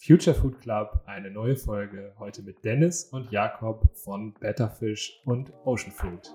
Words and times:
Future 0.00 0.32
Food 0.32 0.60
Club, 0.60 1.02
eine 1.06 1.28
neue 1.28 1.56
Folge. 1.56 2.12
Heute 2.20 2.42
mit 2.42 2.64
Dennis 2.64 3.02
und 3.10 3.32
Jakob 3.32 3.82
von 3.94 4.32
Betterfish 4.34 5.20
und 5.24 5.52
Ocean 5.64 5.90
Food. 5.90 6.32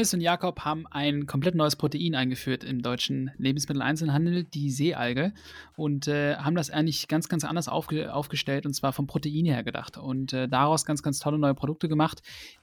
Dennis 0.00 0.14
und 0.14 0.22
Jakob 0.22 0.60
haben 0.60 0.86
ein 0.86 1.26
komplett 1.26 1.54
neues 1.54 1.76
Protein 1.76 2.14
eingeführt 2.14 2.64
im 2.64 2.80
deutschen 2.80 3.32
Lebensmitteleinzelhandel, 3.36 4.44
die 4.44 4.70
Seealge, 4.70 5.34
und 5.76 6.08
äh, 6.08 6.36
haben 6.36 6.54
das 6.54 6.70
eigentlich 6.70 7.06
ganz, 7.06 7.28
ganz 7.28 7.44
anders 7.44 7.68
aufge 7.68 8.14
aufgestellt 8.14 8.64
und 8.64 8.72
zwar 8.72 8.94
vom 8.94 9.06
Protein 9.06 9.44
her 9.44 9.62
gedacht. 9.62 9.98
Und 9.98 10.32
äh, 10.32 10.48
daraus 10.48 10.86
ganz, 10.86 11.02
ganz 11.02 11.18
tolle 11.18 11.36
neue 11.36 11.52
Produkte 11.52 11.86
gemacht, 11.86 12.22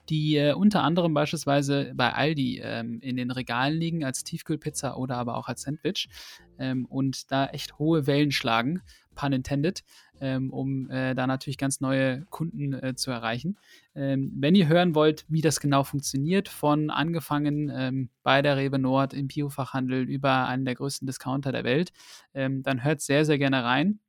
die 0.09 0.36
äh, 0.38 0.54
unter 0.54 0.81
anderem 0.81 1.14
beispielsweise 1.14 1.92
bei 1.94 2.12
Aldi 2.12 2.59
ähm, 2.64 3.02
in 3.02 3.18
den 3.18 3.30
Regalen 3.30 3.78
liegen 3.78 4.04
als 4.04 4.23
Tiefkühlpizza 4.23 4.95
oder 4.95 5.17
aber 5.17 5.38
auch 5.38 5.48
als 5.48 5.62
Sandwich. 5.62 6.09
Ähm, 6.58 6.88
und 6.88 7.31
da 7.31 7.45
echt 7.45 7.78
hohe 7.78 8.08
Wellen 8.08 8.31
schlagen, 8.31 8.81
pun 9.14 9.31
intended 9.31 9.84
ähm, 10.21 10.52
um 10.52 10.89
äh, 10.89 11.16
da 11.16 11.27
natürlich 11.27 11.57
ganz 11.57 11.81
neue 11.81 12.25
Kunden 12.30 12.73
äh, 12.73 12.95
zu 12.95 13.12
erreichen. 13.12 13.58
Ähm, 13.95 14.31
wenn 14.35 14.55
ihr 14.55 14.67
hören 14.67 14.95
wollt, 14.95 15.25
wie 15.27 15.41
das 15.41 15.59
genau 15.59 15.84
funktioniert, 15.84 16.49
von 16.49 16.89
angefangen 16.89 17.71
ähm, 17.73 18.09
bei 18.23 18.41
der 18.41 18.58
Rewe 18.58 18.80
Nord 18.80 19.13
im 19.13 19.27
Biofachhandel 19.27 20.03
über 20.03 20.48
einen 20.48 20.66
der 20.66 20.75
größten 20.75 21.05
Discounter 21.05 21.52
der 21.52 21.63
Welt, 21.63 21.91
ähm, 22.34 22.63
dann 22.63 22.84
hört 22.84 23.02
sehr, 23.02 23.25
sehr 23.25 23.38
gerne 23.38 23.63
rein. 23.63 23.99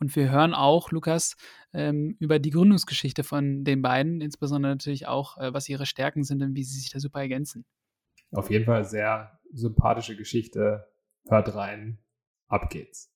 Und 0.00 0.14
wir 0.14 0.30
hören 0.30 0.54
auch, 0.54 0.92
Lukas, 0.92 1.36
ähm, 1.72 2.16
über 2.20 2.38
die 2.38 2.50
Gründungsgeschichte 2.50 3.24
von 3.24 3.64
den 3.64 3.82
beiden, 3.82 4.20
insbesondere 4.20 4.72
natürlich 4.72 5.08
auch, 5.08 5.38
äh, 5.38 5.52
was 5.52 5.68
ihre 5.68 5.86
Stärken 5.86 6.22
sind 6.22 6.42
und 6.42 6.54
wie 6.54 6.62
sie 6.62 6.78
sich 6.78 6.90
da 6.90 7.00
super 7.00 7.20
ergänzen. 7.20 7.64
Auf 8.30 8.50
jeden 8.50 8.64
Fall 8.64 8.84
sehr 8.84 9.40
sympathische 9.52 10.16
Geschichte. 10.16 10.86
Hört 11.28 11.54
rein. 11.54 11.98
Ab 12.46 12.70
geht's. 12.70 13.10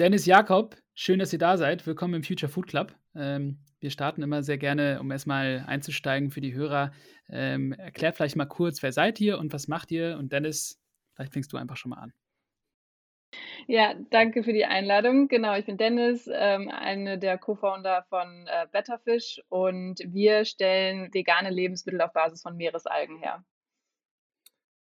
Dennis 0.00 0.26
Jakob, 0.26 0.74
schön, 0.94 1.20
dass 1.20 1.32
ihr 1.32 1.38
da 1.38 1.56
seid. 1.56 1.86
Willkommen 1.86 2.14
im 2.14 2.24
Future 2.24 2.50
Food 2.50 2.66
Club. 2.66 2.92
Ähm, 3.14 3.60
wir 3.78 3.90
starten 3.90 4.22
immer 4.22 4.42
sehr 4.42 4.58
gerne, 4.58 4.98
um 4.98 5.08
erstmal 5.12 5.62
einzusteigen 5.68 6.32
für 6.32 6.40
die 6.40 6.52
Hörer. 6.52 6.90
Ähm, 7.28 7.72
erklärt 7.74 8.16
vielleicht 8.16 8.34
mal 8.34 8.44
kurz, 8.46 8.82
wer 8.82 8.90
seid 8.90 9.20
ihr 9.20 9.38
und 9.38 9.52
was 9.52 9.68
macht 9.68 9.92
ihr? 9.92 10.16
Und 10.18 10.32
Dennis, 10.32 10.82
vielleicht 11.12 11.32
fängst 11.32 11.52
du 11.52 11.58
einfach 11.58 11.76
schon 11.76 11.90
mal 11.90 11.98
an. 11.98 12.12
Ja, 13.68 13.94
danke 14.10 14.42
für 14.42 14.52
die 14.52 14.64
Einladung. 14.64 15.28
Genau, 15.28 15.54
ich 15.54 15.64
bin 15.64 15.76
Dennis, 15.76 16.28
ähm, 16.28 16.68
eine 16.70 17.16
der 17.16 17.38
Co-Founder 17.38 18.04
von 18.08 18.48
äh, 18.48 18.66
Betterfish 18.72 19.40
und 19.48 20.00
wir 20.04 20.44
stellen 20.44 21.14
vegane 21.14 21.50
Lebensmittel 21.50 22.00
auf 22.00 22.12
Basis 22.12 22.42
von 22.42 22.56
Meeresalgen 22.56 23.18
her. 23.18 23.44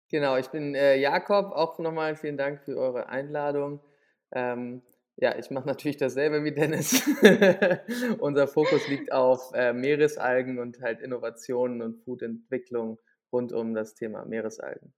Genau, 0.10 0.38
ich 0.38 0.48
bin 0.48 0.74
äh, 0.74 0.96
Jakob. 0.96 1.52
Auch 1.52 1.78
nochmal 1.78 2.16
vielen 2.16 2.38
Dank 2.38 2.62
für 2.64 2.78
eure 2.78 3.10
Einladung. 3.10 3.80
Ähm, 4.32 4.82
ja, 5.18 5.38
ich 5.38 5.52
mache 5.52 5.68
natürlich 5.68 5.98
dasselbe 5.98 6.44
wie 6.44 6.54
Dennis. 6.54 7.04
Unser 8.20 8.48
Fokus 8.48 8.88
liegt 8.88 9.12
auf 9.12 9.52
äh, 9.54 9.74
Meeresalgen 9.74 10.60
und 10.60 10.82
halt 10.82 11.02
Innovationen 11.02 11.82
und 11.82 11.98
Foodentwicklung 12.04 12.98
rund 13.32 13.54
um 13.54 13.74
das 13.74 13.94
Thema 13.94 14.26
Meeresalgen. 14.26 14.94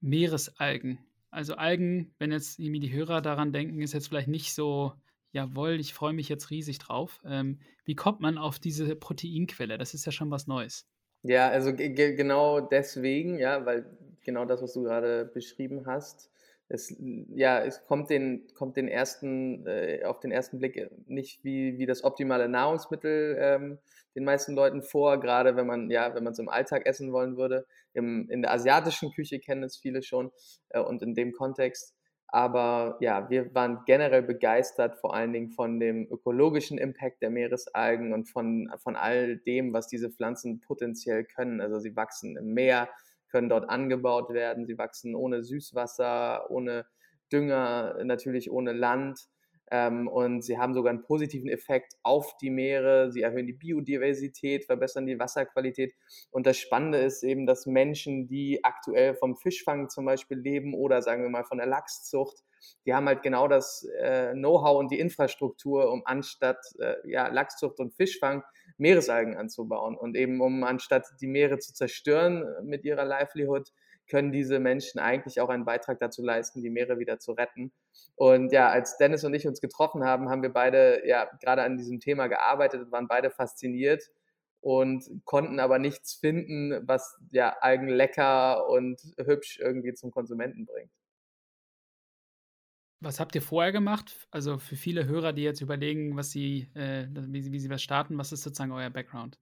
Meeresalgen. 0.00 0.98
Also 1.30 1.54
Algen, 1.54 2.14
wenn 2.18 2.32
jetzt 2.32 2.58
irgendwie 2.58 2.80
die 2.80 2.92
Hörer 2.92 3.20
daran 3.20 3.52
denken, 3.52 3.82
ist 3.82 3.92
jetzt 3.92 4.08
vielleicht 4.08 4.28
nicht 4.28 4.54
so, 4.54 4.92
jawohl, 5.32 5.80
ich 5.80 5.92
freue 5.92 6.12
mich 6.12 6.28
jetzt 6.28 6.50
riesig 6.50 6.78
drauf. 6.78 7.20
Ähm, 7.24 7.60
wie 7.84 7.96
kommt 7.96 8.20
man 8.20 8.38
auf 8.38 8.58
diese 8.58 8.94
Proteinquelle? 8.96 9.76
Das 9.76 9.92
ist 9.92 10.06
ja 10.06 10.12
schon 10.12 10.30
was 10.30 10.46
Neues. 10.46 10.86
Ja, 11.22 11.48
also 11.48 11.74
genau 11.74 12.60
deswegen, 12.60 13.38
ja, 13.38 13.66
weil 13.66 13.84
genau 14.22 14.44
das, 14.44 14.62
was 14.62 14.72
du 14.72 14.84
gerade 14.84 15.24
beschrieben 15.24 15.84
hast, 15.86 16.30
es, 16.68 16.94
ja, 17.34 17.60
es 17.64 17.84
kommt 17.86 18.10
den, 18.10 18.46
kommt 18.54 18.76
den 18.76 18.88
ersten, 18.88 19.66
äh, 19.66 20.04
auf 20.04 20.20
den 20.20 20.30
ersten 20.30 20.58
Blick 20.58 20.90
nicht 21.06 21.42
wie, 21.42 21.78
wie 21.78 21.86
das 21.86 22.04
optimale 22.04 22.48
Nahrungsmittel 22.48 23.36
ähm, 23.40 23.78
den 24.14 24.24
meisten 24.24 24.54
Leuten 24.54 24.82
vor, 24.82 25.20
gerade 25.20 25.56
wenn 25.56 25.66
man, 25.66 25.90
ja, 25.90 26.14
wenn 26.14 26.24
man 26.24 26.32
es 26.32 26.38
im 26.38 26.48
Alltag 26.48 26.86
essen 26.86 27.12
wollen 27.12 27.36
würde. 27.36 27.66
Im, 27.94 28.28
in 28.28 28.42
der 28.42 28.52
asiatischen 28.52 29.12
Küche 29.12 29.38
kennen 29.38 29.62
es 29.62 29.78
viele 29.78 30.02
schon 30.02 30.30
äh, 30.70 30.80
und 30.80 31.02
in 31.02 31.14
dem 31.14 31.32
Kontext. 31.32 31.94
Aber 32.30 32.98
ja, 33.00 33.30
wir 33.30 33.54
waren 33.54 33.84
generell 33.86 34.22
begeistert, 34.22 34.96
vor 35.00 35.14
allen 35.14 35.32
Dingen 35.32 35.48
von 35.48 35.80
dem 35.80 36.06
ökologischen 36.10 36.76
Impact 36.76 37.22
der 37.22 37.30
Meeresalgen 37.30 38.12
und 38.12 38.28
von, 38.28 38.70
von 38.82 38.96
all 38.96 39.38
dem, 39.38 39.72
was 39.72 39.86
diese 39.88 40.10
Pflanzen 40.10 40.60
potenziell 40.60 41.24
können. 41.24 41.62
Also 41.62 41.78
sie 41.78 41.96
wachsen 41.96 42.36
im 42.36 42.52
Meer, 42.52 42.90
können 43.28 43.48
dort 43.48 43.68
angebaut 43.68 44.30
werden. 44.30 44.66
Sie 44.66 44.78
wachsen 44.78 45.14
ohne 45.14 45.42
Süßwasser, 45.42 46.50
ohne 46.50 46.86
Dünger, 47.32 48.02
natürlich 48.04 48.50
ohne 48.50 48.72
Land. 48.72 49.28
Ähm, 49.70 50.08
und 50.08 50.42
sie 50.42 50.58
haben 50.58 50.74
sogar 50.74 50.90
einen 50.90 51.02
positiven 51.02 51.48
Effekt 51.48 51.94
auf 52.02 52.36
die 52.38 52.50
Meere. 52.50 53.12
Sie 53.12 53.22
erhöhen 53.22 53.46
die 53.46 53.52
Biodiversität, 53.52 54.64
verbessern 54.64 55.06
die 55.06 55.18
Wasserqualität. 55.18 55.94
Und 56.30 56.46
das 56.46 56.58
Spannende 56.58 56.98
ist 56.98 57.22
eben, 57.22 57.46
dass 57.46 57.66
Menschen, 57.66 58.28
die 58.28 58.64
aktuell 58.64 59.14
vom 59.14 59.36
Fischfang 59.36 59.88
zum 59.88 60.04
Beispiel 60.04 60.38
leben 60.38 60.74
oder 60.74 61.02
sagen 61.02 61.22
wir 61.22 61.30
mal 61.30 61.44
von 61.44 61.58
der 61.58 61.66
Lachszucht, 61.66 62.44
die 62.84 62.94
haben 62.94 63.06
halt 63.06 63.22
genau 63.22 63.46
das 63.48 63.84
äh, 64.00 64.32
Know-how 64.32 64.78
und 64.78 64.90
die 64.90 64.98
Infrastruktur, 64.98 65.92
um 65.92 66.02
anstatt 66.04 66.58
äh, 66.80 66.94
ja, 67.04 67.28
Lachszucht 67.28 67.78
und 67.78 67.94
Fischfang 67.94 68.42
Meeresalgen 68.78 69.36
anzubauen. 69.36 69.96
Und 69.96 70.16
eben 70.16 70.40
um 70.40 70.64
anstatt 70.64 71.06
die 71.20 71.26
Meere 71.26 71.58
zu 71.58 71.72
zerstören 71.72 72.44
mit 72.62 72.84
ihrer 72.84 73.04
Livelihood, 73.04 73.72
können 74.08 74.32
diese 74.32 74.58
Menschen 74.58 74.98
eigentlich 74.98 75.40
auch 75.40 75.48
einen 75.48 75.64
Beitrag 75.64 75.98
dazu 75.98 76.22
leisten, 76.22 76.62
die 76.62 76.70
Meere 76.70 76.98
wieder 76.98 77.18
zu 77.18 77.32
retten. 77.32 77.72
Und 78.16 78.52
ja, 78.52 78.68
als 78.68 78.96
Dennis 78.96 79.24
und 79.24 79.34
ich 79.34 79.46
uns 79.46 79.60
getroffen 79.60 80.04
haben, 80.04 80.28
haben 80.28 80.42
wir 80.42 80.52
beide 80.52 81.06
ja 81.06 81.26
gerade 81.40 81.62
an 81.62 81.76
diesem 81.76 82.00
Thema 82.00 82.26
gearbeitet, 82.26 82.90
waren 82.90 83.08
beide 83.08 83.30
fasziniert 83.30 84.02
und 84.60 85.04
konnten 85.24 85.60
aber 85.60 85.78
nichts 85.78 86.14
finden, 86.14 86.86
was 86.86 87.16
ja 87.30 87.56
Algen 87.60 87.88
lecker 87.88 88.68
und 88.68 89.00
hübsch 89.18 89.60
irgendwie 89.60 89.94
zum 89.94 90.10
Konsumenten 90.10 90.66
bringt. 90.66 90.90
Was 93.00 93.20
habt 93.20 93.36
ihr 93.36 93.42
vorher 93.42 93.70
gemacht? 93.70 94.26
Also 94.32 94.58
für 94.58 94.74
viele 94.74 95.06
Hörer, 95.06 95.32
die 95.32 95.42
jetzt 95.42 95.60
überlegen, 95.60 96.16
was 96.16 96.32
sie, 96.32 96.68
äh, 96.74 97.06
wie, 97.12 97.42
sie, 97.42 97.52
wie 97.52 97.60
sie 97.60 97.70
was 97.70 97.82
starten, 97.82 98.18
was 98.18 98.32
ist 98.32 98.42
sozusagen 98.42 98.72
euer 98.72 98.90
Background? 98.90 99.38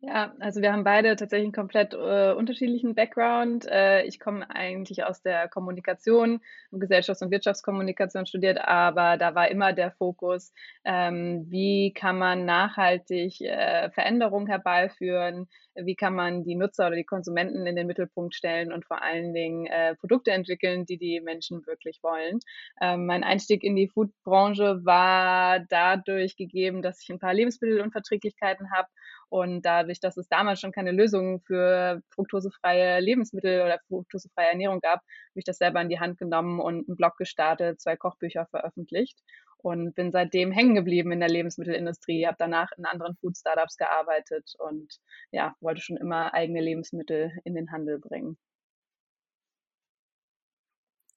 Ja, 0.00 0.34
also 0.40 0.60
wir 0.60 0.72
haben 0.72 0.84
beide 0.84 1.16
tatsächlich 1.16 1.46
einen 1.46 1.52
komplett 1.54 1.94
äh, 1.94 2.32
unterschiedlichen 2.32 2.94
Background. 2.94 3.66
Äh, 3.66 4.04
ich 4.04 4.20
komme 4.20 4.48
eigentlich 4.50 5.04
aus 5.04 5.22
der 5.22 5.48
Kommunikation, 5.48 6.40
Gesellschafts- 6.70 7.22
und 7.24 7.30
Wirtschaftskommunikation 7.30 8.26
studiert, 8.26 8.58
aber 8.58 9.16
da 9.16 9.34
war 9.34 9.48
immer 9.50 9.72
der 9.72 9.90
Fokus, 9.92 10.52
ähm, 10.84 11.46
wie 11.48 11.94
kann 11.94 12.18
man 12.18 12.44
nachhaltig 12.44 13.40
äh, 13.40 13.90
Veränderungen 13.90 14.46
herbeiführen, 14.46 15.48
wie 15.74 15.96
kann 15.96 16.14
man 16.14 16.44
die 16.44 16.56
Nutzer 16.56 16.88
oder 16.88 16.96
die 16.96 17.04
Konsumenten 17.04 17.66
in 17.66 17.74
den 17.74 17.86
Mittelpunkt 17.86 18.34
stellen 18.34 18.72
und 18.72 18.84
vor 18.84 19.02
allen 19.02 19.32
Dingen 19.32 19.66
äh, 19.66 19.94
Produkte 19.96 20.30
entwickeln, 20.30 20.84
die 20.84 20.98
die 20.98 21.20
Menschen 21.22 21.66
wirklich 21.66 22.02
wollen. 22.02 22.38
Ähm, 22.82 23.06
mein 23.06 23.24
Einstieg 23.24 23.64
in 23.64 23.74
die 23.76 23.88
Foodbranche 23.88 24.84
war 24.84 25.58
dadurch 25.60 26.36
gegeben, 26.36 26.82
dass 26.82 27.02
ich 27.02 27.08
ein 27.08 27.18
paar 27.18 27.34
Lebensmittelunverträglichkeiten 27.34 28.70
habe 28.72 28.88
und 29.28 29.62
dadurch, 29.62 30.00
dass 30.00 30.16
es 30.16 30.28
damals 30.28 30.60
schon 30.60 30.72
keine 30.72 30.92
Lösung 30.92 31.40
für 31.40 32.00
fruktosefreie 32.10 33.00
Lebensmittel 33.00 33.62
oder 33.62 33.80
fruktosefreie 33.88 34.50
Ernährung 34.50 34.80
gab, 34.80 35.00
habe 35.00 35.34
ich 35.34 35.44
das 35.44 35.58
selber 35.58 35.80
in 35.80 35.88
die 35.88 36.00
Hand 36.00 36.18
genommen 36.18 36.60
und 36.60 36.88
einen 36.88 36.96
Blog 36.96 37.16
gestartet, 37.16 37.80
zwei 37.80 37.96
Kochbücher 37.96 38.46
veröffentlicht 38.46 39.18
und 39.58 39.94
bin 39.94 40.12
seitdem 40.12 40.52
hängen 40.52 40.74
geblieben 40.74 41.12
in 41.12 41.20
der 41.20 41.28
Lebensmittelindustrie, 41.28 42.26
habe 42.26 42.36
danach 42.38 42.70
in 42.76 42.84
anderen 42.84 43.16
Food-Startups 43.16 43.76
gearbeitet 43.76 44.52
und 44.58 44.98
ja, 45.32 45.54
wollte 45.60 45.80
schon 45.80 45.96
immer 45.96 46.32
eigene 46.34 46.60
Lebensmittel 46.60 47.32
in 47.44 47.54
den 47.54 47.72
Handel 47.72 47.98
bringen. 47.98 48.38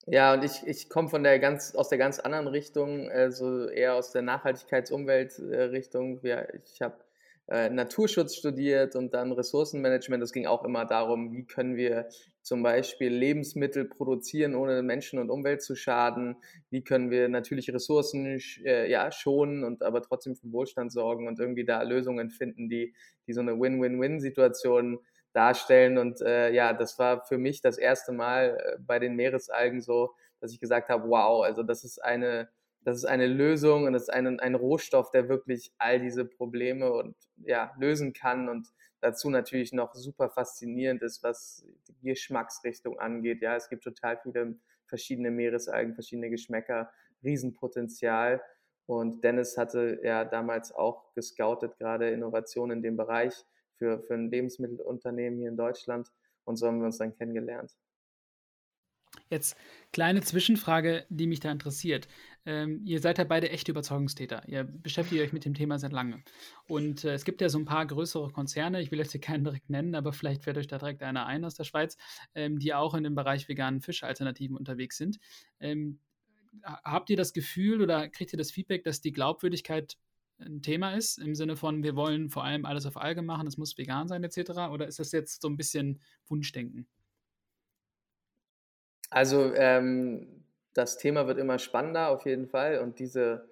Ja, 0.06 0.32
und 0.34 0.42
ich, 0.42 0.66
ich 0.66 0.88
komme 0.88 1.08
von 1.08 1.22
der 1.22 1.38
ganz, 1.38 1.74
aus 1.74 1.90
der 1.90 1.98
ganz 1.98 2.18
anderen 2.18 2.48
Richtung, 2.48 3.08
also 3.10 3.68
eher 3.68 3.94
aus 3.94 4.10
der 4.10 4.22
Nachhaltigkeits-Umwelt-Richtung. 4.22 6.20
Ich 6.64 6.80
habe 6.82 7.04
Naturschutz 7.50 8.36
studiert 8.36 8.94
und 8.94 9.12
dann 9.12 9.32
Ressourcenmanagement. 9.32 10.22
Es 10.22 10.32
ging 10.32 10.46
auch 10.46 10.64
immer 10.64 10.84
darum, 10.84 11.32
wie 11.32 11.44
können 11.44 11.76
wir 11.76 12.08
zum 12.42 12.62
Beispiel 12.62 13.12
Lebensmittel 13.12 13.84
produzieren, 13.84 14.54
ohne 14.54 14.82
Menschen 14.82 15.18
und 15.18 15.30
Umwelt 15.30 15.60
zu 15.60 15.74
schaden. 15.74 16.36
Wie 16.70 16.82
können 16.84 17.10
wir 17.10 17.28
natürliche 17.28 17.74
Ressourcen 17.74 18.40
äh, 18.64 18.88
ja, 18.88 19.10
schonen 19.10 19.64
und 19.64 19.82
aber 19.82 20.00
trotzdem 20.00 20.36
für 20.36 20.52
Wohlstand 20.52 20.92
sorgen 20.92 21.26
und 21.26 21.40
irgendwie 21.40 21.64
da 21.64 21.82
Lösungen 21.82 22.30
finden, 22.30 22.68
die, 22.68 22.94
die 23.26 23.32
so 23.32 23.40
eine 23.40 23.58
Win-Win-Win-Situation 23.58 25.00
darstellen. 25.32 25.98
Und 25.98 26.20
äh, 26.20 26.52
ja, 26.52 26.72
das 26.72 26.98
war 26.98 27.24
für 27.24 27.38
mich 27.38 27.60
das 27.62 27.78
erste 27.78 28.12
Mal 28.12 28.58
äh, 28.58 28.76
bei 28.80 28.98
den 28.98 29.16
Meeresalgen 29.16 29.80
so, 29.80 30.14
dass 30.40 30.52
ich 30.52 30.60
gesagt 30.60 30.88
habe, 30.88 31.08
wow, 31.08 31.44
also 31.44 31.62
das 31.62 31.84
ist 31.84 32.02
eine 32.02 32.48
das 32.82 32.96
ist 32.96 33.04
eine 33.04 33.26
Lösung 33.26 33.84
und 33.84 33.92
das 33.92 34.02
ist 34.04 34.10
ein, 34.10 34.40
ein 34.40 34.54
Rohstoff, 34.54 35.10
der 35.10 35.28
wirklich 35.28 35.72
all 35.78 36.00
diese 36.00 36.24
Probleme 36.24 36.92
und 36.92 37.14
ja, 37.44 37.72
lösen 37.78 38.12
kann 38.12 38.48
und 38.48 38.68
dazu 39.00 39.30
natürlich 39.30 39.72
noch 39.72 39.94
super 39.94 40.30
faszinierend 40.30 41.02
ist, 41.02 41.22
was 41.22 41.64
die 41.88 42.08
Geschmacksrichtung 42.08 42.98
angeht. 42.98 43.42
Ja, 43.42 43.56
es 43.56 43.68
gibt 43.68 43.84
total 43.84 44.18
viele 44.22 44.56
verschiedene 44.86 45.30
Meeresalgen, 45.30 45.94
verschiedene 45.94 46.30
Geschmäcker, 46.30 46.90
Riesenpotenzial. 47.22 48.42
Und 48.86 49.22
Dennis 49.22 49.56
hatte 49.56 50.00
ja 50.02 50.24
damals 50.24 50.72
auch 50.72 51.14
gescoutet, 51.14 51.78
gerade 51.78 52.10
Innovationen 52.10 52.78
in 52.78 52.82
dem 52.82 52.96
Bereich 52.96 53.34
für, 53.76 54.02
für 54.02 54.14
ein 54.14 54.30
Lebensmittelunternehmen 54.30 55.38
hier 55.38 55.48
in 55.48 55.56
Deutschland. 55.56 56.08
Und 56.44 56.56
so 56.56 56.66
haben 56.66 56.80
wir 56.80 56.86
uns 56.86 56.98
dann 56.98 57.14
kennengelernt. 57.16 57.72
Jetzt 59.28 59.56
kleine 59.92 60.22
Zwischenfrage, 60.22 61.04
die 61.08 61.26
mich 61.28 61.40
da 61.40 61.50
interessiert. 61.52 62.08
Ähm, 62.46 62.80
ihr 62.84 63.00
seid 63.00 63.18
ja 63.18 63.24
beide 63.24 63.50
echte 63.50 63.72
Überzeugungstäter. 63.72 64.42
Ihr 64.48 64.64
beschäftigt 64.64 65.20
euch 65.22 65.32
mit 65.32 65.44
dem 65.44 65.54
Thema 65.54 65.78
seit 65.78 65.92
lange. 65.92 66.22
Und 66.66 67.04
äh, 67.04 67.14
es 67.14 67.24
gibt 67.24 67.40
ja 67.40 67.48
so 67.48 67.58
ein 67.58 67.64
paar 67.64 67.86
größere 67.86 68.30
Konzerne, 68.30 68.80
ich 68.80 68.90
will 68.90 68.98
jetzt 68.98 69.12
hier 69.12 69.20
keinen 69.20 69.44
direkt 69.44 69.68
nennen, 69.68 69.94
aber 69.94 70.12
vielleicht 70.12 70.44
fällt 70.44 70.56
euch 70.56 70.66
da 70.66 70.78
direkt 70.78 71.02
einer 71.02 71.26
ein 71.26 71.44
aus 71.44 71.54
der 71.54 71.64
Schweiz, 71.64 71.96
ähm, 72.34 72.58
die 72.58 72.74
auch 72.74 72.94
in 72.94 73.04
dem 73.04 73.14
Bereich 73.14 73.48
veganen 73.48 73.80
Fischalternativen 73.80 74.56
unterwegs 74.56 74.96
sind. 74.96 75.18
Ähm, 75.60 76.00
habt 76.62 77.10
ihr 77.10 77.16
das 77.16 77.32
Gefühl 77.32 77.82
oder 77.82 78.08
kriegt 78.08 78.32
ihr 78.32 78.38
das 78.38 78.50
Feedback, 78.50 78.84
dass 78.84 79.00
die 79.00 79.12
Glaubwürdigkeit 79.12 79.96
ein 80.38 80.62
Thema 80.62 80.94
ist, 80.94 81.18
im 81.18 81.34
Sinne 81.34 81.56
von, 81.56 81.82
wir 81.82 81.96
wollen 81.96 82.30
vor 82.30 82.44
allem 82.44 82.64
alles 82.64 82.86
auf 82.86 82.96
Alge 82.96 83.22
machen, 83.22 83.46
es 83.46 83.58
muss 83.58 83.76
vegan 83.76 84.08
sein, 84.08 84.24
etc.? 84.24 84.50
Oder 84.72 84.86
ist 84.86 84.98
das 84.98 85.12
jetzt 85.12 85.42
so 85.42 85.48
ein 85.48 85.56
bisschen 85.56 86.00
Wunschdenken? 86.28 86.86
Also 89.10 89.52
ähm, 89.54 90.39
das 90.74 90.98
Thema 90.98 91.26
wird 91.26 91.38
immer 91.38 91.58
spannender 91.58 92.10
auf 92.10 92.26
jeden 92.26 92.48
Fall 92.48 92.78
und 92.78 92.98
diese, 92.98 93.48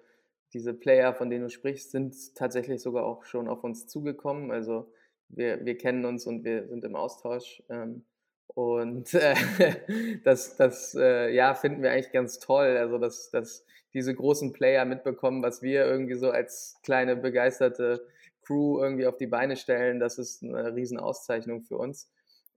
diese 0.53 0.73
Player, 0.73 1.13
von 1.13 1.29
denen 1.29 1.43
du 1.43 1.49
sprichst, 1.49 1.91
sind 1.91 2.35
tatsächlich 2.35 2.81
sogar 2.81 3.05
auch 3.05 3.23
schon 3.25 3.47
auf 3.47 3.63
uns 3.63 3.87
zugekommen. 3.87 4.51
Also 4.51 4.91
wir, 5.29 5.65
wir 5.65 5.77
kennen 5.77 6.05
uns 6.05 6.25
und 6.25 6.43
wir 6.43 6.67
sind 6.67 6.83
im 6.83 6.95
Austausch. 6.95 7.61
Ähm, 7.69 8.05
und 8.47 9.13
äh, 9.13 9.35
das, 10.23 10.57
das 10.57 10.95
äh, 10.95 11.33
ja, 11.33 11.53
finden 11.53 11.83
wir 11.83 11.91
eigentlich 11.91 12.11
ganz 12.11 12.39
toll. 12.39 12.77
Also, 12.77 12.97
dass, 12.97 13.29
dass 13.29 13.65
diese 13.93 14.13
großen 14.13 14.53
Player 14.53 14.85
mitbekommen, 14.85 15.43
was 15.43 15.61
wir 15.61 15.85
irgendwie 15.85 16.15
so 16.15 16.31
als 16.31 16.79
kleine 16.83 17.15
begeisterte 17.15 18.05
Crew 18.41 18.81
irgendwie 18.81 19.07
auf 19.07 19.17
die 19.17 19.27
Beine 19.27 19.55
stellen, 19.55 19.99
das 19.99 20.17
ist 20.17 20.43
eine 20.43 20.75
Riesenauszeichnung 20.75 21.61
für 21.61 21.77
uns. 21.77 22.11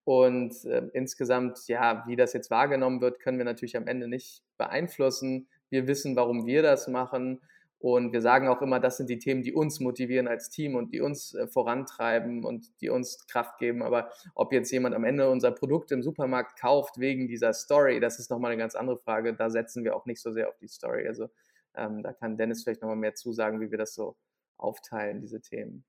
Und 0.04 0.64
äh, 0.64 0.88
insgesamt, 0.92 1.68
ja, 1.68 2.04
wie 2.06 2.16
das 2.16 2.32
jetzt 2.32 2.50
wahrgenommen 2.50 3.00
wird, 3.00 3.20
können 3.20 3.38
wir 3.38 3.44
natürlich 3.44 3.76
am 3.76 3.86
Ende 3.86 4.08
nicht 4.08 4.42
beeinflussen. 4.58 5.48
Wir 5.70 5.86
wissen, 5.86 6.16
warum 6.16 6.46
wir 6.46 6.62
das 6.62 6.88
machen. 6.88 7.40
Und 7.78 8.12
wir 8.12 8.20
sagen 8.20 8.46
auch 8.46 8.62
immer, 8.62 8.78
das 8.78 8.96
sind 8.96 9.10
die 9.10 9.18
Themen, 9.18 9.42
die 9.42 9.52
uns 9.52 9.80
motivieren 9.80 10.28
als 10.28 10.50
Team 10.50 10.76
und 10.76 10.92
die 10.92 11.00
uns 11.00 11.34
äh, 11.34 11.48
vorantreiben 11.48 12.44
und 12.44 12.80
die 12.80 12.90
uns 12.90 13.26
Kraft 13.26 13.58
geben. 13.58 13.82
Aber 13.82 14.10
ob 14.36 14.52
jetzt 14.52 14.70
jemand 14.70 14.94
am 14.94 15.02
Ende 15.02 15.28
unser 15.28 15.50
Produkt 15.50 15.90
im 15.90 16.02
Supermarkt 16.02 16.60
kauft 16.60 16.98
wegen 16.98 17.26
dieser 17.26 17.52
Story, 17.52 17.98
das 17.98 18.20
ist 18.20 18.30
nochmal 18.30 18.52
eine 18.52 18.60
ganz 18.60 18.76
andere 18.76 18.98
Frage. 18.98 19.34
Da 19.34 19.50
setzen 19.50 19.82
wir 19.82 19.96
auch 19.96 20.06
nicht 20.06 20.20
so 20.20 20.30
sehr 20.30 20.48
auf 20.48 20.56
die 20.58 20.68
Story. 20.68 21.08
Also 21.08 21.28
ähm, 21.74 22.04
da 22.04 22.12
kann 22.12 22.36
Dennis 22.36 22.62
vielleicht 22.62 22.82
nochmal 22.82 22.96
mehr 22.96 23.14
zusagen, 23.14 23.60
wie 23.60 23.72
wir 23.72 23.78
das 23.78 23.94
so 23.94 24.16
aufteilen, 24.58 25.20
diese 25.20 25.40
Themen. 25.40 25.84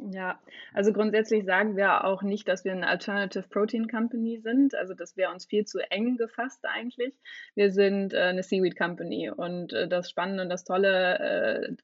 Ja, 0.00 0.38
also 0.74 0.92
grundsätzlich 0.92 1.44
sagen 1.44 1.76
wir 1.76 2.04
auch 2.04 2.22
nicht, 2.22 2.46
dass 2.46 2.64
wir 2.64 2.70
eine 2.70 2.86
Alternative 2.86 3.48
Protein 3.48 3.88
Company 3.88 4.38
sind. 4.38 4.76
Also 4.76 4.94
das 4.94 5.16
wäre 5.16 5.32
uns 5.32 5.46
viel 5.46 5.64
zu 5.64 5.80
eng 5.90 6.16
gefasst 6.16 6.64
eigentlich. 6.64 7.14
Wir 7.56 7.72
sind 7.72 8.14
äh, 8.14 8.18
eine 8.18 8.44
Seaweed 8.44 8.78
Company 8.78 9.28
und 9.28 9.72
äh, 9.72 9.88
das 9.88 10.08
Spannende 10.08 10.44
und 10.44 10.50
das 10.50 10.62
Tolle 10.62 11.18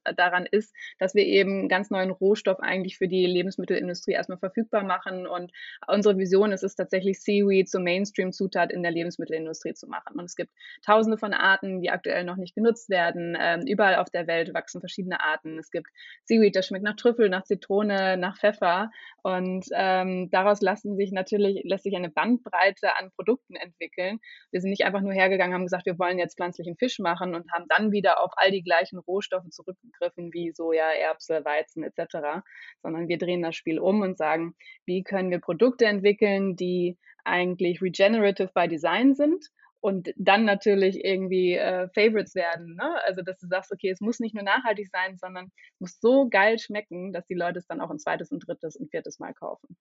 äh, 0.05 0.13
daran 0.15 0.45
ist, 0.49 0.73
dass 0.97 1.13
wir 1.13 1.25
eben 1.25 1.67
ganz 1.67 1.89
neuen 1.89 2.09
Rohstoff 2.09 2.61
eigentlich 2.61 2.97
für 2.97 3.09
die 3.09 3.25
Lebensmittelindustrie 3.25 4.13
erstmal 4.13 4.37
verfügbar 4.37 4.83
machen 4.83 5.27
und 5.27 5.51
unsere 5.85 6.17
Vision 6.17 6.53
ist 6.53 6.63
es 6.63 6.75
tatsächlich 6.75 7.19
Seaweed 7.21 7.69
zur 7.69 7.81
Mainstream-Zutat 7.81 8.71
in 8.71 8.81
der 8.81 8.93
Lebensmittelindustrie 8.93 9.73
zu 9.73 9.87
machen. 9.87 10.17
Und 10.17 10.25
es 10.25 10.37
gibt 10.37 10.51
tausende 10.85 11.17
von 11.17 11.33
Arten, 11.33 11.81
die 11.81 11.89
aktuell 11.89 12.23
noch 12.23 12.37
nicht 12.37 12.55
genutzt 12.55 12.89
werden. 12.89 13.37
Ähm, 13.37 13.67
überall 13.67 13.95
auf 13.95 14.09
der 14.09 14.25
Welt 14.27 14.53
wachsen 14.53 14.79
verschiedene 14.79 15.19
Arten. 15.19 15.59
Es 15.59 15.69
gibt 15.69 15.89
Seaweed, 16.23 16.55
das 16.55 16.67
schmeckt 16.67 16.85
nach 16.85 16.95
Trüffel, 16.95 17.27
nach 17.27 17.43
Zitrone, 17.43 18.04
nach 18.17 18.37
Pfeffer. 18.37 18.89
Und 19.23 19.65
ähm, 19.73 20.29
daraus 20.31 20.61
lassen 20.61 20.95
sich 20.95 21.11
natürlich, 21.11 21.61
lässt 21.63 21.83
sich 21.83 21.95
eine 21.95 22.09
Bandbreite 22.09 22.95
an 22.97 23.11
Produkten 23.15 23.55
entwickeln. 23.55 24.19
Wir 24.51 24.61
sind 24.61 24.69
nicht 24.69 24.85
einfach 24.85 25.01
nur 25.01 25.13
hergegangen, 25.13 25.53
haben 25.53 25.65
gesagt, 25.65 25.85
wir 25.85 25.97
wollen 25.97 26.19
jetzt 26.19 26.37
pflanzlichen 26.37 26.77
Fisch 26.77 26.99
machen 26.99 27.35
und 27.35 27.51
haben 27.51 27.65
dann 27.69 27.91
wieder 27.91 28.21
auf 28.23 28.31
all 28.35 28.51
die 28.51 28.63
gleichen 28.63 28.99
Rohstoffe 28.99 29.49
zurückgegriffen 29.49 30.31
wie 30.31 30.51
Soja, 30.51 30.89
Erbse, 30.91 31.43
Weizen 31.43 31.83
etc., 31.83 32.43
sondern 32.81 33.07
wir 33.07 33.17
drehen 33.17 33.41
das 33.41 33.55
Spiel 33.55 33.79
um 33.79 34.01
und 34.01 34.17
sagen, 34.17 34.55
wie 34.85 35.03
können 35.03 35.31
wir 35.31 35.39
Produkte 35.39 35.85
entwickeln, 35.85 36.55
die 36.55 36.97
eigentlich 37.23 37.81
regenerative 37.81 38.51
by 38.53 38.67
Design 38.67 39.15
sind 39.15 39.49
und 39.85 40.11
dann 40.17 40.45
natürlich 40.45 41.05
irgendwie 41.05 41.53
äh, 41.53 41.87
Favorites 41.89 42.33
werden. 42.33 42.73
Ne? 42.73 42.95
Also, 43.05 43.21
dass 43.21 43.37
du 43.37 43.45
sagst, 43.45 43.71
okay, 43.71 43.91
es 43.91 44.01
muss 44.01 44.19
nicht 44.19 44.33
nur 44.33 44.43
nachhaltig 44.43 44.89
sein, 44.91 45.15
sondern 45.15 45.51
es 45.75 45.79
muss 45.79 45.99
so 45.99 46.27
geil 46.27 46.57
schmecken, 46.57 47.13
dass 47.13 47.27
die 47.27 47.35
Leute 47.35 47.59
es 47.59 47.67
dann 47.67 47.81
auch 47.81 47.91
ein 47.91 47.99
zweites 47.99 48.31
und 48.31 48.39
drittes 48.39 48.75
und 48.75 48.89
viertes 48.89 49.19
Mal 49.19 49.35
kaufen. 49.35 49.77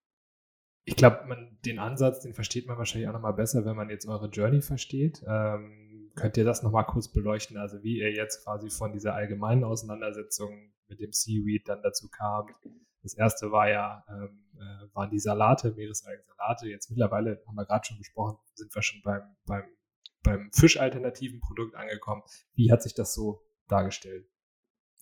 Ich 0.85 0.97
glaube, 0.97 1.27
den 1.65 1.79
Ansatz, 1.79 2.21
den 2.21 2.35
versteht 2.35 2.67
man 2.67 2.77
wahrscheinlich 2.77 3.09
auch 3.09 3.15
nochmal 3.15 3.33
besser, 3.33 3.65
wenn 3.65 3.77
man 3.77 3.89
jetzt 3.89 4.06
eure 4.06 4.29
Journey 4.29 4.61
versteht. 4.61 5.25
Ähm, 5.27 6.12
könnt 6.15 6.37
ihr 6.37 6.45
das 6.45 6.62
nochmal 6.62 6.85
kurz 6.85 7.11
beleuchten? 7.11 7.56
Also, 7.56 7.83
wie 7.83 8.01
ihr 8.01 8.12
jetzt 8.12 8.45
quasi 8.45 8.69
von 8.69 8.93
dieser 8.93 9.15
allgemeinen 9.15 9.65
Auseinandersetzung 9.65 10.71
mit 10.87 11.01
dem 11.01 11.12
Seaweed 11.12 11.67
dann 11.67 11.81
dazu 11.81 12.11
kam. 12.11 12.49
Das 13.03 13.15
erste 13.15 13.53
war 13.53 13.71
ja, 13.71 14.05
ähm, 14.11 14.45
äh, 14.55 14.95
waren 14.95 15.09
die 15.09 15.19
Salate, 15.19 15.73
Meeresalgensalate. 15.73 16.69
Jetzt 16.69 16.91
mittlerweile, 16.91 17.43
haben 17.47 17.55
wir 17.55 17.65
gerade 17.65 17.87
schon 17.87 17.97
besprochen, 17.97 18.37
sind 18.55 18.75
wir 18.75 18.83
schon 18.83 19.01
beim, 19.03 19.23
beim 19.47 19.65
beim 20.23 20.51
fischalternativen 20.53 21.41
Produkt 21.41 21.75
angekommen. 21.75 22.23
Wie 22.55 22.73
hat 22.73 22.83
sich 22.83 22.95
das 22.95 23.15
so 23.15 23.43
dargestellt? 23.69 24.27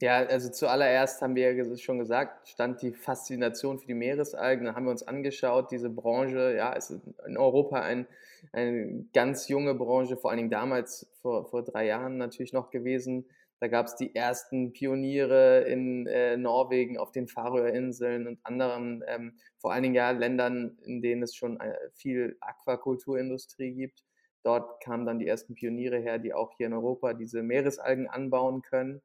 Ja, 0.00 0.16
also 0.16 0.50
zuallererst 0.50 1.22
haben 1.22 1.37
wir 1.37 1.54
ja 1.54 1.76
schon 1.76 2.00
gesagt, 2.00 2.49
stand 2.49 2.82
die 2.82 2.93
Faszination 2.93 3.78
für 3.78 3.87
die 3.87 3.94
Meeresalgen. 3.94 4.66
Da 4.66 4.75
haben 4.75 4.84
wir 4.84 4.90
uns 4.90 5.06
angeschaut, 5.06 5.70
diese 5.70 5.90
Branche, 5.90 6.56
ja, 6.56 6.72
ist 6.72 6.90
in 7.25 7.37
Europa 7.37 7.81
ein, 7.81 8.08
eine 8.52 9.04
ganz 9.14 9.46
junge 9.46 9.76
Branche, 9.76 10.16
vor 10.16 10.31
allen 10.31 10.38
Dingen 10.38 10.50
damals, 10.50 11.08
vor, 11.20 11.49
vor 11.49 11.62
drei 11.62 11.87
Jahren 11.87 12.16
natürlich 12.16 12.52
noch 12.52 12.70
gewesen. 12.70 13.26
Da 13.60 13.69
gab 13.69 13.87
es 13.87 13.94
die 13.94 14.12
ersten 14.12 14.72
Pioniere 14.72 15.61
in 15.68 16.09
äh, 16.09 16.37
Norwegen, 16.37 16.99
auf 16.99 17.12
den 17.12 17.28
Färöerinseln 17.28 18.26
und 18.26 18.40
anderen, 18.42 19.04
ähm, 19.06 19.38
vor 19.59 19.73
allen 19.73 19.85
Dingen 19.85 19.94
ja 19.94 20.11
Ländern, 20.11 20.78
in 20.82 21.00
denen 21.00 21.23
es 21.23 21.37
schon 21.37 21.61
äh, 21.61 21.76
viel 21.94 22.37
Aquakulturindustrie 22.40 23.71
gibt. 23.71 24.02
Dort 24.42 24.82
kamen 24.82 25.06
dann 25.06 25.18
die 25.18 25.26
ersten 25.26 25.54
Pioniere 25.54 25.99
her, 25.99 26.18
die 26.18 26.34
auch 26.34 26.52
hier 26.56 26.66
in 26.66 26.72
Europa 26.72 27.14
diese 27.14 27.42
Meeresalgen 27.42 28.08
anbauen 28.08 28.62
können. 28.62 29.02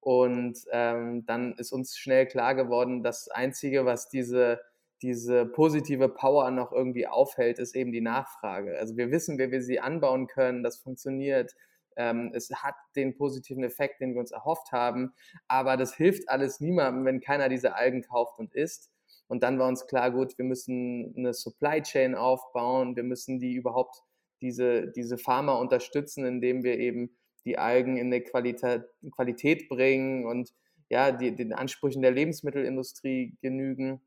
Und 0.00 0.58
ähm, 0.72 1.26
dann 1.26 1.52
ist 1.58 1.72
uns 1.72 1.96
schnell 1.98 2.26
klar 2.26 2.54
geworden, 2.54 3.02
das 3.02 3.28
Einzige, 3.28 3.84
was 3.84 4.08
diese, 4.08 4.60
diese 5.02 5.44
positive 5.44 6.08
Power 6.08 6.50
noch 6.50 6.72
irgendwie 6.72 7.06
aufhält, 7.06 7.58
ist 7.58 7.76
eben 7.76 7.92
die 7.92 8.00
Nachfrage. 8.00 8.78
Also 8.78 8.96
wir 8.96 9.10
wissen, 9.10 9.38
wie 9.38 9.50
wir 9.50 9.62
sie 9.62 9.80
anbauen 9.80 10.26
können, 10.26 10.62
das 10.62 10.78
funktioniert. 10.78 11.54
Ähm, 11.96 12.32
es 12.34 12.50
hat 12.50 12.76
den 12.96 13.14
positiven 13.14 13.62
Effekt, 13.62 14.00
den 14.00 14.14
wir 14.14 14.20
uns 14.20 14.30
erhofft 14.30 14.72
haben, 14.72 15.12
aber 15.48 15.76
das 15.76 15.94
hilft 15.94 16.28
alles 16.30 16.60
niemandem, 16.60 17.04
wenn 17.04 17.20
keiner 17.20 17.50
diese 17.50 17.74
Algen 17.74 18.02
kauft 18.02 18.38
und 18.38 18.54
isst. 18.54 18.90
Und 19.28 19.42
dann 19.42 19.58
war 19.58 19.68
uns 19.68 19.86
klar, 19.86 20.10
gut, 20.10 20.38
wir 20.38 20.44
müssen 20.44 21.14
eine 21.16 21.34
Supply 21.34 21.82
Chain 21.82 22.14
aufbauen, 22.14 22.96
wir 22.96 23.04
müssen 23.04 23.38
die 23.38 23.52
überhaupt 23.54 24.02
diese, 24.40 24.88
diese 24.88 25.18
Farmer 25.18 25.58
unterstützen, 25.58 26.24
indem 26.24 26.62
wir 26.62 26.78
eben 26.78 27.16
die 27.44 27.58
Algen 27.58 27.96
in 27.96 28.06
eine 28.06 28.20
Qualität, 28.20 28.84
Qualität 29.12 29.68
bringen 29.68 30.26
und 30.26 30.52
ja, 30.88 31.12
die, 31.12 31.34
den 31.34 31.52
Ansprüchen 31.52 32.02
der 32.02 32.10
Lebensmittelindustrie 32.10 33.36
genügen. 33.40 34.00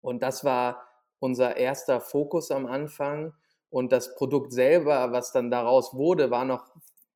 Und 0.00 0.22
das 0.22 0.44
war 0.44 0.86
unser 1.18 1.56
erster 1.56 2.00
Fokus 2.00 2.50
am 2.50 2.66
Anfang. 2.66 3.32
Und 3.70 3.90
das 3.90 4.14
Produkt 4.14 4.52
selber, 4.52 5.10
was 5.10 5.32
dann 5.32 5.50
daraus 5.50 5.94
wurde, 5.94 6.30
war 6.30 6.44
noch, 6.44 6.66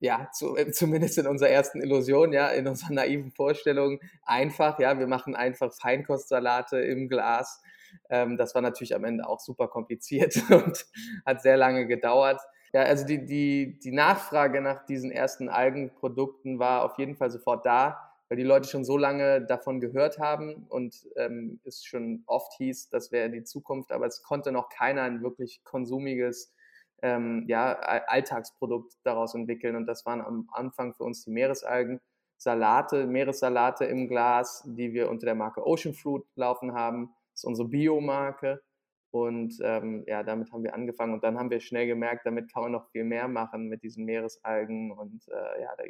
ja, 0.00 0.28
zu, 0.32 0.54
zumindest 0.72 1.18
in 1.18 1.26
unserer 1.26 1.50
ersten 1.50 1.80
Illusion, 1.80 2.32
ja, 2.32 2.48
in 2.48 2.66
unserer 2.66 2.92
naiven 2.92 3.30
Vorstellung 3.30 4.00
einfach. 4.22 4.78
Ja, 4.80 4.98
wir 4.98 5.06
machen 5.06 5.36
einfach 5.36 5.72
Feinkostsalate 5.72 6.78
im 6.80 7.08
Glas 7.08 7.62
ähm, 8.10 8.36
das 8.36 8.54
war 8.54 8.62
natürlich 8.62 8.94
am 8.94 9.04
Ende 9.04 9.26
auch 9.26 9.40
super 9.40 9.68
kompliziert 9.68 10.36
und 10.50 10.86
hat 11.26 11.42
sehr 11.42 11.56
lange 11.56 11.86
gedauert. 11.86 12.40
Ja, 12.72 12.82
also 12.82 13.06
die, 13.06 13.24
die, 13.24 13.78
die 13.78 13.92
Nachfrage 13.92 14.60
nach 14.60 14.84
diesen 14.84 15.10
ersten 15.10 15.48
Algenprodukten 15.48 16.58
war 16.58 16.84
auf 16.84 16.98
jeden 16.98 17.16
Fall 17.16 17.30
sofort 17.30 17.64
da, 17.64 17.98
weil 18.28 18.36
die 18.36 18.44
Leute 18.44 18.68
schon 18.68 18.84
so 18.84 18.98
lange 18.98 19.44
davon 19.46 19.80
gehört 19.80 20.18
haben 20.18 20.66
und 20.68 21.08
ähm, 21.16 21.60
es 21.64 21.84
schon 21.84 22.24
oft 22.26 22.52
hieß, 22.58 22.90
das 22.90 23.10
wäre 23.10 23.30
die 23.30 23.44
Zukunft, 23.44 23.90
aber 23.90 24.06
es 24.06 24.22
konnte 24.22 24.52
noch 24.52 24.68
keiner 24.68 25.02
ein 25.02 25.22
wirklich 25.22 25.64
konsumiges 25.64 26.52
ähm, 27.02 27.44
ja, 27.46 27.74
Alltagsprodukt 27.74 28.94
daraus 29.04 29.34
entwickeln. 29.34 29.76
Und 29.76 29.86
das 29.86 30.04
waren 30.06 30.20
am 30.20 30.48
Anfang 30.52 30.94
für 30.94 31.04
uns 31.04 31.24
die 31.24 31.30
Meeresalgen. 31.30 32.00
Salate, 32.36 33.06
Meeressalate 33.06 33.84
im 33.86 34.08
Glas, 34.08 34.62
die 34.64 34.92
wir 34.92 35.10
unter 35.10 35.26
der 35.26 35.34
Marke 35.34 35.66
Ocean 35.66 35.94
Fruit 35.94 36.24
laufen 36.36 36.72
haben. 36.72 37.12
Ist 37.38 37.44
unsere 37.44 37.68
Biomarke. 37.68 38.60
Und 39.10 39.58
ähm, 39.62 40.02
ja, 40.08 40.24
damit 40.24 40.50
haben 40.50 40.64
wir 40.64 40.74
angefangen. 40.74 41.14
Und 41.14 41.22
dann 41.22 41.38
haben 41.38 41.50
wir 41.50 41.60
schnell 41.60 41.86
gemerkt, 41.86 42.26
damit 42.26 42.52
kann 42.52 42.64
man 42.64 42.72
noch 42.72 42.90
viel 42.90 43.04
mehr 43.04 43.28
machen 43.28 43.68
mit 43.68 43.84
diesen 43.84 44.04
Meeresalgen. 44.04 44.90
Und 44.90 45.26
äh, 45.28 45.62
ja, 45.62 45.70
da 45.76 45.84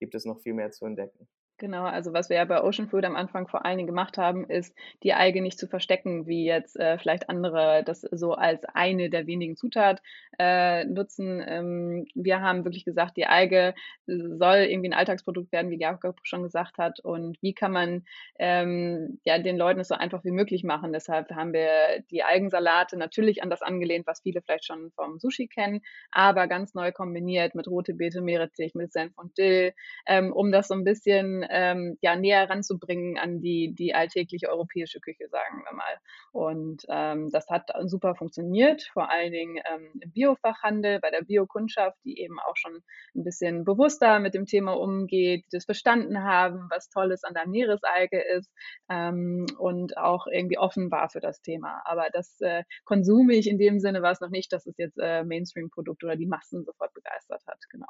gibt 0.00 0.14
es 0.14 0.24
noch 0.24 0.40
viel 0.40 0.54
mehr 0.54 0.70
zu 0.70 0.86
entdecken. 0.86 1.28
Genau, 1.58 1.84
also 1.84 2.12
was 2.12 2.28
wir 2.28 2.36
ja 2.36 2.44
bei 2.44 2.62
Ocean 2.62 2.86
Food 2.86 3.06
am 3.06 3.16
Anfang 3.16 3.48
vor 3.48 3.64
allen 3.64 3.78
Dingen 3.78 3.86
gemacht 3.86 4.18
haben, 4.18 4.44
ist, 4.44 4.76
die 5.02 5.14
Alge 5.14 5.40
nicht 5.40 5.58
zu 5.58 5.66
verstecken, 5.66 6.26
wie 6.26 6.44
jetzt 6.44 6.76
äh, 6.78 6.98
vielleicht 6.98 7.30
andere 7.30 7.82
das 7.82 8.02
so 8.02 8.34
als 8.34 8.62
eine 8.74 9.08
der 9.08 9.26
wenigen 9.26 9.56
Zutat 9.56 10.02
äh, 10.38 10.84
nutzen. 10.84 11.42
Ähm, 11.46 12.06
wir 12.14 12.42
haben 12.42 12.64
wirklich 12.64 12.84
gesagt, 12.84 13.16
die 13.16 13.24
Alge 13.24 13.74
soll 14.06 14.56
irgendwie 14.68 14.90
ein 14.90 14.92
Alltagsprodukt 14.94 15.50
werden, 15.50 15.70
wie 15.70 15.78
Jakob 15.78 16.20
schon 16.24 16.42
gesagt 16.42 16.76
hat. 16.76 17.00
Und 17.00 17.38
wie 17.40 17.54
kann 17.54 17.72
man 17.72 18.04
ähm, 18.38 19.18
ja 19.24 19.38
den 19.38 19.56
Leuten 19.56 19.80
es 19.80 19.88
so 19.88 19.94
einfach 19.94 20.24
wie 20.24 20.32
möglich 20.32 20.62
machen? 20.62 20.92
Deshalb 20.92 21.30
haben 21.30 21.54
wir 21.54 22.02
die 22.10 22.22
Algensalate 22.22 22.98
natürlich 22.98 23.42
an 23.42 23.48
das 23.48 23.62
angelehnt, 23.62 24.06
was 24.06 24.20
viele 24.20 24.42
vielleicht 24.42 24.66
schon 24.66 24.90
vom 24.92 25.18
Sushi 25.18 25.48
kennen, 25.48 25.80
aber 26.10 26.48
ganz 26.48 26.74
neu 26.74 26.92
kombiniert 26.92 27.54
mit 27.54 27.66
rote 27.66 27.94
Beete, 27.94 28.20
Meerrettich, 28.20 28.74
mit 28.74 28.92
Senf 28.92 29.16
und 29.16 29.38
Dill, 29.38 29.72
ähm, 30.06 30.32
um 30.32 30.52
das 30.52 30.68
so 30.68 30.74
ein 30.74 30.84
bisschen 30.84 31.45
ähm, 31.50 31.96
ja, 32.00 32.16
näher 32.16 32.48
ranzubringen 32.48 33.18
an 33.18 33.40
die, 33.40 33.74
die 33.74 33.94
alltägliche 33.94 34.48
europäische 34.48 35.00
Küche, 35.00 35.28
sagen 35.28 35.62
wir 35.64 35.74
mal. 35.74 35.84
Und 36.32 36.84
ähm, 36.88 37.30
das 37.30 37.48
hat 37.48 37.70
super 37.84 38.14
funktioniert, 38.14 38.82
vor 38.92 39.10
allen 39.10 39.32
Dingen 39.32 39.58
ähm, 39.72 40.00
im 40.00 40.12
Biofachhandel, 40.12 41.00
bei 41.00 41.10
der 41.10 41.22
Biokundschaft, 41.22 41.98
die 42.04 42.18
eben 42.20 42.38
auch 42.40 42.56
schon 42.56 42.82
ein 43.14 43.24
bisschen 43.24 43.64
bewusster 43.64 44.18
mit 44.18 44.34
dem 44.34 44.46
Thema 44.46 44.72
umgeht, 44.72 45.44
die 45.46 45.56
das 45.56 45.64
verstanden 45.64 46.22
haben, 46.22 46.68
was 46.70 46.88
Tolles 46.88 47.24
an 47.24 47.34
der 47.34 47.46
Meeresalge 47.46 48.20
ist 48.20 48.50
ähm, 48.88 49.46
und 49.58 49.96
auch 49.96 50.26
irgendwie 50.26 50.58
offen 50.58 50.90
war 50.90 51.08
für 51.08 51.20
das 51.20 51.40
Thema. 51.40 51.82
Aber 51.84 52.08
das 52.12 52.40
äh, 52.40 52.64
konsume 52.84 53.34
ich 53.34 53.48
in 53.48 53.58
dem 53.58 53.80
Sinne 53.80 54.02
war 54.02 54.12
es 54.12 54.20
noch 54.20 54.30
nicht, 54.30 54.52
dass 54.52 54.66
es 54.66 54.76
jetzt 54.76 54.98
äh, 54.98 55.24
Mainstream-Produkt 55.24 56.04
oder 56.04 56.16
die 56.16 56.26
Massen 56.26 56.64
sofort 56.64 56.92
begeistert 56.94 57.42
hat. 57.46 57.58
Genau. 57.70 57.86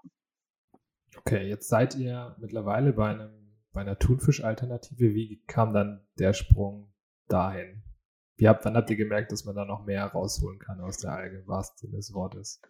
Okay, 1.18 1.48
jetzt 1.48 1.68
seid 1.68 1.94
ihr 1.94 2.36
mittlerweile 2.38 2.92
bei 2.92 3.10
einem 3.10 3.45
bei 3.76 3.82
einer 3.82 3.98
Thunfisch-Alternative, 3.98 5.14
wie 5.14 5.42
kam 5.46 5.74
dann 5.74 6.00
der 6.18 6.32
Sprung 6.32 6.94
dahin? 7.28 7.82
Wie 8.36 8.48
habt, 8.48 8.64
wann 8.64 8.74
habt 8.74 8.88
ihr 8.88 8.96
gemerkt, 8.96 9.30
dass 9.32 9.44
man 9.44 9.54
da 9.54 9.66
noch 9.66 9.84
mehr 9.84 10.06
rausholen 10.06 10.58
kann 10.58 10.80
aus 10.80 10.96
der 10.96 11.12
Alge, 11.12 11.40
im 11.40 11.46
wahrsten 11.46 11.76
Sinne 11.78 11.98
des 11.98 12.14
Wortes? 12.14 12.62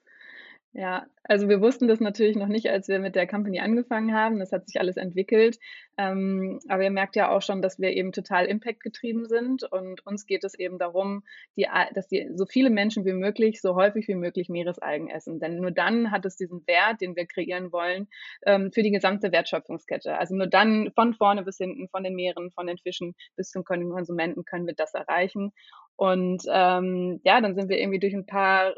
Ja, 0.79 1.07
also 1.25 1.49
wir 1.49 1.63
wussten 1.63 1.89
das 1.89 2.01
natürlich 2.01 2.37
noch 2.37 2.49
nicht, 2.49 2.69
als 2.69 2.87
wir 2.87 2.99
mit 2.99 3.15
der 3.15 3.27
Company 3.27 3.61
angefangen 3.61 4.13
haben. 4.13 4.39
Das 4.39 4.53
hat 4.53 4.67
sich 4.67 4.79
alles 4.79 4.99
entwickelt. 4.99 5.59
Ähm, 5.97 6.61
aber 6.69 6.85
ihr 6.85 6.91
merkt 6.91 7.17
ja 7.17 7.31
auch 7.31 7.41
schon, 7.41 7.63
dass 7.63 7.79
wir 7.79 7.93
eben 7.97 8.13
total 8.13 8.45
Impact-getrieben 8.45 9.25
sind. 9.25 9.63
Und 9.63 10.05
uns 10.05 10.27
geht 10.27 10.45
es 10.45 10.53
eben 10.53 10.79
darum, 10.79 11.23
die, 11.57 11.67
dass 11.95 12.09
die, 12.09 12.29
so 12.35 12.45
viele 12.45 12.69
Menschen 12.69 13.07
wie 13.07 13.15
möglich, 13.15 13.63
so 13.63 13.75
häufig 13.75 14.07
wie 14.07 14.17
möglich 14.17 14.51
Meeresalgen 14.51 15.09
essen. 15.09 15.41
Denn 15.41 15.57
nur 15.61 15.71
dann 15.71 16.11
hat 16.11 16.27
es 16.27 16.37
diesen 16.37 16.67
Wert, 16.67 17.01
den 17.01 17.17
wir 17.17 17.25
kreieren 17.25 17.73
wollen, 17.73 18.09
ähm, 18.45 18.71
für 18.71 18.83
die 18.83 18.93
gesamte 18.93 19.33
Wertschöpfungskette. 19.33 20.19
Also 20.19 20.35
nur 20.35 20.47
dann 20.47 20.93
von 20.95 21.15
vorne 21.15 21.43
bis 21.43 21.57
hinten, 21.57 21.89
von 21.89 22.05
den 22.05 22.15
Meeren, 22.15 22.51
von 22.51 22.67
den 22.67 22.77
Fischen 22.77 23.15
bis 23.35 23.49
zum 23.49 23.65
Konsumenten 23.65 24.45
können 24.45 24.67
wir 24.67 24.75
das 24.75 24.93
erreichen. 24.93 25.53
Und 25.97 26.43
ähm, 26.53 27.23
ja, 27.25 27.41
dann 27.41 27.55
sind 27.55 27.71
wir 27.71 27.79
irgendwie 27.79 28.01
durch 28.01 28.15
ein 28.15 28.27
paar 28.27 28.75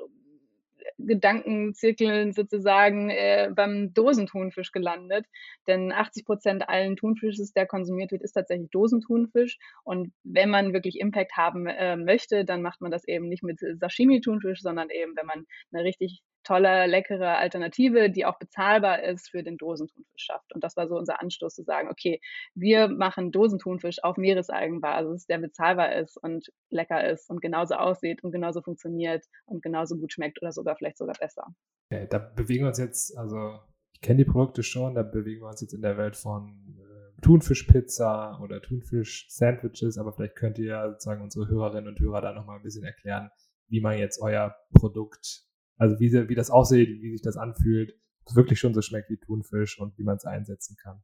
Gedankenzirkeln 0.98 2.32
sozusagen 2.32 3.10
äh, 3.10 3.50
beim 3.54 3.92
Dosenthunfisch 3.92 4.72
gelandet. 4.72 5.26
Denn 5.66 5.92
80 5.92 6.24
Prozent 6.24 6.68
allen 6.68 6.96
Thunfisches, 6.96 7.52
der 7.52 7.66
konsumiert 7.66 8.12
wird, 8.12 8.22
ist 8.22 8.32
tatsächlich 8.32 8.70
Dosenthunfisch. 8.70 9.58
Und 9.84 10.12
wenn 10.24 10.50
man 10.50 10.72
wirklich 10.72 10.98
Impact 10.98 11.36
haben 11.36 11.66
äh, 11.66 11.96
möchte, 11.96 12.44
dann 12.44 12.62
macht 12.62 12.80
man 12.80 12.90
das 12.90 13.06
eben 13.06 13.28
nicht 13.28 13.42
mit 13.42 13.60
Sashimi-Thunfisch, 13.60 14.60
sondern 14.60 14.90
eben, 14.90 15.16
wenn 15.16 15.26
man 15.26 15.44
eine 15.72 15.84
richtig 15.84 16.22
tolle, 16.48 16.86
leckere 16.86 17.36
Alternative, 17.36 18.10
die 18.10 18.24
auch 18.24 18.38
bezahlbar 18.38 19.02
ist 19.02 19.30
für 19.30 19.42
den 19.42 19.58
Dosenthunfisch 19.58 20.24
schafft. 20.24 20.54
Und 20.54 20.64
das 20.64 20.76
war 20.76 20.88
so 20.88 20.96
unser 20.96 21.20
Anstoß 21.20 21.54
zu 21.54 21.62
sagen, 21.62 21.88
okay, 21.90 22.20
wir 22.54 22.88
machen 22.88 23.30
Dosenthunfisch 23.30 24.02
auf 24.02 24.16
Meeresalgenbasis, 24.16 25.26
der 25.26 25.38
bezahlbar 25.38 25.94
ist 25.94 26.16
und 26.16 26.50
lecker 26.70 27.06
ist 27.06 27.28
und 27.28 27.42
genauso 27.42 27.74
aussieht 27.74 28.24
und 28.24 28.32
genauso 28.32 28.62
funktioniert 28.62 29.26
und 29.44 29.62
genauso 29.62 29.96
gut 29.98 30.12
schmeckt 30.12 30.40
oder 30.40 30.52
sogar 30.52 30.76
vielleicht 30.76 30.96
sogar 30.96 31.16
besser. 31.20 31.46
Okay, 31.90 32.06
da 32.08 32.18
bewegen 32.18 32.64
wir 32.64 32.68
uns 32.68 32.78
jetzt, 32.78 33.16
also 33.18 33.58
ich 33.92 34.00
kenne 34.00 34.24
die 34.24 34.30
Produkte 34.30 34.62
schon, 34.62 34.94
da 34.94 35.02
bewegen 35.02 35.42
wir 35.42 35.48
uns 35.48 35.60
jetzt 35.60 35.74
in 35.74 35.82
der 35.82 35.98
Welt 35.98 36.16
von 36.16 36.78
äh, 36.78 37.20
Thunfischpizza 37.20 38.40
oder 38.42 38.62
Thunfisch-Sandwiches, 38.62 39.98
aber 39.98 40.14
vielleicht 40.14 40.36
könnt 40.36 40.58
ihr 40.58 40.66
ja 40.66 40.90
sozusagen 40.90 41.22
unsere 41.22 41.48
Hörerinnen 41.48 41.88
und 41.88 42.00
Hörer 42.00 42.22
da 42.22 42.32
nochmal 42.32 42.56
ein 42.56 42.62
bisschen 42.62 42.84
erklären, 42.84 43.30
wie 43.68 43.82
man 43.82 43.98
jetzt 43.98 44.22
euer 44.22 44.54
Produkt 44.72 45.47
also 45.78 45.98
wie, 46.00 46.28
wie 46.28 46.34
das 46.34 46.50
aussieht, 46.50 47.00
wie 47.02 47.12
sich 47.12 47.22
das 47.22 47.36
anfühlt, 47.36 47.92
ob 48.22 48.30
es 48.30 48.36
wirklich 48.36 48.60
schon 48.60 48.74
so 48.74 48.82
schmeckt 48.82 49.10
wie 49.10 49.16
Thunfisch 49.16 49.80
und 49.80 49.96
wie 49.98 50.02
man 50.02 50.16
es 50.16 50.24
einsetzen 50.24 50.76
kann. 50.76 51.02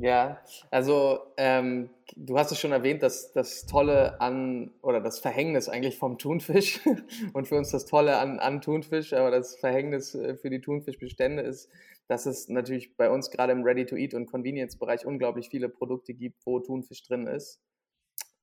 Ja, 0.00 0.42
also 0.70 1.20
ähm, 1.36 1.90
du 2.16 2.38
hast 2.38 2.50
es 2.50 2.58
schon 2.58 2.72
erwähnt, 2.72 3.02
dass 3.02 3.32
das 3.32 3.66
Tolle 3.66 4.20
an 4.22 4.70
oder 4.80 5.02
das 5.02 5.18
Verhängnis 5.18 5.68
eigentlich 5.68 5.98
vom 5.98 6.16
Thunfisch 6.16 6.80
und 7.34 7.46
für 7.46 7.56
uns 7.56 7.70
das 7.70 7.84
Tolle 7.84 8.16
an, 8.16 8.38
an 8.38 8.62
Thunfisch, 8.62 9.12
aber 9.12 9.30
das 9.30 9.56
Verhängnis 9.56 10.14
äh, 10.14 10.36
für 10.36 10.48
die 10.48 10.62
Thunfischbestände 10.62 11.42
ist, 11.42 11.68
dass 12.08 12.24
es 12.24 12.48
natürlich 12.48 12.96
bei 12.96 13.10
uns 13.10 13.30
gerade 13.30 13.52
im 13.52 13.64
Ready-to-Eat 13.64 14.14
und 14.14 14.26
Convenience-Bereich 14.26 15.04
unglaublich 15.04 15.48
viele 15.50 15.68
Produkte 15.68 16.14
gibt, 16.14 16.40
wo 16.46 16.58
Thunfisch 16.60 17.02
drin 17.02 17.26
ist. 17.26 17.60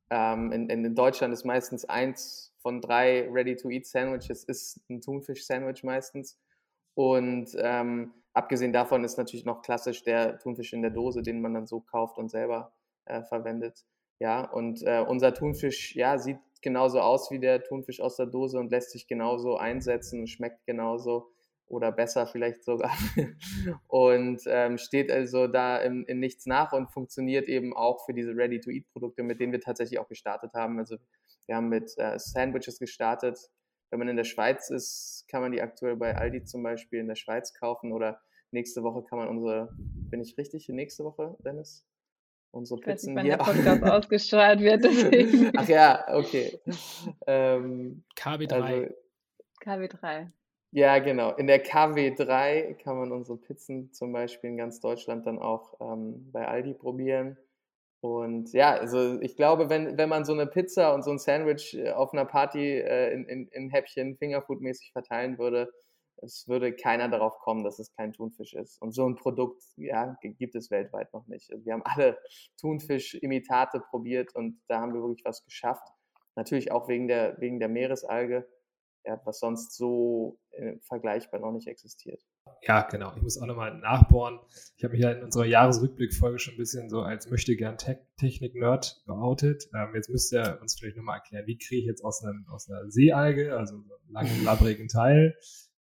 Ähm, 0.10 0.52
in, 0.52 0.70
in 0.70 0.96
Deutschland 0.96 1.34
ist 1.34 1.46
meistens 1.46 1.86
eins 1.86 2.54
von 2.62 2.82
drei 2.82 3.30
Ready-to-Eat-Sandwiches 3.30 4.44
ist 4.44 4.82
ein 4.90 5.02
Thunfisch-Sandwich 5.02 5.84
meistens. 5.84 6.38
Und 6.96 7.50
ähm, 7.58 8.14
abgesehen 8.34 8.74
davon 8.74 9.04
ist 9.04 9.18
natürlich 9.18 9.46
noch 9.46 9.62
klassisch 9.62 10.04
der 10.04 10.38
Thunfisch 10.40 10.74
in 10.74 10.82
der 10.82 10.92
Dose, 10.92 11.22
den 11.22 11.42
man 11.42 11.54
dann 11.54 11.68
so 11.68 11.80
kauft 11.80 12.18
und 12.18 12.30
selber 12.30 12.74
äh, 13.06 13.24
verwendet. 13.24 13.86
Ja, 14.20 14.44
und 14.52 14.82
äh, 14.84 15.04
unser 15.08 15.34
Thunfisch, 15.34 15.96
ja, 15.96 16.18
sieht 16.18 16.40
genauso 16.62 17.00
aus 17.00 17.32
wie 17.32 17.40
der 17.40 17.64
Thunfisch 17.64 18.02
aus 18.02 18.18
der 18.18 18.26
Dose 18.26 18.60
und 18.60 18.72
lässt 18.72 18.92
sich 18.92 19.08
genauso 19.08 19.56
einsetzen 19.58 20.22
und 20.22 20.28
schmeckt 20.28 20.66
genauso 20.66 21.32
oder 21.70 21.92
besser 21.92 22.28
vielleicht 22.28 22.64
sogar. 22.64 22.92
und 23.88 24.42
ähm, 24.48 24.78
steht 24.78 25.12
also 25.12 25.48
da 25.48 25.78
in, 25.78 26.04
in 26.06 26.20
nichts 26.20 26.46
nach 26.46 26.74
und 26.74 26.92
funktioniert 26.92 27.48
eben 27.48 27.76
auch 27.76 28.06
für 28.06 28.14
diese 28.14 28.36
Ready-to-Eat-Produkte, 28.36 29.24
mit 29.24 29.40
denen 29.40 29.52
wir 29.52 29.62
tatsächlich 29.62 30.00
auch 30.00 30.08
gestartet 30.08 30.54
haben. 30.54 30.80
Also 30.80 30.98
wir 31.46 31.56
haben 31.56 31.70
mit 31.70 31.94
äh, 31.98 32.18
Sandwiches 32.18 32.80
gestartet. 32.80 33.40
Wenn 33.92 34.00
man 34.00 34.08
in 34.08 34.18
der 34.18 34.24
Schweiz 34.24 34.70
ist, 34.70 35.26
kann 35.30 35.42
man 35.42 35.52
die 35.52 35.62
aktuell 35.62 35.96
bei 35.96 36.16
Aldi 36.16 36.44
zum 36.44 36.64
Beispiel 36.64 37.00
in 37.00 37.08
der 37.08 37.16
Schweiz 37.16 37.54
kaufen 37.54 37.92
oder 37.92 38.20
nächste 38.52 38.84
Woche 38.84 39.04
kann 39.04 39.20
man 39.20 39.28
unsere, 39.28 39.70
bin 39.78 40.22
ich 40.22 40.38
richtig, 40.38 40.68
nächste 40.70 41.04
Woche, 41.04 41.36
Dennis? 41.40 41.86
Unsere 42.52 42.80
Pizzen 42.80 43.14
nicht, 43.14 43.26
hier. 43.26 43.38
der 43.38 43.44
Podcast 43.44 43.84
ausgestrahlt 43.92 44.60
wird. 44.60 44.84
Deswegen. 44.84 45.52
Ach 45.56 45.68
ja, 45.68 46.06
okay. 46.16 46.60
Ähm, 47.28 48.04
KW3. 48.18 48.54
Also, 48.54 48.94
KW3. 49.64 50.32
Ja, 50.72 51.00
genau. 51.00 51.32
In 51.36 51.48
der 51.48 51.64
KW3 51.66 52.76
kann 52.76 52.98
man 52.98 53.12
unsere 53.12 53.38
Pizzen 53.40 53.92
zum 53.92 54.12
Beispiel 54.14 54.52
in 54.52 54.58
ganz 54.58 54.80
Deutschland 54.80 55.26
dann 55.26 55.40
auch 55.40 55.74
ähm, 55.82 56.32
bei 56.32 56.48
Aldi 56.48 56.76
probieren. 56.76 57.38
Und 58.02 58.54
ja, 58.54 58.72
also 58.76 59.20
ich 59.22 59.36
glaube, 59.36 59.70
wenn, 59.70 59.98
wenn 59.98 60.10
man 60.10 60.26
so 60.26 60.34
eine 60.34 60.46
Pizza 60.48 60.94
und 60.94 61.04
so 61.04 61.12
ein 61.12 61.18
Sandwich 61.20 61.76
äh, 61.76 61.92
auf 61.92 62.14
einer 62.14 62.26
Party 62.26 62.78
äh, 62.78 63.12
in, 63.14 63.26
in, 63.26 63.48
in 63.50 63.70
Häppchen 63.72 64.16
Fingerfood-mäßig 64.18 64.92
verteilen 64.94 65.38
würde, 65.40 65.70
es 66.22 66.48
würde 66.48 66.74
keiner 66.74 67.10
darauf 67.10 67.40
kommen, 67.40 67.64
dass 67.64 67.80
es 67.80 67.92
kein 67.94 68.14
Thunfisch 68.14 68.54
ist. 68.54 68.82
Und 68.82 68.92
so 68.94 69.08
ein 69.08 69.16
Produkt, 69.16 69.64
ja, 69.78 70.18
gibt 70.22 70.56
es 70.56 70.70
weltweit 70.70 71.14
noch 71.14 71.28
nicht. 71.28 71.52
Also 71.52 71.66
wir 71.66 71.74
haben 71.74 71.84
alle 71.84 72.18
Thunfisch-Imitate 72.60 73.82
probiert 73.90 74.36
und 74.36 74.62
da 74.68 74.82
haben 74.82 74.94
wir 74.94 75.02
wirklich 75.02 75.26
was 75.26 75.44
geschafft. 75.44 75.88
Natürlich 76.36 76.72
auch 76.72 76.88
wegen 76.88 77.08
der, 77.08 77.40
wegen 77.40 77.60
der 77.60 77.70
Meeresalge, 77.70 78.48
ja, 79.06 79.20
was 79.26 79.40
sonst 79.40 79.76
so 79.76 80.40
äh, 80.52 80.78
vergleichbar 80.82 81.40
noch 81.40 81.52
nicht 81.52 81.68
existiert. 81.68 82.22
Ja, 82.62 82.82
genau. 82.82 83.14
Ich 83.16 83.22
muss 83.22 83.42
auch 83.42 83.46
nochmal 83.46 83.78
nachbohren. 83.78 84.40
Ich 84.76 84.84
habe 84.84 84.94
mich 84.94 85.02
ja 85.02 85.12
in 85.12 85.24
unserer 85.24 85.46
Jahresrückblickfolge 85.46 86.40
schon 86.40 86.56
ein 86.56 86.58
bisschen 86.58 86.90
so 86.90 87.02
als 87.02 87.30
möchte 87.30 87.56
gern 87.56 87.78
Technik-Nerd 87.78 89.04
geoutet. 89.06 89.70
Ähm, 89.74 89.96
jetzt 89.96 90.10
müsst 90.10 90.34
ihr 90.34 90.60
uns 90.62 90.78
vielleicht 90.78 90.98
nochmal 90.98 91.18
erklären, 91.18 91.48
wie 91.48 91.58
kriege 91.58 91.82
ich 91.82 91.88
jetzt 91.88 92.04
aus, 92.04 92.24
einem, 92.24 92.46
aus 92.50 92.70
einer 92.70 92.90
Seealge, 92.90 93.56
also 93.56 93.76
einem 93.76 93.92
langen, 94.10 94.44
labbrigen 94.44 94.88
Teil, 94.88 95.36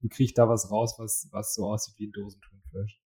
wie 0.00 0.08
kriege 0.08 0.24
ich 0.24 0.34
da 0.34 0.48
was 0.48 0.70
raus, 0.70 0.96
was, 0.98 1.28
was 1.32 1.54
so 1.54 1.66
aussieht 1.66 1.94
wie 1.98 2.06
ein 2.06 2.12
Dosenthunfisch? 2.12 3.00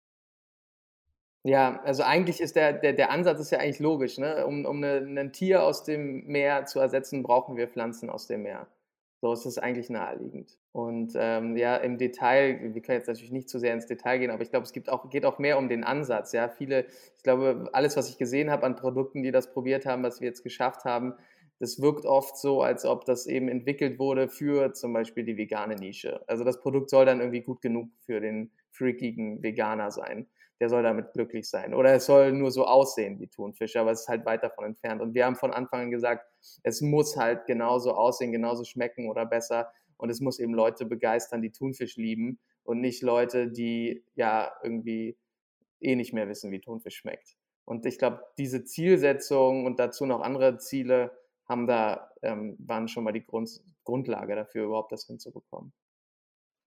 Ja, 1.46 1.82
also 1.84 2.04
eigentlich 2.04 2.40
ist 2.40 2.56
der, 2.56 2.72
der, 2.72 2.94
der 2.94 3.12
Ansatz 3.12 3.40
ist 3.42 3.52
ja 3.52 3.60
eigentlich 3.60 3.80
logisch. 3.80 4.18
Ne? 4.18 4.46
Um, 4.46 4.66
um 4.66 4.78
eine, 4.82 5.22
ein 5.22 5.34
Tier 5.34 5.64
aus 5.64 5.84
dem 5.84 6.26
Meer 6.26 6.66
zu 6.66 6.80
ersetzen, 6.80 7.22
brauchen 7.22 7.58
wir 7.58 7.68
Pflanzen 7.68 8.10
aus 8.10 8.28
dem 8.28 8.44
Meer. 8.44 8.68
So 9.24 9.32
ist 9.32 9.46
es 9.46 9.58
eigentlich 9.58 9.90
naheliegend. 9.90 10.58
Und 10.74 11.14
ähm, 11.16 11.56
ja, 11.56 11.78
im 11.78 11.98
Detail, 11.98 12.60
wir 12.74 12.82
können 12.82 12.98
jetzt 12.98 13.08
natürlich 13.08 13.32
nicht 13.32 13.48
zu 13.48 13.58
sehr 13.58 13.74
ins 13.74 13.86
Detail 13.86 14.18
gehen, 14.18 14.32
aber 14.32 14.44
ich 14.44 14.50
glaube, 14.50 14.66
es 14.66 14.74
gibt 14.74 14.90
auch, 14.90 15.10
geht 15.10 15.24
auch 15.26 15.40
mehr 15.40 15.58
um 15.58 15.70
den 15.70 15.86
Ansatz. 15.86 16.34
Ja, 16.34 16.50
viele, 16.50 16.88
ich 17.16 17.24
glaube, 17.24 17.70
alles, 17.72 17.96
was 17.96 18.10
ich 18.10 18.18
gesehen 18.18 18.52
habe 18.52 18.66
an 18.66 18.76
Produkten, 18.76 19.24
die 19.24 19.32
das 19.32 19.54
probiert 19.54 19.86
haben, 19.86 20.04
was 20.04 20.20
wir 20.20 20.28
jetzt 20.28 20.44
geschafft 20.44 20.84
haben, 20.84 21.14
das 21.60 21.82
wirkt 21.82 22.06
oft 22.06 22.36
so, 22.36 22.64
als 22.64 22.84
ob 22.84 23.06
das 23.06 23.26
eben 23.26 23.48
entwickelt 23.48 23.98
wurde 23.98 24.28
für 24.28 24.74
zum 24.74 24.92
Beispiel 24.92 25.24
die 25.24 25.38
vegane 25.38 25.76
Nische. 25.76 26.22
Also 26.28 26.44
das 26.44 26.60
Produkt 26.60 26.90
soll 26.90 27.06
dann 27.06 27.22
irgendwie 27.22 27.44
gut 27.44 27.62
genug 27.62 27.92
für 28.06 28.20
den 28.20 28.52
freakigen 28.72 29.42
Veganer 29.42 29.90
sein. 29.90 30.28
Der 30.64 30.70
soll 30.70 30.82
damit 30.82 31.12
glücklich 31.12 31.50
sein. 31.50 31.74
Oder 31.74 31.94
es 31.94 32.06
soll 32.06 32.32
nur 32.32 32.50
so 32.50 32.64
aussehen 32.64 33.20
wie 33.20 33.28
Thunfisch, 33.28 33.76
aber 33.76 33.92
es 33.92 34.04
ist 34.04 34.08
halt 34.08 34.26
weit 34.26 34.44
davon 34.44 34.64
entfernt. 34.64 35.02
Und 35.02 35.14
wir 35.14 35.26
haben 35.26 35.36
von 35.36 35.52
Anfang 35.52 35.82
an 35.82 35.92
gesagt, 35.92 36.26
es 36.64 36.80
muss 36.80 37.18
halt 37.18 37.48
genauso 37.48 37.92
aussehen, 37.92 38.32
genauso 38.32 38.64
schmecken 38.64 39.10
oder 39.10 39.26
besser. 39.26 39.74
Und 39.98 40.10
es 40.10 40.22
muss 40.22 40.40
eben 40.40 40.54
Leute 40.54 40.86
begeistern, 40.86 41.42
die 41.42 41.52
Thunfisch 41.52 41.98
lieben 41.98 42.40
und 42.64 42.80
nicht 42.80 43.02
Leute, 43.02 43.52
die 43.52 44.06
ja 44.16 44.54
irgendwie 44.64 45.18
eh 45.82 45.98
nicht 45.98 46.14
mehr 46.14 46.30
wissen, 46.30 46.50
wie 46.50 46.62
Thunfisch 46.62 46.96
schmeckt. 46.96 47.36
Und 47.66 47.86
ich 47.86 47.98
glaube, 47.98 48.22
diese 48.38 48.64
Zielsetzung 48.64 49.66
und 49.66 49.80
dazu 49.80 50.06
noch 50.06 50.22
andere 50.22 50.60
Ziele 50.60 51.12
haben 51.44 51.68
da, 51.68 52.10
ähm, 52.22 52.56
waren 52.58 52.88
schon 52.88 53.04
mal 53.04 53.12
die 53.12 53.26
Grund, 53.26 53.62
Grundlage 53.84 54.34
dafür, 54.34 54.64
überhaupt 54.64 54.94
das 54.94 55.08
hinzubekommen. 55.08 55.74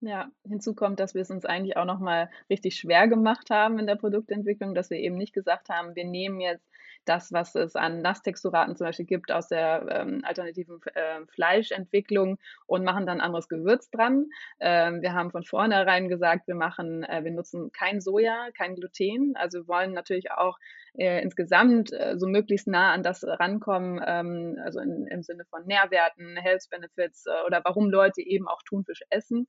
Ja, 0.01 0.31
hinzu 0.47 0.75
kommt, 0.75 1.01
dass 1.01 1.15
wir 1.15 1.23
es 1.23 1.31
uns 1.31 1.47
eigentlich 1.47 1.79
auch 1.79 1.87
noch 1.87 2.01
mal 2.01 2.29
richtig 2.51 2.77
schwer 2.77 3.09
gemacht 3.09 3.49
haben 3.49 3.79
in 3.79 3.87
der 3.87 3.97
Produktentwicklung, 3.97 4.75
dass 4.75 4.91
wir 4.91 4.99
eben 4.99 5.17
nicht 5.17 5.33
gesagt 5.33 5.71
haben, 5.71 5.97
wir 5.97 6.05
nehmen 6.05 6.39
jetzt 6.39 6.69
das, 7.07 7.33
was 7.33 7.55
es 7.55 7.77
an 7.77 8.03
Nasstexturaten 8.03 8.77
zum 8.77 8.87
Beispiel 8.87 9.07
gibt 9.07 9.33
aus 9.33 9.49
der 9.49 9.87
ähm, 9.89 10.23
alternativen 10.25 10.81
äh, 10.95 11.25
Fleischentwicklung 11.29 12.39
und 12.67 12.85
machen 12.85 13.07
dann 13.07 13.21
anderes 13.21 13.49
Gewürz 13.49 13.91
dran. 13.91 14.27
Ähm, 14.61 15.03
wir 15.03 15.15
haben 15.15 15.31
von 15.31 15.45
vornherein 15.45 16.09
gesagt, 16.09 16.49
wir 16.49 16.57
machen, 16.57 17.05
äh, 17.05 17.25
wir 17.25 17.31
nutzen 17.31 17.71
kein 17.73 18.01
Soja, 18.01 18.49
kein 18.57 18.75
Gluten. 18.75 19.35
Also 19.37 19.61
wir 19.61 19.69
wollen 19.69 19.93
natürlich 19.93 20.33
auch 20.33 20.59
äh, 20.95 21.23
insgesamt 21.23 21.93
äh, 21.93 22.19
so 22.19 22.27
möglichst 22.27 22.67
nah 22.67 22.93
an 22.93 23.03
das 23.03 23.23
rankommen, 23.25 24.03
ähm, 24.05 24.59
also 24.65 24.81
in, 24.81 25.07
im 25.07 25.23
Sinne 25.23 25.45
von 25.45 25.65
Nährwerten, 25.67 26.37
Health 26.37 26.67
Benefits 26.71 27.27
äh, 27.27 27.47
oder 27.47 27.61
warum 27.65 27.89
Leute 27.91 28.21
eben 28.23 28.49
auch 28.49 28.63
Thunfisch 28.63 29.03
essen, 29.11 29.47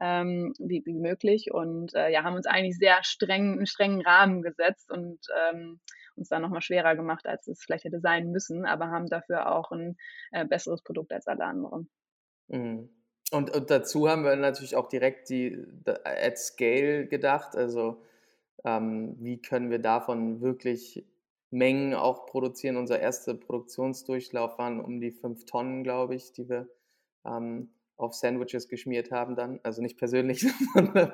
ähm, 0.00 0.54
wie, 0.58 0.82
wie 0.84 0.94
möglich. 0.94 1.52
Und 1.52 1.94
äh, 1.94 2.10
ja, 2.10 2.24
haben 2.24 2.34
uns 2.34 2.46
eigentlich 2.46 2.78
sehr 2.78 3.02
streng, 3.04 3.52
einen 3.52 3.66
strengen 3.66 4.00
Rahmen 4.00 4.42
gesetzt 4.42 4.90
und 4.90 5.18
ähm, 5.50 5.80
uns 6.16 6.28
dann 6.28 6.42
nochmal 6.42 6.62
schwerer 6.62 6.96
gemacht, 6.96 7.26
als 7.26 7.46
es 7.46 7.62
vielleicht 7.62 7.84
hätte 7.84 8.00
sein 8.00 8.30
müssen, 8.30 8.66
aber 8.66 8.88
haben 8.88 9.08
dafür 9.08 9.54
auch 9.54 9.70
ein 9.70 9.96
äh, 10.32 10.44
besseres 10.44 10.82
Produkt 10.82 11.12
als 11.12 11.26
alle 11.26 11.44
anderen. 11.44 11.90
Mhm. 12.48 12.90
Und, 13.32 13.54
und, 13.54 13.70
dazu 13.70 14.08
haben 14.08 14.24
wir 14.24 14.34
natürlich 14.34 14.74
auch 14.74 14.88
direkt 14.88 15.28
die, 15.28 15.56
die 15.86 16.04
at 16.04 16.36
Scale 16.38 17.06
gedacht. 17.06 17.54
Also 17.54 18.02
ähm, 18.64 19.14
wie 19.20 19.40
können 19.40 19.70
wir 19.70 19.78
davon 19.78 20.40
wirklich 20.40 21.06
Mengen 21.50 21.94
auch 21.94 22.26
produzieren? 22.26 22.76
Unser 22.76 22.98
erster 22.98 23.34
Produktionsdurchlauf 23.34 24.58
waren 24.58 24.80
um 24.80 25.00
die 25.00 25.12
fünf 25.12 25.44
Tonnen, 25.44 25.84
glaube 25.84 26.16
ich, 26.16 26.32
die 26.32 26.48
wir 26.48 26.68
ähm, 27.24 27.70
auf 28.00 28.14
Sandwiches 28.14 28.68
geschmiert 28.68 29.10
haben 29.10 29.36
dann. 29.36 29.60
Also 29.62 29.82
nicht 29.82 29.98
persönlich, 29.98 30.46
sondern 30.74 31.12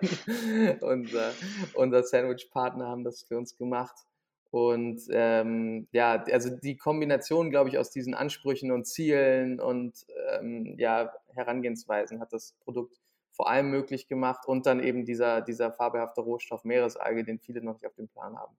unser, 0.81 1.33
unser 1.75 2.03
Sandwich-Partner 2.03 2.87
haben 2.87 3.05
das 3.05 3.23
für 3.23 3.37
uns 3.37 3.57
gemacht. 3.57 3.97
Und 4.51 5.03
ähm, 5.11 5.89
ja, 5.93 6.25
also 6.33 6.51
die 6.51 6.77
Kombination, 6.77 7.51
glaube 7.51 7.69
ich, 7.69 7.79
aus 7.79 7.91
diesen 7.91 8.15
Ansprüchen 8.15 8.71
und 8.71 8.87
Zielen 8.87 9.61
und 9.61 10.07
ähm, 10.31 10.77
ja, 10.79 11.13
Herangehensweisen 11.35 12.21
hat 12.21 12.33
das 12.33 12.55
Produkt 12.61 12.97
vor 13.33 13.51
allem 13.51 13.71
möglich 13.71 14.09
gemacht 14.09 14.47
und 14.47 14.65
dann 14.65 14.83
eben 14.83 15.05
dieser, 15.05 15.43
dieser 15.43 15.73
fabelhafte 15.73 16.23
Rohstoff 16.23 16.65
Meeresalge, 16.65 17.25
den 17.25 17.39
viele 17.39 17.61
noch 17.61 17.75
nicht 17.75 17.87
auf 17.87 17.95
dem 17.97 18.09
Plan 18.09 18.39
haben. 18.39 18.57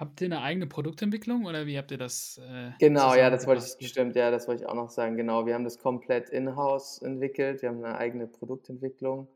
Habt 0.00 0.22
ihr 0.22 0.28
eine 0.28 0.40
eigene 0.40 0.66
Produktentwicklung 0.66 1.44
oder 1.44 1.66
wie 1.66 1.76
habt 1.76 1.90
ihr 1.90 1.98
das? 1.98 2.40
Äh, 2.42 2.70
genau, 2.78 3.14
ja, 3.14 3.28
das 3.28 3.46
wollte 3.46 3.62
ich, 3.78 3.88
stimmt, 3.88 4.16
ja, 4.16 4.30
das 4.30 4.48
wollte 4.48 4.62
ich 4.62 4.68
auch 4.68 4.74
noch 4.74 4.88
sagen. 4.88 5.18
Genau, 5.18 5.44
wir 5.44 5.52
haben 5.52 5.64
das 5.64 5.78
komplett 5.78 6.30
in-house 6.30 7.02
entwickelt. 7.02 7.60
Wir 7.60 7.68
haben 7.68 7.84
eine 7.84 7.98
eigene 7.98 8.26
Produktentwicklung 8.26 9.28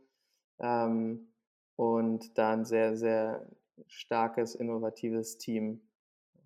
ähm, 0.60 1.28
und 1.76 2.38
da 2.38 2.54
ein 2.54 2.64
sehr, 2.64 2.96
sehr 2.96 3.46
starkes, 3.88 4.54
innovatives 4.54 5.36
Team, 5.36 5.82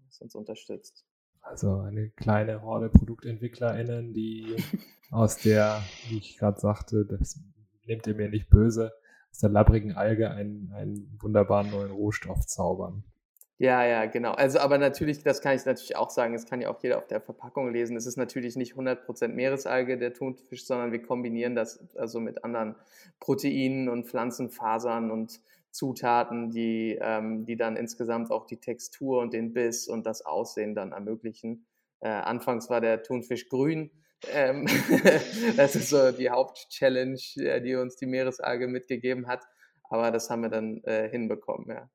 das 0.07 0.21
uns 0.21 0.35
unterstützt. 0.35 1.07
Also 1.40 1.79
eine 1.79 2.11
kleine 2.11 2.62
Horde 2.62 2.88
ProduktentwicklerInnen, 2.88 4.14
die 4.14 4.57
aus 5.12 5.37
der, 5.37 5.81
wie 6.09 6.19
ich 6.19 6.37
gerade 6.38 6.59
sagte, 6.59 7.05
das 7.05 7.40
nehmt 7.87 8.05
ihr 8.09 8.16
mir 8.16 8.29
nicht 8.29 8.51
böse, 8.51 8.93
aus 9.31 9.38
der 9.38 9.51
labbrigen 9.51 9.93
Alge 9.93 10.33
einen, 10.33 10.73
einen 10.73 11.16
wunderbaren 11.23 11.71
neuen 11.71 11.93
Rohstoff 11.93 12.45
zaubern. 12.49 13.05
Ja, 13.61 13.85
ja, 13.85 14.07
genau. 14.07 14.33
Also, 14.33 14.61
aber 14.61 14.79
natürlich, 14.79 15.25
das 15.25 15.40
kann 15.40 15.57
ich 15.57 15.64
natürlich 15.64 15.97
auch 15.97 16.11
sagen, 16.11 16.33
das 16.33 16.47
kann 16.47 16.61
ja 16.61 16.71
auch 16.71 16.81
jeder 16.81 16.99
auf 16.99 17.09
der 17.09 17.21
Verpackung 17.21 17.73
lesen. 17.73 17.97
Es 17.97 18.07
ist 18.07 18.16
natürlich 18.16 18.55
nicht 18.55 18.77
100% 18.77 19.29
Meeresalge, 19.35 19.99
der 19.99 20.14
Thunfisch, 20.14 20.64
sondern 20.64 20.92
wir 20.92 21.03
kombinieren 21.03 21.57
das 21.57 21.81
also 21.97 22.21
mit 22.21 22.44
anderen 22.44 22.77
Proteinen 23.18 23.88
und 23.88 24.07
Pflanzenfasern 24.07 25.11
und 25.11 25.40
Zutaten, 25.73 26.51
die, 26.51 26.99
ähm, 27.01 27.47
die 27.47 27.57
dann 27.57 27.77
insgesamt 27.77 28.31
auch 28.31 28.47
die 28.47 28.59
Textur 28.59 29.21
und 29.21 29.33
den 29.33 29.53
Biss 29.53 29.88
und 29.88 30.07
das 30.07 30.25
Aussehen 30.25 30.77
dann 30.77 30.92
ermöglichen. 30.92 31.66
Äh, 31.99 32.11
anfangs 32.11 32.71
war 32.71 32.81
der 32.81 33.03
Thunfisch 33.03 33.49
grün. 33.49 33.90
Ähm 34.33 34.66
das 35.57 35.75
ist 35.75 35.90
so 35.90 36.12
die 36.12 36.31
Hauptchallenge, 36.31 37.18
äh, 37.38 37.61
die 37.61 37.75
uns 37.75 37.97
die 37.97 38.07
Meeresalge 38.07 38.68
mitgegeben 38.68 39.27
hat. 39.27 39.44
Aber 39.90 40.12
das 40.12 40.31
haben 40.31 40.42
wir 40.42 40.49
dann 40.49 40.83
äh, 40.85 41.09
hinbekommen, 41.09 41.68
ja. 41.68 41.90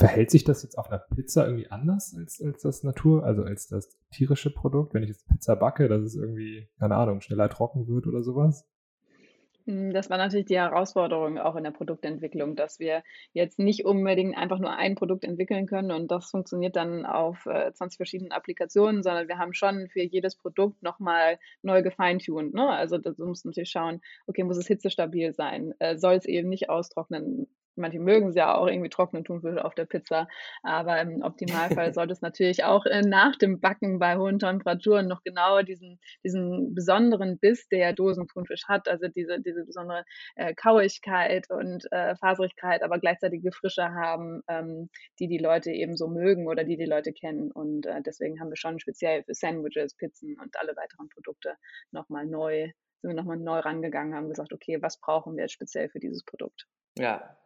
Verhält 0.00 0.30
sich 0.30 0.44
das 0.44 0.62
jetzt 0.62 0.78
auf 0.78 0.90
einer 0.90 0.98
Pizza 1.14 1.44
irgendwie 1.44 1.70
anders 1.70 2.16
als, 2.16 2.40
als 2.40 2.62
das 2.62 2.82
Natur, 2.84 3.22
also 3.22 3.42
als 3.42 3.68
das 3.68 3.98
tierische 4.10 4.48
Produkt? 4.48 4.94
Wenn 4.94 5.02
ich 5.02 5.10
jetzt 5.10 5.28
Pizza 5.28 5.56
backe, 5.56 5.88
dass 5.88 6.00
es 6.00 6.16
irgendwie, 6.16 6.70
keine 6.78 6.96
Ahnung, 6.96 7.20
schneller 7.20 7.50
trocken 7.50 7.86
wird 7.86 8.06
oder 8.06 8.22
sowas? 8.22 8.66
Hm, 9.66 9.92
das 9.92 10.08
war 10.08 10.16
natürlich 10.16 10.46
die 10.46 10.56
Herausforderung 10.56 11.36
auch 11.36 11.54
in 11.54 11.64
der 11.64 11.70
Produktentwicklung, 11.70 12.56
dass 12.56 12.78
wir 12.78 13.02
jetzt 13.34 13.58
nicht 13.58 13.84
unbedingt 13.84 14.38
einfach 14.38 14.58
nur 14.58 14.74
ein 14.74 14.94
Produkt 14.94 15.22
entwickeln 15.22 15.66
können 15.66 15.90
und 15.90 16.10
das 16.10 16.30
funktioniert 16.30 16.76
dann 16.76 17.04
auf 17.04 17.44
äh, 17.44 17.70
20 17.70 17.98
verschiedenen 17.98 18.32
Applikationen, 18.32 19.02
sondern 19.02 19.28
wir 19.28 19.36
haben 19.36 19.52
schon 19.52 19.88
für 19.88 20.02
jedes 20.02 20.34
Produkt 20.34 20.82
nochmal 20.82 21.38
neu 21.60 21.82
gefeintuned. 21.82 22.54
Ne? 22.54 22.70
Also 22.70 22.96
du 22.96 23.12
musst 23.26 23.44
natürlich 23.44 23.68
schauen, 23.68 24.00
okay, 24.26 24.44
muss 24.44 24.56
es 24.56 24.66
hitzestabil 24.66 25.34
sein? 25.34 25.74
Äh, 25.78 25.98
soll 25.98 26.14
es 26.14 26.24
eben 26.24 26.48
nicht 26.48 26.70
austrocknen? 26.70 27.46
Manche 27.76 27.98
mögen 27.98 28.28
es 28.28 28.34
ja 28.34 28.54
auch 28.54 28.66
irgendwie 28.66 28.90
trocknen 28.90 29.24
Thunfisch 29.24 29.58
auf 29.58 29.74
der 29.74 29.84
Pizza, 29.84 30.28
aber 30.62 31.00
im 31.00 31.22
Optimalfall 31.22 31.92
sollte 31.94 32.12
es 32.12 32.20
natürlich 32.20 32.64
auch 32.64 32.86
äh, 32.86 33.02
nach 33.02 33.36
dem 33.36 33.60
Backen 33.60 33.98
bei 33.98 34.16
hohen 34.16 34.38
Temperaturen 34.38 35.08
noch 35.08 35.22
genau 35.22 35.62
diesen, 35.62 35.98
diesen 36.24 36.74
besonderen 36.74 37.38
Biss, 37.38 37.68
der 37.68 37.92
Dosenthunfisch 37.92 38.64
hat, 38.68 38.88
also 38.88 39.08
diese, 39.08 39.40
diese 39.40 39.64
besondere 39.64 40.04
äh, 40.36 40.54
Kauigkeit 40.54 41.50
und 41.50 41.90
äh, 41.92 42.16
Faserigkeit, 42.16 42.82
aber 42.82 42.98
gleichzeitige 42.98 43.52
Frische 43.52 43.90
haben, 43.90 44.42
ähm, 44.48 44.90
die 45.18 45.28
die 45.28 45.38
Leute 45.38 45.70
eben 45.70 45.96
so 45.96 46.08
mögen 46.08 46.46
oder 46.46 46.64
die 46.64 46.76
die 46.76 46.84
Leute 46.84 47.12
kennen. 47.12 47.50
Und 47.50 47.86
äh, 47.86 48.02
deswegen 48.02 48.40
haben 48.40 48.50
wir 48.50 48.56
schon 48.56 48.78
speziell 48.80 49.22
für 49.24 49.34
Sandwiches, 49.34 49.94
Pizzen 49.94 50.38
und 50.40 50.56
alle 50.58 50.76
weiteren 50.76 51.08
Produkte 51.08 51.56
nochmal 51.92 52.26
neu, 52.26 52.70
sind 53.00 53.10
wir 53.10 53.14
nochmal 53.14 53.38
neu 53.38 53.60
rangegangen, 53.60 54.14
haben 54.14 54.28
gesagt, 54.28 54.52
okay, 54.52 54.82
was 54.82 55.00
brauchen 55.00 55.36
wir 55.36 55.44
jetzt 55.44 55.52
speziell 55.52 55.88
für 55.88 56.00
dieses 56.00 56.24
Produkt? 56.24 56.66
Ja, 56.98 57.36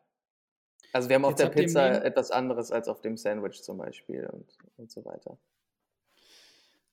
also 0.94 1.09
wir 1.09 1.16
haben 1.16 1.24
auf 1.24 1.35
der 1.35 1.48
Pizza 1.48 2.04
etwas 2.04 2.30
anderes 2.30 2.70
als 2.70 2.87
auf 2.87 3.00
dem 3.00 3.16
Sandwich 3.16 3.62
zum 3.62 3.78
Beispiel 3.78 4.28
und, 4.33 4.46
und 4.76 4.92
so 4.92 5.04
weiter. 5.04 5.37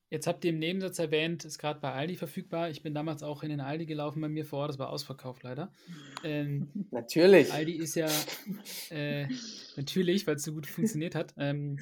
Jetzt 0.09 0.25
habt 0.25 0.43
ihr 0.43 0.49
im 0.49 0.57
Nebensatz 0.57 0.97
erwähnt, 0.97 1.45
ist 1.45 1.59
gerade 1.59 1.79
bei 1.79 1.91
Aldi 1.91 2.15
verfügbar. 2.15 2.71
Ich 2.71 2.81
bin 2.81 2.95
damals 2.95 3.21
auch 3.21 3.43
in 3.43 3.49
den 3.49 3.61
Aldi 3.61 3.85
gelaufen 3.85 4.19
bei 4.19 4.27
mir 4.27 4.43
vor 4.43 4.61
Ort, 4.61 4.71
das 4.71 4.79
war 4.79 4.89
ausverkauft 4.89 5.43
leider. 5.43 5.71
Ähm, 6.23 6.67
natürlich. 6.91 7.53
Aldi 7.53 7.73
ist 7.73 7.93
ja 7.93 8.09
äh, 8.89 9.27
natürlich, 9.75 10.25
weil 10.25 10.35
es 10.35 10.43
so 10.43 10.53
gut 10.53 10.65
funktioniert 10.65 11.13
hat, 11.13 11.35
ähm, 11.37 11.77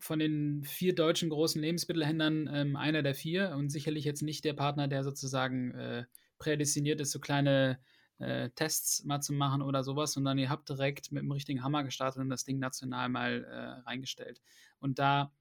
von 0.00 0.18
den 0.18 0.64
vier 0.64 0.94
deutschen 0.94 1.30
großen 1.30 1.62
Lebensmittelhändlern 1.62 2.50
ähm, 2.52 2.76
einer 2.76 3.02
der 3.02 3.14
vier 3.14 3.54
und 3.56 3.70
sicherlich 3.70 4.04
jetzt 4.04 4.20
nicht 4.22 4.44
der 4.44 4.52
Partner, 4.52 4.86
der 4.86 5.02
sozusagen 5.02 5.72
äh, 5.72 6.04
prädestiniert 6.38 7.00
ist, 7.00 7.10
so 7.10 7.20
kleine 7.20 7.78
äh, 8.18 8.50
Tests 8.50 9.04
mal 9.04 9.20
zu 9.20 9.32
machen 9.32 9.62
oder 9.62 9.84
sowas, 9.84 10.12
sondern 10.12 10.38
ihr 10.38 10.50
habt 10.50 10.68
direkt 10.68 11.12
mit 11.12 11.22
dem 11.22 11.30
richtigen 11.30 11.62
Hammer 11.62 11.84
gestartet 11.84 12.20
und 12.20 12.30
das 12.30 12.44
Ding 12.44 12.58
national 12.58 13.08
mal 13.08 13.44
äh, 13.44 13.88
reingestellt. 13.88 14.40
Und 14.80 14.98
da, 14.98 15.32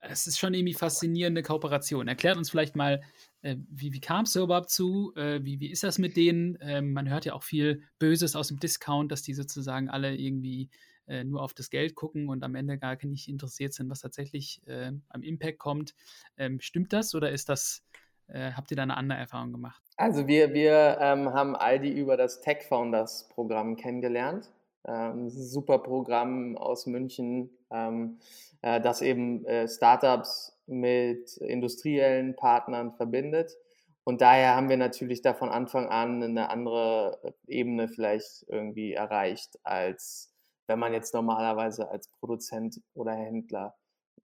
es 0.00 0.26
ist 0.26 0.38
schon 0.38 0.52
irgendwie 0.52 0.74
faszinierende 0.74 1.42
Kooperation. 1.42 2.08
Erklärt 2.08 2.36
uns 2.36 2.50
vielleicht 2.50 2.76
mal, 2.76 3.02
äh, 3.40 3.56
wie, 3.70 3.92
wie 3.92 4.00
kam 4.00 4.24
es 4.24 4.36
überhaupt 4.36 4.70
zu? 4.70 5.14
Äh, 5.16 5.44
wie, 5.44 5.60
wie 5.60 5.70
ist 5.70 5.84
das 5.84 5.98
mit 5.98 6.16
denen? 6.16 6.58
Ähm, 6.60 6.92
man 6.92 7.08
hört 7.08 7.24
ja 7.24 7.34
auch 7.34 7.44
viel 7.44 7.82
Böses 7.98 8.36
aus 8.36 8.48
dem 8.48 8.58
Discount, 8.58 9.10
dass 9.12 9.22
die 9.22 9.34
sozusagen 9.34 9.88
alle 9.88 10.16
irgendwie 10.16 10.70
äh, 11.06 11.24
nur 11.24 11.40
auf 11.42 11.54
das 11.54 11.70
Geld 11.70 11.94
gucken 11.94 12.28
und 12.28 12.42
am 12.44 12.54
Ende 12.54 12.78
gar 12.78 12.98
nicht 13.04 13.28
interessiert 13.28 13.74
sind, 13.74 13.88
was 13.88 14.00
tatsächlich 14.00 14.60
äh, 14.66 14.92
am 15.08 15.22
Impact 15.22 15.58
kommt. 15.58 15.94
Ähm, 16.36 16.60
stimmt 16.60 16.92
das 16.92 17.14
oder 17.14 17.30
ist 17.30 17.48
das 17.48 17.84
habt 18.28 18.70
ihr 18.70 18.76
da 18.76 18.84
eine 18.84 18.96
andere 18.96 19.18
Erfahrung 19.18 19.52
gemacht? 19.52 19.82
Also 20.02 20.26
wir, 20.26 20.52
wir 20.52 20.98
ähm, 21.00 21.32
haben 21.32 21.54
Aldi 21.54 21.88
über 21.88 22.16
das 22.16 22.40
Tech 22.40 22.64
Founders 22.64 23.28
Programm 23.28 23.76
kennengelernt. 23.76 24.50
Ähm, 24.84 25.30
super 25.30 25.78
Programm 25.78 26.56
aus 26.56 26.86
München, 26.86 27.50
ähm, 27.70 28.18
äh, 28.62 28.80
das 28.80 29.00
eben 29.00 29.44
äh, 29.44 29.68
Startups 29.68 30.58
mit 30.66 31.36
industriellen 31.36 32.34
Partnern 32.34 32.90
verbindet. 32.90 33.56
Und 34.02 34.22
daher 34.22 34.56
haben 34.56 34.68
wir 34.68 34.76
natürlich 34.76 35.22
da 35.22 35.34
von 35.34 35.50
Anfang 35.50 35.86
an 35.86 36.20
eine 36.20 36.50
andere 36.50 37.36
Ebene 37.46 37.86
vielleicht 37.86 38.44
irgendwie 38.48 38.94
erreicht, 38.94 39.60
als 39.62 40.34
wenn 40.66 40.80
man 40.80 40.92
jetzt 40.94 41.14
normalerweise 41.14 41.88
als 41.88 42.08
Produzent 42.08 42.80
oder 42.94 43.12
Händler 43.12 43.76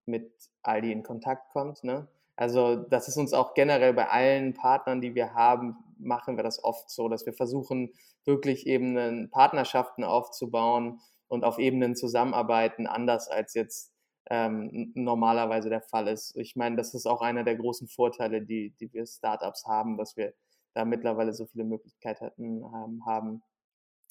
mit 0.06 0.32
Aldi 0.64 0.90
in 0.90 1.04
Kontakt 1.04 1.52
kommt. 1.52 1.84
Ne? 1.84 2.08
Also 2.38 2.76
das 2.76 3.08
ist 3.08 3.16
uns 3.16 3.32
auch 3.32 3.52
generell 3.54 3.92
bei 3.92 4.08
allen 4.08 4.54
Partnern, 4.54 5.00
die 5.00 5.16
wir 5.16 5.34
haben, 5.34 5.76
machen 5.98 6.36
wir 6.36 6.44
das 6.44 6.62
oft 6.62 6.88
so, 6.88 7.08
dass 7.08 7.26
wir 7.26 7.32
versuchen, 7.32 7.92
wirklich 8.24 8.64
eben 8.68 9.28
Partnerschaften 9.32 10.04
aufzubauen 10.04 11.00
und 11.26 11.44
auf 11.44 11.58
Ebenen 11.58 11.96
zusammenarbeiten, 11.96 12.86
anders 12.86 13.28
als 13.28 13.54
jetzt 13.54 13.92
ähm, 14.30 14.92
normalerweise 14.94 15.68
der 15.68 15.80
Fall 15.80 16.06
ist. 16.06 16.36
Ich 16.36 16.54
meine, 16.54 16.76
das 16.76 16.94
ist 16.94 17.06
auch 17.06 17.22
einer 17.22 17.42
der 17.42 17.56
großen 17.56 17.88
Vorteile, 17.88 18.40
die, 18.40 18.72
die 18.78 18.92
wir 18.92 19.04
Startups 19.04 19.66
haben, 19.66 19.96
dass 19.96 20.16
wir 20.16 20.32
da 20.74 20.84
mittlerweile 20.84 21.32
so 21.32 21.46
viele 21.46 21.64
Möglichkeiten 21.64 22.62
ähm, 22.62 23.02
haben, 23.04 23.42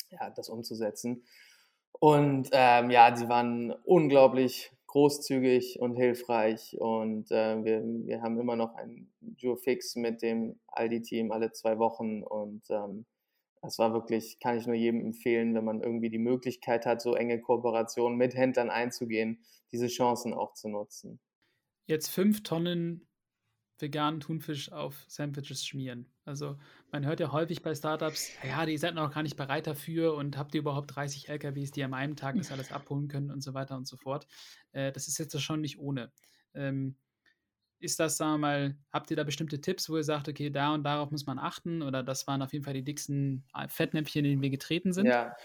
ja, 0.10 0.32
das 0.32 0.50
umzusetzen. 0.50 1.24
Und 1.94 2.50
ähm, 2.52 2.90
ja, 2.92 3.16
sie 3.16 3.30
waren 3.30 3.72
unglaublich 3.86 4.70
großzügig 4.88 5.80
und 5.80 5.95
hilfreich 5.95 6.76
und 6.80 7.30
äh, 7.32 7.63
wir, 7.63 7.84
wir 7.84 8.21
haben 8.21 8.39
immer 8.39 8.56
noch 8.56 8.73
ein 8.76 9.12
Duo-Fix 9.21 9.95
mit 9.95 10.21
dem 10.21 10.60
Aldi-Team 10.67 11.32
alle 11.32 11.52
zwei 11.52 11.78
Wochen 11.78 12.23
und 12.23 12.63
ähm, 12.69 13.06
das 13.62 13.80
war 13.80 13.93
wirklich, 13.93 14.39
kann 14.39 14.58
ich 14.58 14.65
nur 14.65 14.76
jedem 14.76 15.02
empfehlen, 15.02 15.54
wenn 15.56 15.65
man 15.65 15.82
irgendwie 15.82 16.10
die 16.10 16.19
Möglichkeit 16.19 16.86
hat, 16.86 17.02
so 17.02 17.15
enge 17.15 17.41
Kooperationen 17.41 18.17
mit 18.17 18.36
Händlern 18.36 18.69
einzugehen, 18.69 19.43
diese 19.71 19.88
Chancen 19.88 20.34
auch 20.34 20.54
zu 20.54 20.69
nutzen. 20.69 21.19
Jetzt 21.86 22.10
fünf 22.10 22.43
Tonnen 22.43 23.07
veganen 23.80 24.20
Thunfisch 24.20 24.72
auf 24.72 25.06
Sandwiches 25.08 25.66
schmieren. 25.66 26.08
Also 26.26 26.58
man 26.92 27.06
hört 27.06 27.20
ja 27.20 27.32
häufig 27.32 27.62
bei 27.62 27.74
Startups, 27.76 28.32
ja, 28.44 28.66
die 28.66 28.78
seid 28.78 28.96
noch 28.96 29.13
gar 29.13 29.24
nicht 29.24 29.38
bereit 29.38 29.68
dafür 29.68 30.16
und 30.16 30.38
habt 30.38 30.56
ihr 30.56 30.62
überhaupt 30.62 30.96
30 30.96 31.30
LKWs, 31.30 31.72
die 31.72 31.84
an 31.84 31.94
einem 31.94 32.16
Tag 32.16 32.36
das 32.36 32.52
alles 32.52 32.72
abholen 32.72 33.08
können 33.08 33.32
und 33.32 33.42
so 33.42 33.54
weiter 33.54 33.76
und 33.78 33.88
so 33.88 33.98
fort. 33.98 34.28
Äh, 34.72 34.92
das 34.92 35.08
ist 35.08 35.18
jetzt 35.18 35.40
schon 35.42 35.62
nicht 35.62 35.80
ohne. 35.80 36.12
Ähm, 36.54 36.96
ist 37.80 38.00
das, 38.00 38.18
sagen 38.18 38.34
wir 38.34 38.38
mal, 38.40 38.78
habt 38.92 39.12
ihr 39.12 39.18
da 39.18 39.24
bestimmte 39.24 39.62
Tipps, 39.62 39.90
wo 39.90 39.98
ihr 39.98 40.04
sagt, 40.04 40.28
okay, 40.28 40.50
da 40.50 40.74
und 40.74 40.84
darauf 40.84 41.12
muss 41.12 41.26
man 41.28 41.38
achten 41.38 41.82
oder 41.82 42.02
das 42.02 42.26
waren 42.26 42.42
auf 42.42 42.54
jeden 42.54 42.66
Fall 42.66 42.74
die 42.74 42.84
dicksten 42.84 43.46
äh, 43.54 43.68
Fettnäpfchen, 43.68 44.26
in 44.26 44.32
denen 44.32 44.42
wir 44.42 44.50
getreten 44.50 44.94
sind? 44.94 45.06
Ja, 45.06 45.36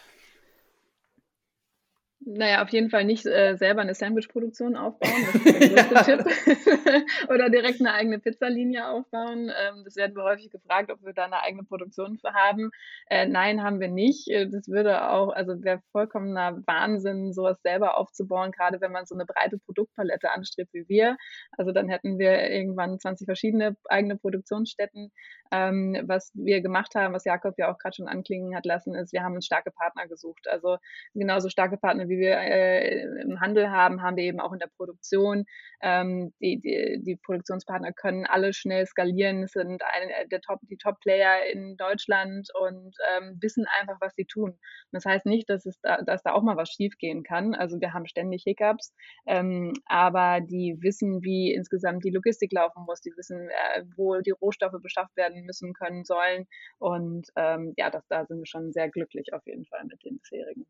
naja, 2.25 2.63
auf 2.63 2.69
jeden 2.71 2.91
Fall 2.91 3.05
nicht 3.05 3.27
äh, 3.27 3.57
selber 3.57 3.83
eine 3.83 3.95
Sandwich-Produktion 3.95 4.77
aufbauen, 4.77 5.11
das 5.33 5.35
ist 5.45 5.77
der 5.77 5.85
größte 5.85 6.05
Tipp. 6.05 7.07
Oder 7.31 7.51
direkt 7.51 7.81
eine 7.81 7.95
eigene 7.95 8.19
Pizzalinie 8.19 8.89
aufbauen. 8.89 9.51
Ähm, 9.51 9.83
das 9.85 9.97
werden 9.97 10.15
wir 10.15 10.23
häufig 10.25 10.51
gefragt, 10.51 10.91
ob 10.91 11.05
wir 11.05 11.13
da 11.13 11.25
eine 11.25 11.43
eigene 11.43 11.65
Produktion 11.65 12.19
für 12.19 12.33
haben. 12.33 12.71
Äh, 13.09 13.27
nein, 13.27 13.63
haben 13.63 13.81
wir 13.81 13.89
nicht. 13.89 14.29
Äh, 14.29 14.49
das 14.49 14.69
würde 14.69 15.11
auch, 15.11 15.31
also 15.31 15.63
wäre 15.65 15.83
vollkommener 15.91 16.63
Wahnsinn, 16.67 17.33
sowas 17.33 17.61
selber 17.63 17.99
aufzubauen, 17.99 18.53
gerade 18.53 18.81
wenn 18.81 18.93
man 18.93 19.07
so 19.07 19.15
eine 19.15 19.27
breite 19.27 19.59
Produktpalette 19.59 20.31
anstrebt 20.31 20.73
wie 20.73 20.89
wir. 20.89 21.17
Also 21.57 21.73
dann 21.73 21.89
hätten 21.89 22.19
wir 22.19 22.51
irgendwann 22.51 22.99
20 22.99 23.27
verschiedene 23.27 23.77
eigene 23.89 24.17
Produktionsstätten. 24.17 25.11
Ähm, 25.51 25.99
was 26.07 26.31
wir 26.35 26.63
gemacht 26.63 26.95
haben, 26.95 27.13
was 27.13 27.25
Jakob 27.25 27.55
ja 27.59 27.71
auch 27.71 27.79
gerade 27.79 27.95
schon 27.97 28.09
anklingen 28.09 28.57
hat 28.57 28.65
lassen, 28.65 28.95
ist, 28.95 29.13
wir 29.13 29.23
haben 29.23 29.35
uns 29.35 29.45
starke 29.45 29.71
Partner 29.71 30.07
gesucht. 30.07 30.49
Also 30.49 30.79
genauso 31.15 31.51
starke 31.51 31.77
Partner 31.77 32.09
wie 32.09 32.12
wir 32.19 32.37
äh, 32.39 33.03
im 33.23 33.41
Handel 33.41 33.71
haben, 33.71 34.03
haben 34.03 34.17
wir 34.17 34.25
eben 34.25 34.41
auch 34.41 34.53
in 34.53 34.59
der 34.59 34.71
Produktion. 34.77 35.45
Ähm, 35.81 36.33
die, 36.41 36.61
die, 36.61 37.03
die, 37.03 37.17
Produktionspartner 37.17 37.93
können 37.93 38.25
alle 38.25 38.53
schnell 38.53 38.87
skalieren, 38.87 39.47
sind 39.49 39.83
eine 39.83 40.29
der 40.29 40.41
Top, 40.41 40.61
die 40.63 40.77
Top-Player 40.77 41.47
in 41.53 41.77
Deutschland 41.77 42.49
und 42.61 42.97
ähm, 43.17 43.39
wissen 43.41 43.67
einfach, 43.81 44.01
was 44.01 44.15
sie 44.15 44.25
tun. 44.25 44.51
Und 44.51 44.59
das 44.93 45.05
heißt 45.05 45.27
nicht, 45.27 45.51
dass, 45.51 45.67
es 45.67 45.81
da, 45.81 46.03
dass 46.03 46.23
da 46.23 46.33
auch 46.33 46.43
mal 46.43 46.57
was 46.57 46.71
schiefgehen 46.71 47.25
kann. 47.25 47.55
Also 47.55 47.81
wir 47.81 47.93
haben 47.93 48.07
ständig 48.07 48.45
Hiccups, 48.45 48.95
ähm, 49.27 49.73
aber 49.87 50.41
die 50.41 50.77
wissen, 50.81 51.23
wie 51.23 51.53
insgesamt 51.53 52.05
die 52.05 52.11
Logistik 52.11 52.53
laufen 52.53 52.85
muss, 52.87 53.01
die 53.01 53.13
wissen, 53.17 53.49
äh, 53.49 53.85
wo 53.97 54.21
die 54.21 54.31
Rohstoffe 54.31 54.81
beschafft 54.83 55.17
werden 55.17 55.45
müssen, 55.45 55.73
können, 55.75 56.05
sollen. 56.05 56.47
Und 56.79 57.29
ähm, 57.37 57.75
ja, 57.77 57.91
das, 57.91 58.07
da 58.09 58.25
sind 58.27 58.39
wir 58.39 58.47
schon 58.47 58.73
sehr 58.73 58.89
glücklich 58.89 59.33
auf 59.33 59.47
jeden 59.47 59.67
Fall 59.67 59.85
mit 59.85 60.05
den 60.05 60.19
bisherigen. 60.19 60.67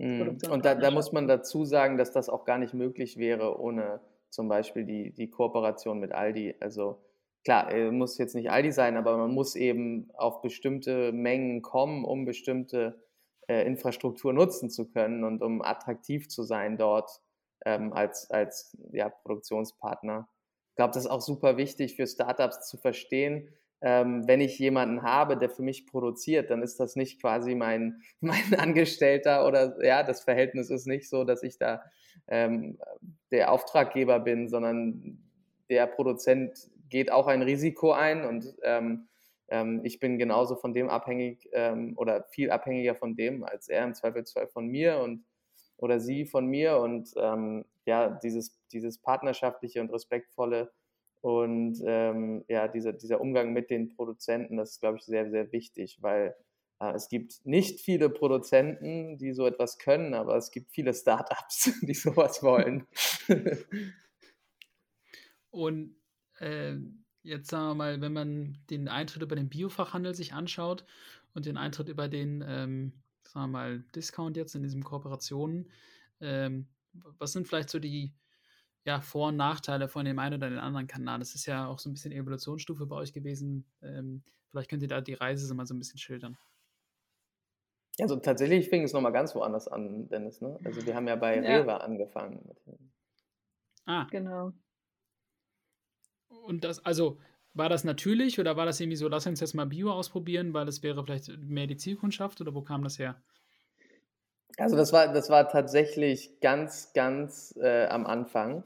Mhm. 0.00 0.38
Und 0.50 0.64
da, 0.64 0.74
da, 0.74 0.90
muss 0.90 1.12
man 1.12 1.28
dazu 1.28 1.66
sagen, 1.66 1.98
dass 1.98 2.10
das 2.10 2.30
auch 2.30 2.46
gar 2.46 2.56
nicht 2.56 2.72
möglich 2.72 3.18
wäre 3.18 3.60
ohne 3.60 4.00
zum 4.30 4.48
Beispiel 4.48 4.84
die, 4.84 5.12
die 5.12 5.28
Kooperation 5.28 6.00
mit 6.00 6.12
Aldi. 6.12 6.54
Also 6.58 7.02
klar, 7.44 7.70
äh, 7.70 7.90
muss 7.90 8.16
jetzt 8.16 8.34
nicht 8.34 8.50
Aldi 8.50 8.72
sein, 8.72 8.96
aber 8.96 9.18
man 9.18 9.32
muss 9.32 9.56
eben 9.56 10.10
auf 10.14 10.40
bestimmte 10.40 11.12
Mengen 11.12 11.60
kommen, 11.60 12.06
um 12.06 12.24
bestimmte 12.24 13.04
äh, 13.46 13.66
Infrastruktur 13.66 14.32
nutzen 14.32 14.70
zu 14.70 14.90
können 14.90 15.22
und 15.22 15.42
um 15.42 15.60
attraktiv 15.60 16.28
zu 16.30 16.44
sein 16.44 16.78
dort 16.78 17.20
ähm, 17.66 17.92
als, 17.92 18.30
als 18.30 18.78
ja, 18.92 19.10
Produktionspartner. 19.10 20.28
Ich 20.70 20.76
glaube, 20.76 20.94
das 20.94 21.04
ist 21.04 21.10
auch 21.10 21.20
super 21.20 21.58
wichtig 21.58 21.96
für 21.96 22.06
Startups 22.06 22.66
zu 22.66 22.78
verstehen, 22.78 23.50
ähm, 23.82 24.26
wenn 24.26 24.40
ich 24.40 24.58
jemanden 24.58 25.02
habe, 25.02 25.36
der 25.36 25.50
für 25.50 25.62
mich 25.62 25.86
produziert, 25.86 26.50
dann 26.50 26.62
ist 26.62 26.78
das 26.80 26.96
nicht 26.96 27.20
quasi 27.20 27.54
mein, 27.54 28.02
mein 28.20 28.54
Angestellter 28.54 29.46
oder 29.46 29.82
ja, 29.84 30.02
das 30.02 30.22
Verhältnis 30.22 30.70
ist 30.70 30.86
nicht 30.86 31.08
so, 31.08 31.24
dass 31.24 31.42
ich 31.42 31.58
da 31.58 31.82
ähm, 32.28 32.78
der 33.30 33.52
Auftraggeber 33.52 34.20
bin, 34.20 34.48
sondern 34.48 35.18
der 35.68 35.86
Produzent 35.86 36.70
geht 36.88 37.10
auch 37.12 37.26
ein 37.26 37.42
Risiko 37.42 37.92
ein 37.92 38.24
und 38.24 38.54
ähm, 38.62 39.08
ähm 39.48 39.80
ich 39.84 40.00
bin 40.00 40.18
genauso 40.18 40.56
von 40.56 40.74
dem 40.74 40.88
abhängig 40.88 41.48
ähm, 41.52 41.94
oder 41.96 42.24
viel 42.30 42.50
abhängiger 42.50 42.94
von 42.94 43.14
dem 43.14 43.44
als 43.44 43.68
er 43.68 43.84
im 43.84 43.94
Zweifelsfall 43.94 44.48
von 44.48 44.66
mir 44.66 44.98
und 44.98 45.24
oder 45.76 45.98
sie 45.98 46.26
von 46.26 46.46
mir 46.46 46.78
und 46.78 47.10
ähm, 47.16 47.64
ja, 47.86 48.10
dieses, 48.10 48.56
dieses 48.72 48.98
partnerschaftliche 48.98 49.80
und 49.80 49.90
respektvolle 49.90 50.70
und 51.20 51.82
ähm, 51.84 52.44
ja, 52.48 52.66
dieser, 52.68 52.92
dieser 52.92 53.20
Umgang 53.20 53.52
mit 53.52 53.70
den 53.70 53.88
Produzenten, 53.88 54.56
das 54.56 54.72
ist, 54.72 54.80
glaube 54.80 54.98
ich, 54.98 55.04
sehr, 55.04 55.30
sehr 55.30 55.52
wichtig, 55.52 55.98
weil 56.00 56.34
äh, 56.80 56.92
es 56.94 57.08
gibt 57.08 57.44
nicht 57.44 57.80
viele 57.80 58.08
Produzenten, 58.08 59.18
die 59.18 59.32
so 59.32 59.46
etwas 59.46 59.78
können, 59.78 60.14
aber 60.14 60.36
es 60.36 60.50
gibt 60.50 60.70
viele 60.72 60.94
Startups, 60.94 61.72
die 61.82 61.94
sowas 61.94 62.42
wollen. 62.42 62.86
Und 65.50 65.96
äh, 66.38 66.76
jetzt 67.22 67.50
sagen 67.50 67.68
wir 67.68 67.74
mal, 67.74 68.00
wenn 68.00 68.12
man 68.12 68.58
den 68.70 68.88
Eintritt 68.88 69.22
über 69.22 69.36
den 69.36 69.50
Biofachhandel 69.50 70.14
sich 70.14 70.32
anschaut 70.32 70.86
und 71.34 71.44
den 71.44 71.56
Eintritt 71.56 71.88
über 71.88 72.08
den, 72.08 72.42
ähm, 72.46 72.92
sagen 73.24 73.50
wir 73.50 73.58
mal, 73.58 73.80
Discount 73.94 74.36
jetzt 74.36 74.54
in 74.54 74.62
diesen 74.62 74.84
Kooperationen, 74.84 75.68
ähm, 76.20 76.68
was 76.92 77.32
sind 77.32 77.46
vielleicht 77.46 77.70
so 77.70 77.78
die 77.78 78.14
ja, 78.84 79.00
Vor- 79.00 79.28
und 79.28 79.36
Nachteile 79.36 79.88
von 79.88 80.04
dem 80.04 80.18
einen 80.18 80.36
oder 80.36 80.50
den 80.50 80.58
anderen 80.58 80.86
Kanal. 80.86 81.18
Das 81.18 81.34
ist 81.34 81.46
ja 81.46 81.66
auch 81.66 81.78
so 81.78 81.90
ein 81.90 81.92
bisschen 81.92 82.12
Evolutionsstufe 82.12 82.86
bei 82.86 82.96
euch 82.96 83.12
gewesen. 83.12 83.66
Ähm, 83.82 84.22
vielleicht 84.50 84.70
könnt 84.70 84.82
ihr 84.82 84.88
da 84.88 85.00
die 85.00 85.14
Reise 85.14 85.52
mal 85.54 85.66
so 85.66 85.74
ein 85.74 85.78
bisschen 85.78 85.98
schildern. 85.98 86.38
Also 88.00 88.16
tatsächlich 88.16 88.68
fing 88.68 88.82
es 88.82 88.92
nochmal 88.92 89.12
ganz 89.12 89.34
woanders 89.34 89.68
an, 89.68 90.08
Dennis. 90.08 90.40
Ne? 90.40 90.58
Also 90.64 90.86
wir 90.86 90.94
haben 90.94 91.06
ja 91.06 91.16
bei 91.16 91.36
ja. 91.36 91.58
Rewe 91.58 91.80
angefangen. 91.80 92.40
Ah. 93.84 94.06
Genau. 94.10 94.52
Und 96.28 96.64
das, 96.64 96.84
also 96.84 97.18
war 97.52 97.68
das 97.68 97.84
natürlich 97.84 98.38
oder 98.38 98.56
war 98.56 98.64
das 98.64 98.80
irgendwie 98.80 98.96
so, 98.96 99.08
lass 99.08 99.26
uns 99.26 99.40
jetzt 99.40 99.54
mal 99.54 99.66
Bio 99.66 99.92
ausprobieren, 99.92 100.54
weil 100.54 100.68
es 100.68 100.82
wäre 100.82 101.04
vielleicht 101.04 101.28
mehr 101.38 101.66
die 101.66 101.76
Zielkundschaft 101.76 102.40
oder 102.40 102.54
wo 102.54 102.62
kam 102.62 102.82
das 102.84 102.98
her? 102.98 103.20
Also 104.58 104.76
das 104.76 104.92
war, 104.92 105.12
das 105.12 105.30
war 105.30 105.48
tatsächlich 105.48 106.40
ganz, 106.40 106.92
ganz 106.92 107.54
äh, 107.60 107.86
am 107.86 108.06
Anfang. 108.06 108.62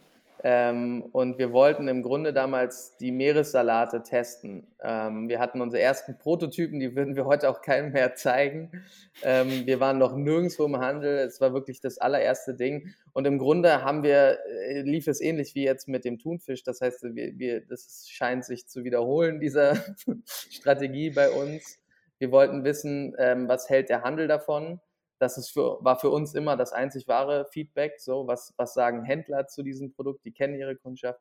Ähm, 0.47 1.03
und 1.13 1.39
wir 1.39 1.55
wollten 1.55 1.89
im 1.89 2.03
Grunde 2.03 2.35
damals 2.35 2.99
die 2.99 3.13
Meeressalate 3.13 4.03
testen. 4.03 4.67
Ähm, 4.83 5.27
wir 5.27 5.39
hatten 5.39 5.63
unsere 5.63 5.83
ersten 5.83 6.19
Prototypen, 6.19 6.81
die 6.81 6.95
würden 6.95 7.17
wir 7.17 7.25
heute 7.25 7.49
auch 7.49 7.63
keinem 7.63 7.93
mehr 7.93 8.15
zeigen. 8.15 8.85
Ähm, 9.23 9.65
wir 9.65 9.81
waren 9.81 9.97
noch 9.97 10.15
nirgendwo 10.15 10.67
im 10.67 10.77
Handel. 10.77 11.17
Es 11.17 11.41
war 11.41 11.55
wirklich 11.55 11.81
das 11.81 11.97
allererste 11.97 12.53
Ding. 12.53 12.93
Und 13.15 13.27
im 13.27 13.39
Grunde 13.39 13.83
haben 13.83 14.03
wir, 14.03 14.39
äh, 14.69 14.83
lief 14.83 15.07
es 15.07 15.23
ähnlich 15.23 15.55
wie 15.55 15.65
jetzt 15.65 15.89
mit 15.89 16.05
dem 16.05 16.19
Thunfisch. 16.19 16.63
Das 16.63 16.83
heißt, 16.83 17.05
wir, 17.15 17.39
wir, 17.39 17.63
das 17.63 18.07
scheint 18.11 18.45
sich 18.45 18.69
zu 18.69 18.85
wiederholen, 18.85 19.41
diese 19.41 19.83
Strategie 20.51 21.09
bei 21.09 21.31
uns. 21.31 21.79
Wir 22.19 22.31
wollten 22.31 22.65
wissen, 22.65 23.15
ähm, 23.19 23.49
was 23.49 23.71
hält 23.71 23.89
der 23.89 24.03
Handel 24.03 24.29
davon? 24.29 24.79
Das 25.25 25.39
ist 25.39 25.49
für, 25.49 25.83
war 25.83 25.99
für 25.99 26.11
uns 26.11 26.35
immer 26.35 26.55
das 26.55 26.73
einzig 26.73 27.09
wahre 27.09 27.47
Feedback. 27.47 27.99
So, 27.99 28.27
was, 28.27 28.53
was 28.59 28.75
sagen 28.75 29.05
Händler 29.05 29.47
zu 29.47 29.63
diesem 29.63 29.91
Produkt? 29.91 30.25
Die 30.27 30.33
kennen 30.33 30.55
ihre 30.55 30.77
Kundschaft. 30.77 31.19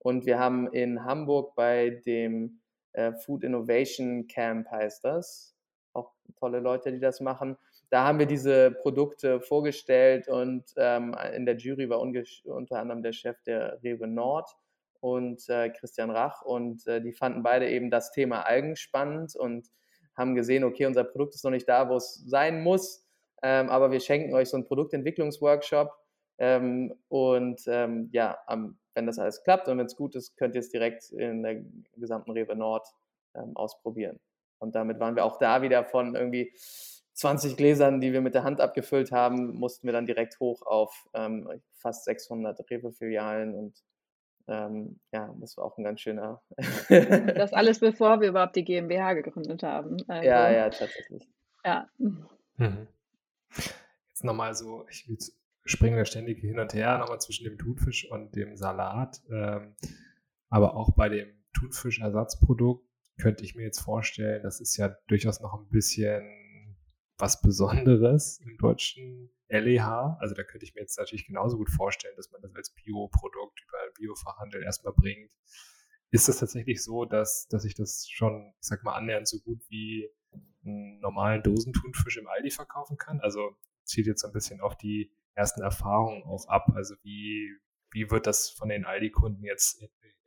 Und 0.00 0.26
wir 0.26 0.40
haben 0.40 0.66
in 0.72 1.04
Hamburg 1.04 1.54
bei 1.54 2.02
dem 2.04 2.60
äh, 2.92 3.12
Food 3.12 3.44
Innovation 3.44 4.26
Camp 4.26 4.68
heißt 4.70 5.04
das. 5.04 5.54
Auch 5.92 6.12
tolle 6.36 6.58
Leute, 6.58 6.90
die 6.90 6.98
das 6.98 7.20
machen. 7.20 7.56
Da 7.90 8.04
haben 8.04 8.18
wir 8.18 8.26
diese 8.26 8.72
Produkte 8.72 9.40
vorgestellt 9.40 10.26
und 10.26 10.64
ähm, 10.76 11.14
in 11.32 11.46
der 11.46 11.56
Jury 11.56 11.88
war 11.88 12.00
unter 12.00 12.80
anderem 12.80 13.04
der 13.04 13.12
Chef 13.12 13.40
der 13.42 13.80
Rewe 13.84 14.08
Nord 14.08 14.50
und 14.98 15.48
äh, 15.48 15.70
Christian 15.70 16.10
Rach 16.10 16.42
und 16.42 16.84
äh, 16.88 17.00
die 17.00 17.12
fanden 17.12 17.44
beide 17.44 17.70
eben 17.70 17.88
das 17.90 18.10
Thema 18.10 18.40
Algen 18.40 18.74
spannend 18.74 19.36
und 19.36 19.68
haben 20.16 20.34
gesehen, 20.34 20.64
okay, 20.64 20.86
unser 20.86 21.04
Produkt 21.04 21.36
ist 21.36 21.44
noch 21.44 21.52
nicht 21.52 21.68
da, 21.68 21.88
wo 21.88 21.96
es 21.96 22.24
sein 22.26 22.62
muss, 22.62 23.03
ähm, 23.44 23.68
aber 23.68 23.90
wir 23.90 24.00
schenken 24.00 24.34
euch 24.34 24.48
so 24.48 24.56
einen 24.56 24.64
Produktentwicklungsworkshop 24.64 25.92
ähm, 26.38 26.94
und 27.08 27.60
ähm, 27.66 28.08
ja, 28.10 28.38
am, 28.46 28.78
wenn 28.94 29.06
das 29.06 29.18
alles 29.18 29.42
klappt 29.42 29.68
und 29.68 29.76
wenn 29.76 29.84
es 29.84 29.96
gut 29.96 30.16
ist, 30.16 30.34
könnt 30.38 30.54
ihr 30.54 30.60
es 30.60 30.70
direkt 30.70 31.10
in 31.12 31.42
der 31.42 31.62
gesamten 31.96 32.30
Rewe 32.30 32.56
Nord 32.56 32.86
ähm, 33.34 33.54
ausprobieren. 33.54 34.18
Und 34.60 34.74
damit 34.74 34.98
waren 34.98 35.14
wir 35.14 35.26
auch 35.26 35.38
da 35.38 35.60
wieder 35.60 35.84
von 35.84 36.14
irgendwie 36.14 36.54
20 37.12 37.58
Gläsern, 37.58 38.00
die 38.00 38.14
wir 38.14 38.22
mit 38.22 38.34
der 38.34 38.44
Hand 38.44 38.62
abgefüllt 38.62 39.12
haben, 39.12 39.54
mussten 39.54 39.86
wir 39.86 39.92
dann 39.92 40.06
direkt 40.06 40.40
hoch 40.40 40.62
auf 40.62 41.06
ähm, 41.12 41.46
fast 41.74 42.04
600 42.06 42.58
Rewe-Filialen 42.70 43.54
und 43.54 43.78
ähm, 44.48 45.00
ja, 45.12 45.34
das 45.38 45.58
war 45.58 45.66
auch 45.66 45.76
ein 45.76 45.84
ganz 45.84 46.00
schöner. 46.00 46.42
das 46.88 47.52
alles 47.52 47.80
bevor 47.80 48.22
wir 48.22 48.28
überhaupt 48.28 48.56
die 48.56 48.64
GmbH 48.64 49.12
gegründet 49.12 49.62
haben. 49.62 49.98
Also, 50.08 50.26
ja, 50.26 50.50
ja, 50.50 50.70
tatsächlich. 50.70 51.28
Ja. 51.62 51.88
Mhm. 52.56 52.88
Jetzt 54.14 54.22
nochmal 54.22 54.54
so, 54.54 54.86
ich 54.88 55.08
springen 55.64 55.96
wir 55.96 56.04
ständig 56.04 56.38
hin 56.38 56.60
und 56.60 56.72
her, 56.72 56.98
nochmal 56.98 57.20
zwischen 57.20 57.42
dem 57.42 57.58
Thunfisch 57.58 58.08
und 58.08 58.36
dem 58.36 58.56
Salat. 58.56 59.20
Ähm, 59.28 59.74
aber 60.50 60.76
auch 60.76 60.94
bei 60.94 61.08
dem 61.08 61.28
Thunfischersatzprodukt 61.52 62.88
könnte 63.20 63.42
ich 63.42 63.56
mir 63.56 63.64
jetzt 63.64 63.80
vorstellen, 63.80 64.44
das 64.44 64.60
ist 64.60 64.76
ja 64.76 64.96
durchaus 65.08 65.40
noch 65.40 65.52
ein 65.54 65.68
bisschen 65.68 66.22
was 67.18 67.42
Besonderes 67.42 68.38
im 68.38 68.56
deutschen 68.58 69.30
LEH. 69.48 70.16
Also 70.20 70.36
da 70.36 70.44
könnte 70.44 70.64
ich 70.64 70.76
mir 70.76 70.82
jetzt 70.82 70.96
natürlich 70.96 71.26
genauso 71.26 71.56
gut 71.56 71.70
vorstellen, 71.70 72.14
dass 72.14 72.30
man 72.30 72.40
das 72.40 72.54
als 72.54 72.70
Bioprodukt 72.70 73.60
über 73.66 73.78
Biofachhandel 73.98 74.62
erstmal 74.62 74.92
bringt. 74.92 75.32
Ist 76.12 76.28
das 76.28 76.38
tatsächlich 76.38 76.84
so, 76.84 77.04
dass, 77.04 77.48
dass 77.48 77.64
ich 77.64 77.74
das 77.74 78.08
schon, 78.08 78.54
ich 78.60 78.68
sag 78.68 78.84
mal, 78.84 78.94
annähernd 78.94 79.26
so 79.26 79.40
gut 79.40 79.68
wie 79.70 80.08
einen 80.64 81.00
normalen 81.00 81.42
Dosenthunfisch 81.42 82.16
im 82.18 82.28
Aldi 82.28 82.52
verkaufen 82.52 82.96
kann? 82.96 83.18
Also 83.18 83.56
zieht 83.84 84.06
jetzt 84.06 84.24
ein 84.24 84.32
bisschen 84.32 84.60
auf 84.60 84.76
die 84.76 85.10
ersten 85.34 85.62
Erfahrungen 85.62 86.24
auch 86.24 86.46
ab. 86.48 86.72
Also 86.74 86.96
wie, 87.02 87.56
wie 87.90 88.10
wird 88.10 88.26
das 88.26 88.50
von 88.50 88.68
den 88.68 88.84
Aldi-Kunden 88.84 89.44
jetzt 89.44 89.82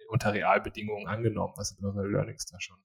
unter 0.09 0.33
Realbedingungen 0.33 1.07
angenommen? 1.07 1.53
Was 1.57 1.69
sind 1.69 1.85
eure 1.85 2.07
Learnings 2.07 2.45
da 2.45 2.59
schon? 2.59 2.77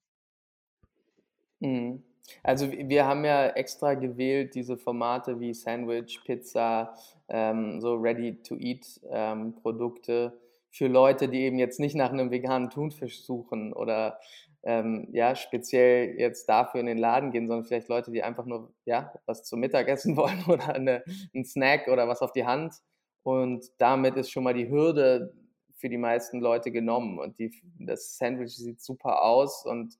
Mhm. 1.59 2.03
Also 2.41 2.71
wir 2.71 3.05
haben 3.05 3.25
ja 3.25 3.47
extra 3.47 3.95
gewählt 3.95 4.55
diese 4.55 4.77
Formate 4.77 5.41
wie 5.41 5.53
Sandwich, 5.53 6.21
Pizza, 6.23 6.95
ähm, 7.27 7.81
so 7.81 7.95
Ready-to-Eat-Produkte 7.95 10.31
ähm, 10.33 10.39
für 10.69 10.87
Leute, 10.87 11.27
die 11.27 11.41
eben 11.41 11.59
jetzt 11.59 11.79
nicht 11.79 11.95
nach 11.95 12.11
einem 12.11 12.31
veganen 12.31 12.69
Thunfisch 12.69 13.23
suchen 13.23 13.73
oder 13.73 14.19
ähm, 14.63 15.09
ja, 15.11 15.35
speziell 15.35 16.17
jetzt 16.17 16.47
dafür 16.47 16.79
in 16.79 16.85
den 16.85 16.97
Laden 16.97 17.31
gehen, 17.31 17.47
sondern 17.47 17.65
vielleicht 17.65 17.89
Leute, 17.89 18.11
die 18.11 18.23
einfach 18.23 18.45
nur 18.45 18.73
ja, 18.85 19.13
was 19.25 19.43
zum 19.43 19.59
Mittagessen 19.59 20.15
wollen 20.17 20.43
oder 20.47 20.73
eine, 20.73 21.03
einen 21.33 21.45
Snack 21.45 21.87
oder 21.87 22.07
was 22.07 22.21
auf 22.21 22.31
die 22.31 22.45
Hand. 22.45 22.75
Und 23.23 23.65
damit 23.77 24.15
ist 24.15 24.31
schon 24.31 24.43
mal 24.43 24.53
die 24.53 24.69
Hürde 24.69 25.33
für 25.75 25.89
die 25.89 25.97
meisten 25.97 26.39
Leute 26.39 26.71
genommen. 26.71 27.19
Und 27.19 27.39
die, 27.39 27.51
das 27.79 28.17
Sandwich 28.17 28.55
sieht 28.55 28.81
super 28.81 29.23
aus 29.23 29.65
und 29.65 29.97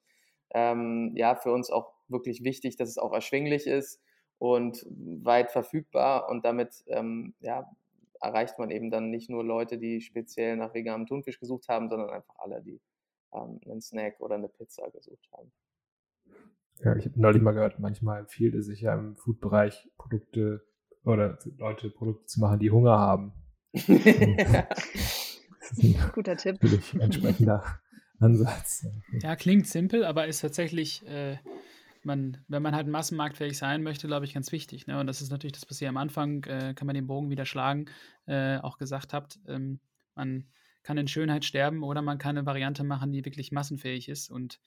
ähm, 0.54 1.12
ja, 1.16 1.36
für 1.36 1.52
uns 1.52 1.70
auch 1.70 1.94
wirklich 2.08 2.44
wichtig, 2.44 2.78
dass 2.78 2.90
es 2.90 2.98
auch 2.98 3.12
erschwinglich 3.12 3.68
ist 3.68 4.02
und 4.38 4.86
weit 4.90 5.52
verfügbar. 5.52 6.30
Und 6.30 6.46
damit 6.46 6.84
ähm, 6.88 7.34
ja, 7.42 7.70
erreicht 8.22 8.60
man 8.60 8.72
eben 8.72 8.92
dann 8.92 9.10
nicht 9.10 9.30
nur 9.30 9.44
Leute, 9.44 9.78
die 9.78 10.00
speziell 10.00 10.56
nach 10.56 10.74
veganem 10.74 11.08
Thunfisch 11.08 11.40
gesucht 11.40 11.68
haben, 11.68 11.90
sondern 11.90 12.10
einfach 12.10 12.36
alle, 12.38 12.62
die 12.62 12.80
ähm, 13.34 13.60
einen 13.66 13.82
Snack 13.82 14.20
oder 14.20 14.36
eine 14.36 14.50
Pizza 14.50 14.90
gesucht 14.92 15.28
haben. 15.34 15.52
Ja, 16.80 16.96
ich 16.96 17.06
habe 17.06 17.20
neulich 17.20 17.42
mal 17.42 17.54
gehört, 17.54 17.80
manchmal 17.80 18.20
empfiehlt 18.20 18.56
es 18.56 18.66
sich 18.66 18.82
ja 18.82 18.94
im 18.96 19.16
Food-Bereich 19.16 19.90
Produkte 19.98 20.66
oder 21.04 21.38
Leute 21.58 21.90
Produkte 21.90 22.26
zu 22.26 22.40
machen, 22.40 22.60
die 22.60 22.72
Hunger 22.72 22.98
haben. 22.98 23.34
das 23.74 23.88
ist 25.72 25.84
ein 25.84 26.12
Guter 26.14 26.36
Tipp. 26.38 26.62
Natürlich 26.62 26.94
entsprechender 26.96 27.64
Ansatz. 28.20 28.86
Ja, 29.22 29.36
klingt 29.36 29.68
simpel, 29.68 30.06
aber 30.06 30.28
ist 30.28 30.42
tatsächlich, 30.42 31.06
äh, 31.08 31.38
man, 32.04 32.38
wenn 32.48 32.62
man 32.62 32.76
halt 32.76 32.88
massenmarktfähig 32.88 33.58
sein 33.58 33.84
möchte, 33.84 34.08
glaube 34.08 34.26
ich, 34.26 34.34
ganz 34.34 34.52
wichtig. 34.52 34.88
Ne? 34.88 35.00
Und 35.00 35.08
das 35.08 35.22
ist 35.22 35.32
natürlich 35.32 35.54
das, 35.54 35.70
was 35.70 35.82
ihr 35.82 35.90
am 35.90 35.98
Anfang, 35.98 36.44
äh, 36.46 36.74
kann 36.74 36.86
man 36.86 36.96
den 36.96 37.08
Bogen 37.08 37.30
wieder 37.30 37.46
schlagen, 37.46 37.86
äh, 38.26 38.58
auch 38.58 38.78
gesagt 38.78 39.14
habt. 39.14 39.40
Ähm, 39.48 39.80
man 40.16 40.46
kann 40.84 40.98
in 40.98 41.08
Schönheit 41.08 41.46
sterben 41.46 41.84
oder 41.84 42.02
man 42.02 42.18
kann 42.18 42.38
eine 42.38 42.46
Variante 42.46 42.84
machen, 42.84 43.12
die 43.12 43.26
wirklich 43.26 43.52
massenfähig 43.52 44.10
ist. 44.10 44.30
Und 44.30 44.60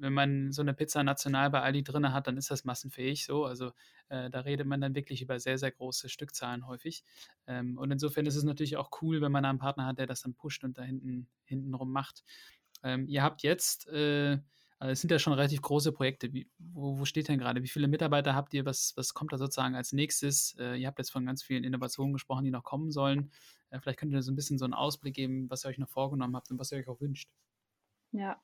wenn 0.00 0.12
man 0.12 0.52
so 0.52 0.62
eine 0.62 0.74
Pizza 0.74 1.02
national 1.02 1.50
bei 1.50 1.60
Aldi 1.60 1.84
drin 1.84 2.12
hat, 2.12 2.26
dann 2.26 2.36
ist 2.36 2.50
das 2.50 2.64
massenfähig 2.64 3.24
so. 3.26 3.44
Also 3.44 3.72
äh, 4.08 4.30
da 4.30 4.40
redet 4.40 4.66
man 4.66 4.80
dann 4.80 4.94
wirklich 4.94 5.22
über 5.22 5.38
sehr, 5.38 5.58
sehr 5.58 5.70
große 5.70 6.08
Stückzahlen 6.08 6.66
häufig. 6.66 7.04
Ähm, 7.46 7.76
und 7.78 7.90
insofern 7.90 8.26
ist 8.26 8.36
es 8.36 8.44
natürlich 8.44 8.76
auch 8.76 8.90
cool, 9.02 9.20
wenn 9.20 9.32
man 9.32 9.44
einen 9.44 9.58
Partner 9.58 9.86
hat, 9.86 9.98
der 9.98 10.06
das 10.06 10.22
dann 10.22 10.34
pusht 10.34 10.64
und 10.64 10.78
da 10.78 10.82
hinten, 10.82 11.28
hinten 11.44 11.74
rum 11.74 11.92
macht. 11.92 12.24
Ähm, 12.82 13.06
ihr 13.08 13.22
habt 13.22 13.42
jetzt, 13.42 13.88
äh, 13.88 14.38
also 14.78 14.92
es 14.92 15.00
sind 15.02 15.10
ja 15.10 15.18
schon 15.18 15.34
relativ 15.34 15.60
große 15.60 15.92
Projekte. 15.92 16.32
Wie, 16.32 16.48
wo, 16.58 16.98
wo, 16.98 17.04
steht 17.04 17.28
denn 17.28 17.38
gerade? 17.38 17.62
Wie 17.62 17.68
viele 17.68 17.88
Mitarbeiter 17.88 18.34
habt 18.34 18.54
ihr? 18.54 18.64
Was, 18.64 18.94
was 18.96 19.12
kommt 19.12 19.32
da 19.32 19.38
sozusagen 19.38 19.74
als 19.74 19.92
nächstes? 19.92 20.56
Äh, 20.58 20.76
ihr 20.76 20.86
habt 20.86 20.98
jetzt 20.98 21.12
von 21.12 21.26
ganz 21.26 21.42
vielen 21.42 21.64
Innovationen 21.64 22.14
gesprochen, 22.14 22.44
die 22.44 22.50
noch 22.50 22.64
kommen 22.64 22.90
sollen. 22.90 23.30
Vielleicht 23.78 23.98
könnt 23.98 24.12
ihr 24.12 24.22
so 24.22 24.32
ein 24.32 24.36
bisschen 24.36 24.58
so 24.58 24.64
einen 24.64 24.74
Ausblick 24.74 25.14
geben, 25.14 25.48
was 25.48 25.64
ihr 25.64 25.68
euch 25.68 25.78
noch 25.78 25.88
vorgenommen 25.88 26.34
habt 26.36 26.50
und 26.50 26.58
was 26.58 26.72
ihr 26.72 26.78
euch 26.78 26.88
auch 26.88 27.00
wünscht. 27.00 27.28
Ja, 28.12 28.40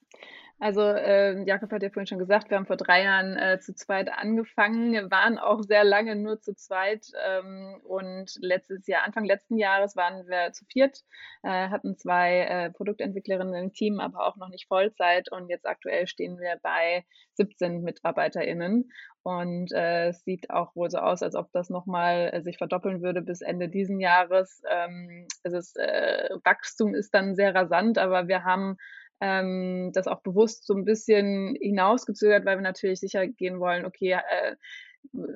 also 0.59 0.81
äh, 0.81 1.42
Jakob 1.44 1.70
hat 1.70 1.83
ja 1.83 1.90
vorhin 1.90 2.07
schon 2.07 2.18
gesagt, 2.18 2.48
wir 2.48 2.57
haben 2.57 2.66
vor 2.66 2.79
drei 2.79 3.02
Jahren 3.05 3.37
äh, 3.37 3.61
zu 3.61 3.74
zweit 3.74 4.11
angefangen, 4.11 5.11
waren 5.11 5.38
auch 5.38 5.62
sehr 5.62 5.85
lange 5.85 6.16
nur 6.16 6.40
zu 6.40 6.55
zweit 6.55 7.09
ähm, 7.26 7.79
und 7.85 8.38
letztes 8.40 8.87
Jahr, 8.87 9.05
Anfang 9.05 9.26
letzten 9.26 9.59
Jahres 9.59 9.96
waren 9.96 10.26
wir 10.26 10.52
zu 10.52 10.64
viert, 10.64 11.02
äh, 11.42 11.68
hatten 11.68 11.98
zwei 11.98 12.40
äh, 12.40 12.70
Produktentwicklerinnen 12.70 13.55
im 13.55 13.72
Team, 13.74 14.00
aber 14.00 14.26
auch 14.26 14.37
noch 14.37 14.48
nicht 14.48 14.66
Vollzeit 14.66 15.31
und 15.31 15.50
jetzt 15.50 15.66
aktuell 15.66 16.07
stehen 16.07 16.38
wir 16.38 16.59
bei 16.62 17.05
17 17.35 17.83
MitarbeiterInnen 17.83 18.90
und 19.24 19.72
äh, 19.72 20.09
es 20.09 20.24
sieht 20.24 20.48
auch 20.48 20.74
wohl 20.74 20.88
so 20.88 20.98
aus, 20.98 21.22
als 21.22 21.35
ob 21.35 21.52
das 21.52 21.68
nochmal 21.68 22.31
äh, 22.33 22.40
sich 22.40 22.57
verdoppeln 22.57 23.02
würde 23.02 23.20
bis 23.20 23.42
Ende 23.42 23.68
diesen 23.68 24.00
Jahres. 24.00 24.62
Ähm, 24.70 25.26
also 25.44 25.57
das 25.57 25.76
äh, 25.76 26.31
Wachstum 26.44 26.94
ist 26.94 27.12
dann 27.12 27.35
sehr 27.35 27.55
rasant, 27.55 27.98
aber 27.98 28.29
wir 28.29 28.44
haben 28.44 28.79
ähm, 29.20 29.90
das 29.94 30.07
auch 30.07 30.20
bewusst 30.22 30.66
so 30.66 30.74
ein 30.74 30.85
bisschen 30.85 31.57
hinausgezögert, 31.61 32.44
weil 32.44 32.59
wir 32.59 32.62
natürlich 32.62 33.00
sicher 33.00 33.26
gehen 33.26 33.61
wollen, 33.61 33.87
okay, 33.87 34.12
äh, 34.12 34.57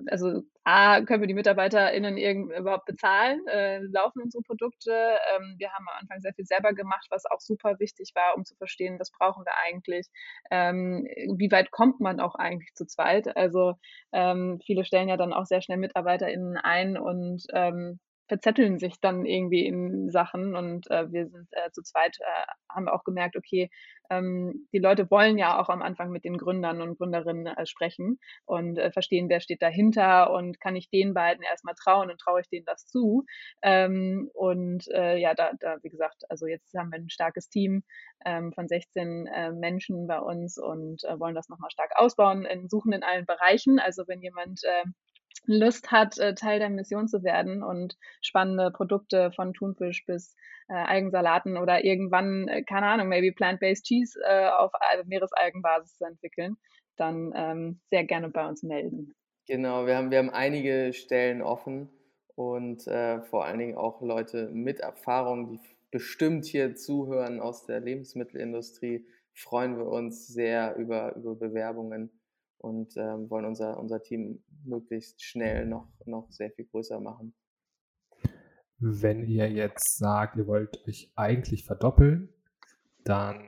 also 0.07 0.43
A, 0.65 1.01
können 1.03 1.23
wir 1.23 1.27
die 1.27 1.35
MitarbeiterInnen 1.35 2.19
überhaupt 2.51 2.87
bezahlen? 2.87 3.41
Äh, 3.47 3.81
laufen 3.93 4.23
unsere 4.23 4.43
Produkte? 4.43 4.93
Ähm, 4.93 5.55
wir 5.59 5.73
haben 5.73 5.87
am 5.89 6.01
Anfang 6.01 6.21
sehr 6.21 6.35
viel 6.35 6.45
selber 6.45 6.73
gemacht, 6.73 7.07
was 7.11 7.25
auch 7.27 7.41
super 7.41 7.79
wichtig 7.79 8.13
war, 8.15 8.37
um 8.37 8.45
zu 8.45 8.55
verstehen, 8.57 8.99
was 8.99 9.11
brauchen 9.11 9.45
wir 9.45 9.53
eigentlich? 9.67 10.09
Ähm, 10.51 11.07
wie 11.37 11.51
weit 11.51 11.71
kommt 11.71 12.01
man 12.01 12.21
auch 12.21 12.35
eigentlich 12.35 12.75
zu 12.75 12.87
zweit? 12.87 13.37
Also 13.37 13.75
ähm, 14.13 14.61
viele 14.65 14.85
stellen 14.85 15.09
ja 15.09 15.17
dann 15.17 15.33
auch 15.33 15.47
sehr 15.47 15.63
schnell 15.63 15.79
MitarbeiterInnen 15.79 16.57
ein 16.57 16.99
und 16.99 17.43
ähm, 17.53 18.01
verzetteln 18.31 18.79
sich 18.79 19.01
dann 19.01 19.27
irgendwie 19.27 19.67
in 19.67 20.09
Sachen 20.09 20.55
und 20.55 20.89
äh, 20.89 21.11
wir 21.11 21.27
sind 21.27 21.49
äh, 21.51 21.73
zu 21.73 21.83
zweit, 21.83 22.17
äh, 22.21 22.47
haben 22.73 22.89
auch 22.89 23.03
gemerkt, 23.03 23.37
okay, 23.37 23.71
ähm, 24.09 24.69
die 24.73 24.79
Leute 24.79 25.11
wollen 25.11 25.37
ja 25.37 25.61
auch 25.61 25.69
am 25.69 25.83
Anfang 25.83 26.11
mit 26.13 26.23
den 26.23 26.39
Gründern 26.39 26.81
und 26.81 26.97
Gründerinnen 26.97 27.49
äh, 27.49 27.67
sprechen 27.67 28.21
und 28.47 28.79
äh, 28.79 28.93
verstehen, 28.93 29.29
wer 29.29 29.41
steht 29.41 29.63
dahinter 29.63 30.33
und 30.33 30.61
kann 30.61 30.77
ich 30.77 30.91
den 30.91 31.13
beiden 31.13 31.43
erstmal 31.43 31.75
trauen 31.75 32.09
und 32.09 32.21
traue 32.21 32.41
ich 32.41 32.49
denen 32.49 32.67
das 32.67 32.87
zu. 32.87 33.25
Ähm, 33.63 34.31
und 34.33 34.87
äh, 34.95 35.17
ja, 35.17 35.35
da, 35.35 35.51
da, 35.59 35.79
wie 35.83 35.91
gesagt, 35.91 36.23
also 36.29 36.47
jetzt 36.47 36.73
haben 36.79 36.93
wir 36.93 37.01
ein 37.01 37.11
starkes 37.11 37.49
Team 37.49 37.83
ähm, 38.25 38.53
von 38.53 38.69
16 38.69 39.27
äh, 39.27 39.51
Menschen 39.51 40.07
bei 40.07 40.21
uns 40.21 40.57
und 40.57 41.03
wollen 41.19 41.35
das 41.35 41.49
nochmal 41.49 41.71
stark 41.73 41.91
ausbauen, 41.97 42.45
in, 42.45 42.69
suchen 42.69 42.93
in 42.93 43.03
allen 43.03 43.27
Bereichen. 43.27 43.81
Also 43.81 44.05
wenn 44.07 44.23
jemand 44.23 44.61
Lust 45.47 45.91
hat, 45.91 46.19
äh, 46.19 46.35
Teil 46.35 46.59
der 46.59 46.71
Mission 46.71 47.09
zu 47.09 47.23
werden 47.23 47.63
und 47.63 47.97
spannende 48.21 48.71
Produkte 48.71 49.33
von 49.33 49.53
Thunfisch 49.53 50.05
bis 50.07 50.37
äh, 50.69 50.75
Algensalaten 50.75 51.57
oder 51.57 51.85
irgendwann, 51.85 52.49
äh, 52.49 52.63
keine 52.63 52.87
Ahnung, 52.87 53.09
maybe 53.09 53.35
plant-based 53.35 53.85
Cheese 53.85 54.21
äh, 54.25 54.49
auf 54.49 54.73
Meeresalgenbasis 55.07 55.97
zu 55.97 56.05
entwickeln, 56.05 56.57
dann 56.97 57.33
ähm, 57.35 57.81
sehr 57.91 58.05
gerne 58.05 58.29
bei 58.29 58.47
uns 58.47 58.63
melden. 58.63 59.15
Genau, 59.47 59.87
wir 59.87 59.97
haben, 59.97 60.11
wir 60.11 60.19
haben 60.19 60.31
einige 60.31 60.93
Stellen 60.93 61.43
offen 61.43 61.91
und 62.37 62.87
äh, 62.87 63.21
vor 63.23 63.45
allen 63.45 63.59
Dingen 63.59 63.77
auch 63.77 64.01
Leute 64.01 64.49
mit 64.53 64.81
Erfahrung, 64.81 65.49
die 65.49 65.61
bestimmt 65.91 66.45
hier 66.45 66.77
zuhören 66.77 67.41
aus 67.41 67.67
der 67.67 67.81
Lebensmittelindustrie, 67.81 69.07
freuen 69.35 69.77
wir 69.77 69.87
uns 69.87 70.29
sehr 70.29 70.77
über, 70.77 71.17
über 71.17 71.35
Bewerbungen 71.35 72.20
und 72.61 72.97
ähm, 72.97 73.31
wollen 73.31 73.45
unser, 73.45 73.79
unser 73.79 74.03
Team 74.03 74.43
möglichst 74.65 75.23
schnell 75.23 75.67
noch, 75.67 75.89
noch 76.05 76.31
sehr 76.31 76.51
viel 76.51 76.67
größer 76.67 77.01
machen. 77.01 77.35
Wenn 78.79 79.25
ihr 79.25 79.51
jetzt 79.51 79.99
sagt, 79.99 80.37
ihr 80.37 80.47
wollt 80.47 80.87
euch 80.89 81.13
eigentlich 81.15 81.65
verdoppeln, 81.65 82.33
dann 83.05 83.43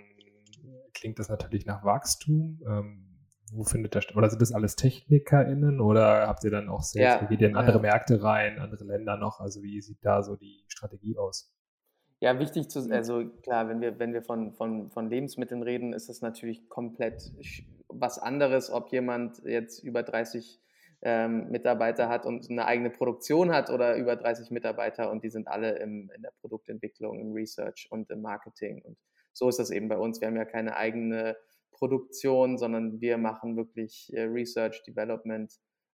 klingt 0.94 1.18
das 1.18 1.28
natürlich 1.28 1.66
nach 1.66 1.84
Wachstum. 1.84 2.60
Ähm, 2.66 3.08
wo 3.52 3.64
findet 3.64 3.94
das 3.94 4.04
statt? 4.04 4.16
Oder 4.16 4.30
sind 4.30 4.40
das 4.40 4.52
alles 4.52 4.76
TechnikerInnen 4.76 5.80
oder 5.80 6.26
habt 6.26 6.42
ihr 6.44 6.50
dann 6.50 6.68
auch 6.68 6.82
Sales? 6.82 7.20
Ja, 7.20 7.22
wie 7.22 7.26
geht 7.26 7.40
ihr 7.42 7.48
in 7.48 7.56
andere 7.56 7.76
ja. 7.76 7.82
Märkte 7.82 8.22
rein, 8.22 8.58
andere 8.58 8.84
Länder 8.84 9.16
noch? 9.16 9.40
Also 9.40 9.62
wie 9.62 9.80
sieht 9.80 9.98
da 10.02 10.22
so 10.22 10.36
die 10.36 10.64
Strategie 10.68 11.16
aus? 11.18 11.52
Ja, 12.20 12.38
wichtig 12.38 12.70
zu, 12.70 12.88
also 12.90 13.28
klar, 13.42 13.68
wenn 13.68 13.80
wir, 13.80 13.98
wenn 13.98 14.12
wir 14.12 14.22
von, 14.22 14.52
von, 14.52 14.90
von 14.90 15.10
Lebensmitteln 15.10 15.62
reden, 15.62 15.92
ist 15.92 16.08
es 16.08 16.22
natürlich 16.22 16.68
komplett 16.68 17.32
was 17.94 18.18
anderes, 18.18 18.70
ob 18.70 18.90
jemand 18.92 19.42
jetzt 19.44 19.82
über 19.82 20.02
30 20.02 20.60
ähm, 21.02 21.50
Mitarbeiter 21.50 22.08
hat 22.08 22.26
und 22.26 22.48
eine 22.48 22.66
eigene 22.66 22.90
Produktion 22.90 23.52
hat 23.52 23.70
oder 23.70 23.96
über 23.96 24.16
30 24.16 24.50
Mitarbeiter 24.50 25.10
und 25.10 25.24
die 25.24 25.30
sind 25.30 25.48
alle 25.48 25.78
im, 25.78 26.10
in 26.14 26.22
der 26.22 26.32
Produktentwicklung, 26.40 27.18
im 27.18 27.32
Research 27.32 27.88
und 27.90 28.10
im 28.10 28.22
Marketing. 28.22 28.82
Und 28.82 28.96
so 29.32 29.48
ist 29.48 29.58
das 29.58 29.70
eben 29.70 29.88
bei 29.88 29.98
uns. 29.98 30.20
Wir 30.20 30.28
haben 30.28 30.36
ja 30.36 30.44
keine 30.44 30.76
eigene 30.76 31.36
Produktion, 31.72 32.58
sondern 32.58 33.00
wir 33.00 33.18
machen 33.18 33.56
wirklich 33.56 34.12
äh, 34.14 34.22
Research, 34.22 34.82
Development, 34.84 35.52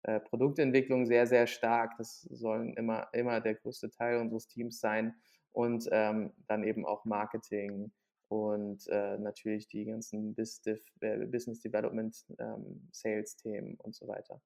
äh, 0.04 0.20
Produktentwicklung 0.20 1.04
sehr, 1.04 1.26
sehr 1.26 1.46
stark. 1.46 1.92
Das 1.98 2.22
sollen 2.30 2.74
immer, 2.74 3.08
immer 3.12 3.40
der 3.40 3.56
größte 3.56 3.90
Teil 3.90 4.18
unseres 4.18 4.48
Teams 4.48 4.80
sein. 4.80 5.14
Und 5.52 5.86
ähm, 5.92 6.32
dann 6.48 6.64
eben 6.64 6.86
auch 6.86 7.04
Marketing 7.04 7.92
und 8.28 8.86
äh, 8.88 9.18
natürlich 9.18 9.68
die 9.68 9.84
ganzen 9.84 10.36
äh, 10.36 11.26
Business 11.26 11.60
Development, 11.60 12.16
ähm, 12.38 12.88
Sales-Themen 12.92 13.76
und 13.76 13.94
so 13.94 14.08
weiter. 14.08 14.40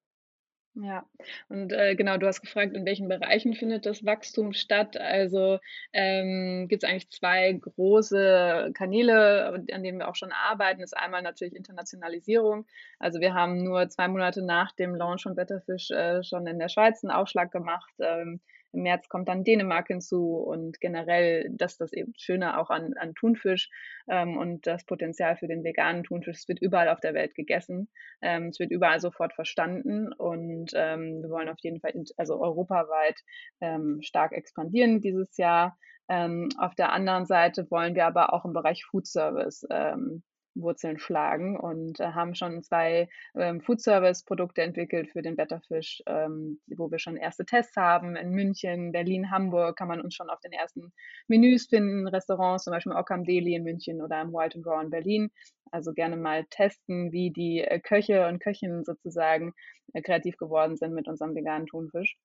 Ja, 0.75 1.03
und 1.49 1.73
äh, 1.73 1.95
genau, 1.95 2.17
du 2.17 2.27
hast 2.27 2.41
gefragt, 2.41 2.75
in 2.75 2.85
welchen 2.85 3.09
Bereichen 3.09 3.53
findet 3.53 3.85
das 3.85 4.05
Wachstum 4.05 4.53
statt? 4.53 4.95
Also 4.97 5.59
ähm, 5.93 6.67
gibt 6.69 6.83
es 6.83 6.89
eigentlich 6.89 7.09
zwei 7.09 7.51
große 7.53 8.71
Kanäle, 8.75 9.65
an 9.73 9.83
denen 9.83 9.97
wir 9.97 10.07
auch 10.07 10.15
schon 10.15 10.31
arbeiten. 10.31 10.79
Das 10.81 10.91
ist 10.93 10.97
einmal 10.97 11.23
natürlich 11.23 11.55
Internationalisierung. 11.55 12.65
Also 12.99 13.19
wir 13.19 13.33
haben 13.33 13.63
nur 13.63 13.89
zwei 13.89 14.07
Monate 14.07 14.43
nach 14.43 14.71
dem 14.73 14.95
Launch 14.95 15.23
von 15.23 15.35
Betterfish 15.35 15.89
äh, 15.91 16.23
schon 16.23 16.45
in 16.47 16.59
der 16.59 16.69
Schweiz 16.69 17.03
einen 17.03 17.11
Aufschlag 17.11 17.51
gemacht. 17.51 17.93
Ähm, 17.99 18.39
im 18.71 18.83
März 18.83 19.09
kommt 19.09 19.27
dann 19.27 19.43
Dänemark 19.43 19.87
hinzu 19.87 20.37
und 20.37 20.79
generell, 20.79 21.49
dass 21.51 21.77
das 21.77 21.93
eben 21.93 22.13
Schöne 22.17 22.59
auch 22.59 22.69
an, 22.69 22.93
an 22.97 23.13
Thunfisch 23.15 23.69
ähm, 24.07 24.37
und 24.37 24.67
das 24.67 24.85
Potenzial 24.85 25.37
für 25.37 25.47
den 25.47 25.63
veganen 25.63 26.03
Thunfisch. 26.03 26.37
Es 26.37 26.47
wird 26.47 26.61
überall 26.61 26.89
auf 26.89 26.99
der 26.99 27.13
Welt 27.13 27.35
gegessen. 27.35 27.89
Ähm, 28.21 28.47
es 28.47 28.59
wird 28.59 28.71
überall 28.71 28.99
sofort 28.99 29.33
verstanden 29.33 30.13
und 30.13 30.71
ähm, 30.75 31.21
wir 31.21 31.29
wollen 31.29 31.49
auf 31.49 31.59
jeden 31.61 31.79
Fall, 31.79 31.93
also 32.17 32.39
europaweit 32.39 33.19
ähm, 33.61 33.99
stark 34.01 34.33
expandieren 34.33 35.01
dieses 35.01 35.35
Jahr. 35.37 35.77
Ähm, 36.07 36.49
auf 36.57 36.73
der 36.75 36.91
anderen 36.91 37.25
Seite 37.25 37.69
wollen 37.69 37.95
wir 37.95 38.05
aber 38.05 38.33
auch 38.33 38.43
im 38.45 38.53
Bereich 38.53 38.83
Food 38.85 39.05
Service 39.05 39.65
ähm, 39.69 40.23
Wurzeln 40.61 40.99
schlagen 40.99 41.57
und 41.57 41.99
äh, 41.99 42.11
haben 42.11 42.35
schon 42.35 42.63
zwei 42.63 43.09
ähm, 43.35 43.61
Food 43.61 43.81
Service 43.81 44.23
Produkte 44.23 44.61
entwickelt 44.61 45.09
für 45.11 45.21
den 45.21 45.35
Betterfisch, 45.35 46.01
ähm, 46.05 46.59
wo 46.67 46.91
wir 46.91 46.99
schon 46.99 47.17
erste 47.17 47.45
Tests 47.45 47.75
haben. 47.75 48.15
In 48.15 48.31
München, 48.31 48.91
Berlin, 48.91 49.31
Hamburg 49.31 49.77
kann 49.77 49.87
man 49.87 50.01
uns 50.01 50.15
schon 50.15 50.29
auf 50.29 50.39
den 50.39 50.51
ersten 50.51 50.91
Menüs 51.27 51.67
finden, 51.67 52.07
Restaurants, 52.07 52.63
zum 52.63 52.71
Beispiel 52.71 52.93
Occam 52.93 53.23
Deli 53.23 53.55
in 53.55 53.63
München 53.63 54.01
oder 54.01 54.21
im 54.21 54.31
Wild 54.31 54.55
and 54.55 54.65
Raw 54.65 54.83
in 54.83 54.89
Berlin. 54.89 55.31
Also 55.71 55.93
gerne 55.93 56.17
mal 56.17 56.45
testen, 56.49 57.11
wie 57.11 57.31
die 57.31 57.61
äh, 57.61 57.79
Köche 57.79 58.27
und 58.27 58.39
Köchinnen 58.39 58.83
sozusagen 58.83 59.53
äh, 59.93 60.01
kreativ 60.01 60.37
geworden 60.37 60.77
sind 60.77 60.93
mit 60.93 61.07
unserem 61.07 61.35
veganen 61.35 61.67
Thunfisch. 61.67 62.17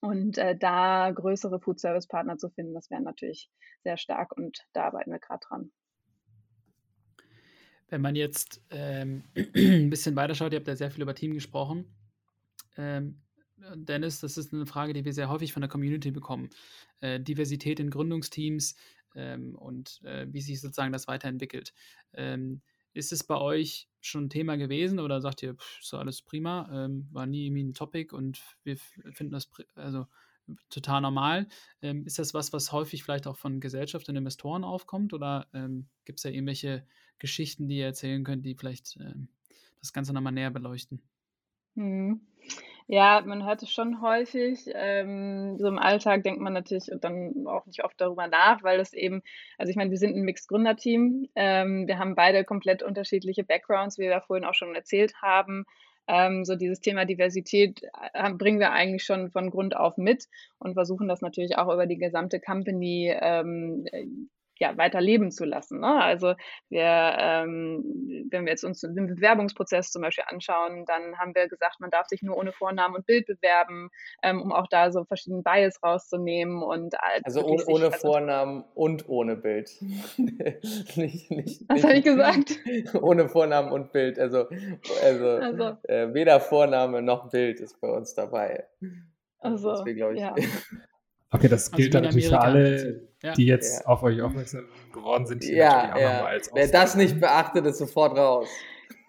Und 0.00 0.38
äh, 0.38 0.56
da 0.56 1.10
größere 1.10 1.60
Food 1.60 1.80
Service 1.80 2.06
Partner 2.06 2.36
zu 2.36 2.50
finden, 2.50 2.74
das 2.74 2.90
wäre 2.90 3.02
natürlich 3.02 3.50
sehr 3.82 3.96
stark 3.96 4.36
und 4.36 4.58
da 4.72 4.84
arbeiten 4.84 5.10
wir 5.10 5.18
gerade 5.18 5.40
dran. 5.46 5.72
Wenn 7.88 8.00
man 8.00 8.16
jetzt 8.16 8.62
ähm, 8.70 9.24
ein 9.54 9.90
bisschen 9.90 10.16
weiterschaut, 10.16 10.52
ihr 10.52 10.58
habt 10.58 10.68
ja 10.68 10.76
sehr 10.76 10.90
viel 10.90 11.02
über 11.02 11.14
Team 11.14 11.34
gesprochen. 11.34 11.94
Ähm, 12.76 13.20
Dennis, 13.74 14.20
das 14.20 14.36
ist 14.36 14.52
eine 14.52 14.66
Frage, 14.66 14.92
die 14.92 15.04
wir 15.04 15.12
sehr 15.12 15.28
häufig 15.28 15.52
von 15.52 15.62
der 15.62 15.68
Community 15.68 16.10
bekommen. 16.10 16.50
Äh, 17.00 17.20
Diversität 17.20 17.80
in 17.80 17.90
Gründungsteams 17.90 18.76
ähm, 19.14 19.54
und 19.54 20.00
äh, 20.04 20.26
wie 20.30 20.40
sich 20.40 20.60
sozusagen 20.60 20.92
das 20.92 21.08
weiterentwickelt. 21.08 21.72
Ähm, 22.12 22.62
ist 22.92 23.12
es 23.12 23.24
bei 23.24 23.36
euch 23.36 23.88
schon 24.00 24.24
ein 24.24 24.30
Thema 24.30 24.56
gewesen 24.56 25.00
oder 25.00 25.20
sagt 25.20 25.42
ihr, 25.42 25.54
pff, 25.54 25.80
ist 25.80 25.94
alles 25.94 26.22
prima, 26.22 26.68
ähm, 26.72 27.08
war 27.12 27.26
nie 27.26 27.46
irgendwie 27.46 27.64
ein 27.64 27.74
Topic 27.74 28.14
und 28.14 28.40
wir 28.62 28.76
finden 28.76 29.32
das 29.32 29.50
also 29.74 30.06
total 30.68 31.00
normal? 31.00 31.48
Ähm, 31.80 32.04
ist 32.06 32.18
das 32.18 32.34
was, 32.34 32.52
was 32.52 32.70
häufig 32.70 33.02
vielleicht 33.02 33.26
auch 33.26 33.36
von 33.36 33.60
Gesellschaft 33.60 34.08
und 34.08 34.16
Investoren 34.16 34.62
aufkommt 34.62 35.12
oder 35.12 35.48
gibt 36.04 36.18
es 36.18 36.22
da 36.22 36.28
irgendwelche 36.28 36.86
Geschichten, 37.24 37.68
die 37.68 37.78
ihr 37.78 37.86
erzählen 37.86 38.22
könnt, 38.22 38.44
die 38.44 38.54
vielleicht 38.54 38.98
ähm, 39.00 39.28
das 39.80 39.94
Ganze 39.94 40.12
nochmal 40.12 40.34
näher 40.34 40.50
beleuchten? 40.50 41.00
Mhm. 41.74 42.20
Ja, 42.86 43.22
man 43.24 43.46
hört 43.46 43.62
es 43.62 43.70
schon 43.70 44.02
häufig. 44.02 44.70
Ähm, 44.74 45.56
so 45.56 45.68
im 45.68 45.78
Alltag 45.78 46.22
denkt 46.22 46.42
man 46.42 46.52
natürlich 46.52 46.90
dann 47.00 47.46
auch 47.46 47.64
nicht 47.64 47.82
oft 47.82 47.98
darüber 47.98 48.26
nach, 48.26 48.62
weil 48.62 48.78
es 48.78 48.92
eben, 48.92 49.22
also 49.56 49.70
ich 49.70 49.76
meine, 49.76 49.90
wir 49.90 49.96
sind 49.96 50.14
ein 50.14 50.22
Mixed-Gründerteam. 50.22 51.30
Ähm, 51.34 51.86
wir 51.86 51.98
haben 51.98 52.14
beide 52.14 52.44
komplett 52.44 52.82
unterschiedliche 52.82 53.42
Backgrounds, 53.42 53.96
wie 53.96 54.02
wir 54.02 54.10
ja 54.10 54.20
vorhin 54.20 54.44
auch 54.44 54.52
schon 54.52 54.74
erzählt 54.74 55.14
haben. 55.22 55.64
Ähm, 56.06 56.44
so 56.44 56.56
dieses 56.56 56.82
Thema 56.82 57.06
Diversität 57.06 57.84
äh, 58.12 58.32
bringen 58.34 58.60
wir 58.60 58.72
eigentlich 58.72 59.04
schon 59.04 59.30
von 59.30 59.48
Grund 59.48 59.74
auf 59.74 59.96
mit 59.96 60.28
und 60.58 60.74
versuchen 60.74 61.08
das 61.08 61.22
natürlich 61.22 61.56
auch 61.56 61.72
über 61.72 61.86
die 61.86 61.96
gesamte 61.96 62.38
Company 62.38 63.16
ähm, 63.18 63.86
ja, 64.58 64.76
weiter 64.76 65.00
leben 65.00 65.30
zu 65.30 65.44
lassen. 65.44 65.80
Ne? 65.80 66.02
Also 66.02 66.34
wir, 66.68 67.16
ähm, 67.18 68.28
wenn 68.30 68.44
wir 68.44 68.50
jetzt 68.50 68.64
uns 68.64 68.80
den 68.80 69.14
Bewerbungsprozess 69.14 69.90
zum 69.90 70.02
Beispiel 70.02 70.24
anschauen, 70.28 70.84
dann 70.86 71.18
haben 71.18 71.34
wir 71.34 71.48
gesagt, 71.48 71.80
man 71.80 71.90
darf 71.90 72.06
sich 72.06 72.22
nur 72.22 72.36
ohne 72.36 72.52
Vornamen 72.52 72.94
und 72.94 73.06
Bild 73.06 73.26
bewerben, 73.26 73.90
ähm, 74.22 74.40
um 74.40 74.52
auch 74.52 74.66
da 74.68 74.92
so 74.92 75.04
verschiedene 75.04 75.42
Bias 75.42 75.82
rauszunehmen 75.82 76.62
und 76.62 76.94
also 77.24 77.44
ohne, 77.44 77.64
ohne 77.66 77.86
also, 77.86 77.98
Vornamen 77.98 78.64
und 78.74 79.08
ohne 79.08 79.36
Bild. 79.36 79.70
nicht, 80.96 81.30
nicht, 81.30 81.62
Was 81.68 81.82
habe 81.82 81.94
ich 81.94 82.04
gesagt? 82.04 82.58
ohne 83.00 83.28
Vornamen 83.28 83.72
und 83.72 83.92
Bild. 83.92 84.18
Also, 84.18 84.46
also, 85.02 85.28
also. 85.28 85.76
Äh, 85.84 86.14
weder 86.14 86.40
Vorname 86.40 87.02
noch 87.02 87.30
Bild 87.30 87.60
ist 87.60 87.80
bei 87.80 87.88
uns 87.88 88.14
dabei. 88.14 88.66
Also, 89.38 89.70
das 89.70 89.84
wir, 89.84 90.10
ich, 90.10 90.20
ja. 90.20 90.34
Okay, 91.34 91.48
das 91.48 91.66
also 91.66 91.76
gilt 91.76 91.94
dann 91.94 92.04
natürlich 92.04 92.28
für 92.28 92.40
alle, 92.40 93.02
ja. 93.22 93.32
die 93.32 93.46
jetzt 93.46 93.80
ja. 93.80 93.86
auf 93.86 94.02
euch 94.04 94.22
aufmerksam 94.22 94.64
geworden 94.92 95.26
sind. 95.26 95.42
Die 95.42 95.52
ja, 95.52 95.98
ja. 95.98 96.30
Wer 96.52 96.68
das 96.68 96.94
nicht 96.94 97.20
beachtet, 97.20 97.66
ist 97.66 97.78
sofort 97.78 98.16
raus. 98.16 98.48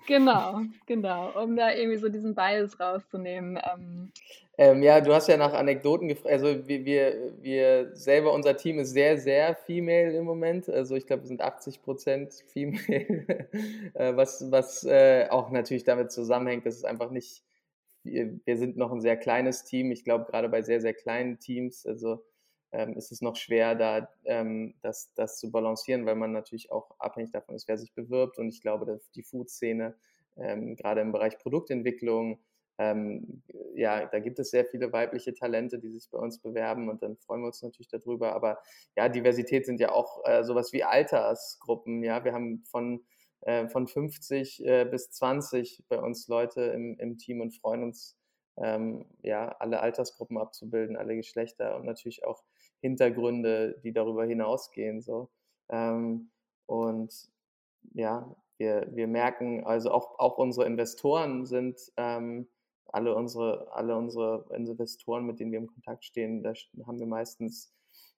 Genau, 0.08 0.62
genau, 0.86 1.32
um 1.42 1.56
da 1.56 1.74
irgendwie 1.74 1.98
so 1.98 2.10
diesen 2.10 2.36
Bias 2.36 2.80
rauszunehmen. 2.80 3.58
Ähm. 3.58 4.12
Ähm, 4.58 4.84
ja, 4.84 5.02
du 5.02 5.14
hast 5.14 5.28
ja 5.28 5.36
nach 5.36 5.54
Anekdoten 5.54 6.08
gefragt. 6.08 6.32
Also 6.32 6.68
wir, 6.68 6.86
wir, 6.86 7.34
wir 7.42 7.90
selber, 7.94 8.32
unser 8.32 8.56
Team 8.56 8.80
ist 8.80 8.92
sehr, 8.92 9.18
sehr 9.18 9.56
female 9.56 10.14
im 10.14 10.24
Moment. 10.24 10.70
Also 10.70 10.96
ich 10.96 11.08
glaube, 11.08 11.24
wir 11.24 11.28
sind 11.28 11.42
80 11.42 11.82
Prozent 11.82 12.34
female, 12.48 13.48
äh, 13.94 14.16
was, 14.16 14.50
was 14.52 14.84
äh, 14.86 15.28
auch 15.30 15.52
natürlich 15.52 15.84
damit 15.84 16.12
zusammenhängt, 16.12 16.66
dass 16.66 16.76
es 16.76 16.86
einfach 16.86 17.10
nicht 17.12 17.44
wir, 18.06 18.58
sind 18.58 18.78
noch 18.78 18.92
ein 18.92 19.02
sehr 19.02 19.18
kleines 19.18 19.64
Team. 19.64 19.92
Ich 19.92 20.04
glaube, 20.04 20.26
gerade 20.26 20.50
bei 20.50 20.62
sehr, 20.62 20.82
sehr 20.82 20.94
kleinen 20.94 21.40
Teams, 21.40 21.86
also 21.86 22.24
ähm, 22.72 22.98
ist 22.98 23.12
es 23.12 23.22
noch 23.22 23.36
schwer, 23.36 23.76
da 23.76 24.10
ähm, 24.26 24.76
das, 24.82 25.14
das 25.16 25.38
zu 25.38 25.52
balancieren, 25.52 26.06
weil 26.06 26.16
man 26.16 26.32
natürlich 26.32 26.72
auch 26.72 26.92
abhängig 27.00 27.32
davon 27.32 27.56
ist, 27.56 27.68
wer 27.68 27.78
sich 27.78 27.94
bewirbt. 27.94 28.38
Und 28.38 28.50
ich 28.50 28.62
glaube, 28.62 28.86
dass 28.86 29.10
die 29.12 29.24
Food-Szene, 29.24 29.96
ähm, 30.38 30.76
gerade 30.76 31.02
im 31.02 31.12
Bereich 31.12 31.38
Produktentwicklung, 31.40 32.40
ähm, 32.78 33.42
ja, 33.74 34.06
da 34.06 34.20
gibt 34.20 34.38
es 34.40 34.52
sehr 34.52 34.66
viele 34.66 34.92
weibliche 34.92 35.34
Talente, 35.34 35.80
die 35.80 35.90
sich 35.90 36.10
bei 36.12 36.18
uns 36.18 36.40
bewerben 36.40 36.90
und 36.90 37.02
dann 37.02 37.16
freuen 37.18 37.42
wir 37.42 37.48
uns 37.48 37.62
natürlich 37.62 37.88
darüber. 37.88 38.34
Aber 38.34 38.60
ja, 38.98 39.08
Diversität 39.08 39.66
sind 39.66 39.80
ja 39.80 39.92
auch 39.92 40.26
äh, 40.26 40.44
sowas 40.44 40.74
wie 40.74 40.84
Altersgruppen. 40.84 42.04
Ja, 42.04 42.26
wir 42.26 42.34
haben 42.34 42.64
von 42.70 43.06
äh, 43.46 43.68
von 43.70 43.88
50 43.88 44.66
äh, 44.66 44.86
bis 44.86 45.12
20 45.12 45.86
bei 45.88 46.00
uns 46.00 46.28
Leute 46.28 46.62
im, 46.62 46.98
im 47.00 47.18
Team 47.18 47.42
und 47.42 47.56
freuen 47.56 47.84
uns, 47.84 48.18
ähm, 48.58 49.06
ja, 49.22 49.50
alle 49.60 49.82
Altersgruppen 49.82 50.38
abzubilden, 50.38 50.98
alle 50.98 51.16
Geschlechter 51.16 51.76
und 51.76 51.86
natürlich 51.86 52.26
auch 52.26 52.44
Hintergründe, 52.82 53.80
die 53.84 53.94
darüber 53.94 54.26
hinausgehen. 54.26 55.02
So. 55.02 55.30
Ähm, 55.70 56.32
und 56.66 57.14
ja, 57.94 58.36
wir, 58.58 58.88
wir 58.92 59.08
merken, 59.08 59.66
also 59.66 59.92
auch, 59.92 60.18
auch 60.20 60.38
unsere 60.38 60.66
Investoren 60.66 61.46
sind 61.46 61.80
ähm, 61.98 62.48
alle 62.88 63.14
unsere, 63.16 63.72
alle 63.74 63.96
unsere 63.96 64.46
Investoren, 64.56 65.26
mit 65.26 65.40
denen 65.40 65.52
wir 65.52 65.60
im 65.60 65.68
Kontakt 65.68 66.06
stehen, 66.06 66.42
da 66.44 66.54
haben 66.88 67.00
wir 67.00 67.08
meistens 67.08 67.75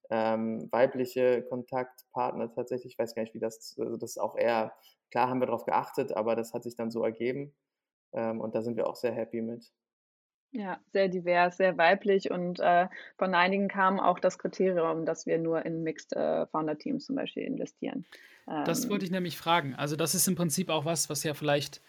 ähm, 0.09 0.67
weibliche 0.71 1.43
Kontaktpartner 1.43 2.53
tatsächlich. 2.53 2.93
Ich 2.93 2.99
weiß 2.99 3.15
gar 3.15 3.23
nicht, 3.23 3.33
wie 3.33 3.39
das, 3.39 3.75
also 3.79 3.97
das 3.97 4.11
ist 4.11 4.17
auch 4.17 4.37
eher, 4.37 4.73
klar 5.11 5.29
haben 5.29 5.39
wir 5.39 5.47
darauf 5.47 5.65
geachtet, 5.65 6.11
aber 6.13 6.35
das 6.35 6.53
hat 6.53 6.63
sich 6.63 6.75
dann 6.75 6.91
so 6.91 7.03
ergeben. 7.03 7.53
Ähm, 8.13 8.41
und 8.41 8.55
da 8.55 8.61
sind 8.61 8.77
wir 8.77 8.87
auch 8.87 8.95
sehr 8.95 9.11
happy 9.11 9.41
mit. 9.41 9.71
Ja, 10.51 10.79
sehr 10.93 11.09
divers, 11.09 11.57
sehr 11.57 11.77
weiblich 11.77 12.31
und 12.31 12.59
äh, 12.61 12.87
von 13.17 13.35
einigen 13.35 13.67
kam 13.67 13.99
auch 13.99 14.17
das 14.17 14.39
Kriterium, 14.39 15.05
dass 15.05 15.25
wir 15.25 15.37
nur 15.39 15.65
in 15.65 15.83
Mixed 15.83 16.13
äh, 16.13 16.47
Founder 16.47 16.77
Teams 16.77 17.05
zum 17.05 17.17
Beispiel 17.17 17.43
investieren. 17.43 18.05
Das 18.45 18.85
ähm, 18.85 18.89
wollte 18.91 19.03
ich 19.03 19.11
nämlich 19.11 19.37
fragen. 19.37 19.75
Also 19.75 19.97
das 19.97 20.15
ist 20.15 20.27
im 20.27 20.35
Prinzip 20.35 20.69
auch 20.69 20.85
was, 20.85 21.09
was 21.09 21.23
ja 21.23 21.33
vielleicht 21.33 21.81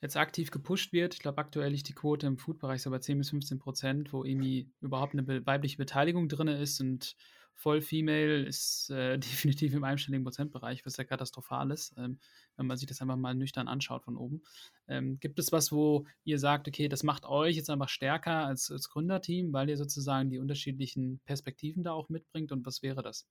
jetzt 0.00 0.16
aktiv 0.16 0.50
gepusht 0.50 0.92
wird. 0.92 1.14
Ich 1.14 1.20
glaube, 1.20 1.38
aktuell 1.38 1.70
liegt 1.70 1.88
die 1.88 1.94
Quote 1.94 2.26
im 2.26 2.38
Food-Bereich 2.38 2.82
so 2.82 2.90
bei 2.90 2.98
10 2.98 3.18
bis 3.18 3.30
15 3.30 3.58
Prozent, 3.58 4.12
wo 4.12 4.24
irgendwie 4.24 4.70
überhaupt 4.80 5.12
eine 5.12 5.46
weibliche 5.46 5.76
Beteiligung 5.76 6.28
drin 6.28 6.48
ist 6.48 6.80
und 6.80 7.14
voll 7.58 7.80
Female 7.80 8.44
ist 8.44 8.88
äh, 8.90 9.18
definitiv 9.18 9.74
im 9.74 9.84
einstelligen 9.84 10.24
Prozentbereich, 10.24 10.86
was 10.86 10.96
ja 10.96 11.04
katastrophal 11.04 11.70
ist, 11.72 11.94
ähm, 11.98 12.18
wenn 12.56 12.66
man 12.66 12.76
sich 12.76 12.88
das 12.88 13.02
einfach 13.02 13.16
mal 13.16 13.34
nüchtern 13.34 13.68
anschaut 13.68 14.04
von 14.04 14.16
oben. 14.16 14.42
Ähm, 14.86 15.18
gibt 15.20 15.38
es 15.38 15.52
was, 15.52 15.72
wo 15.72 16.06
ihr 16.24 16.38
sagt, 16.38 16.68
okay, 16.68 16.88
das 16.88 17.02
macht 17.02 17.24
euch 17.26 17.56
jetzt 17.56 17.68
einfach 17.68 17.88
stärker 17.88 18.46
als, 18.46 18.70
als 18.70 18.88
Gründerteam, 18.88 19.52
weil 19.52 19.68
ihr 19.68 19.76
sozusagen 19.76 20.30
die 20.30 20.38
unterschiedlichen 20.38 21.20
Perspektiven 21.24 21.82
da 21.82 21.92
auch 21.92 22.08
mitbringt 22.08 22.52
und 22.52 22.64
was 22.64 22.82
wäre 22.82 23.02
das? 23.02 23.26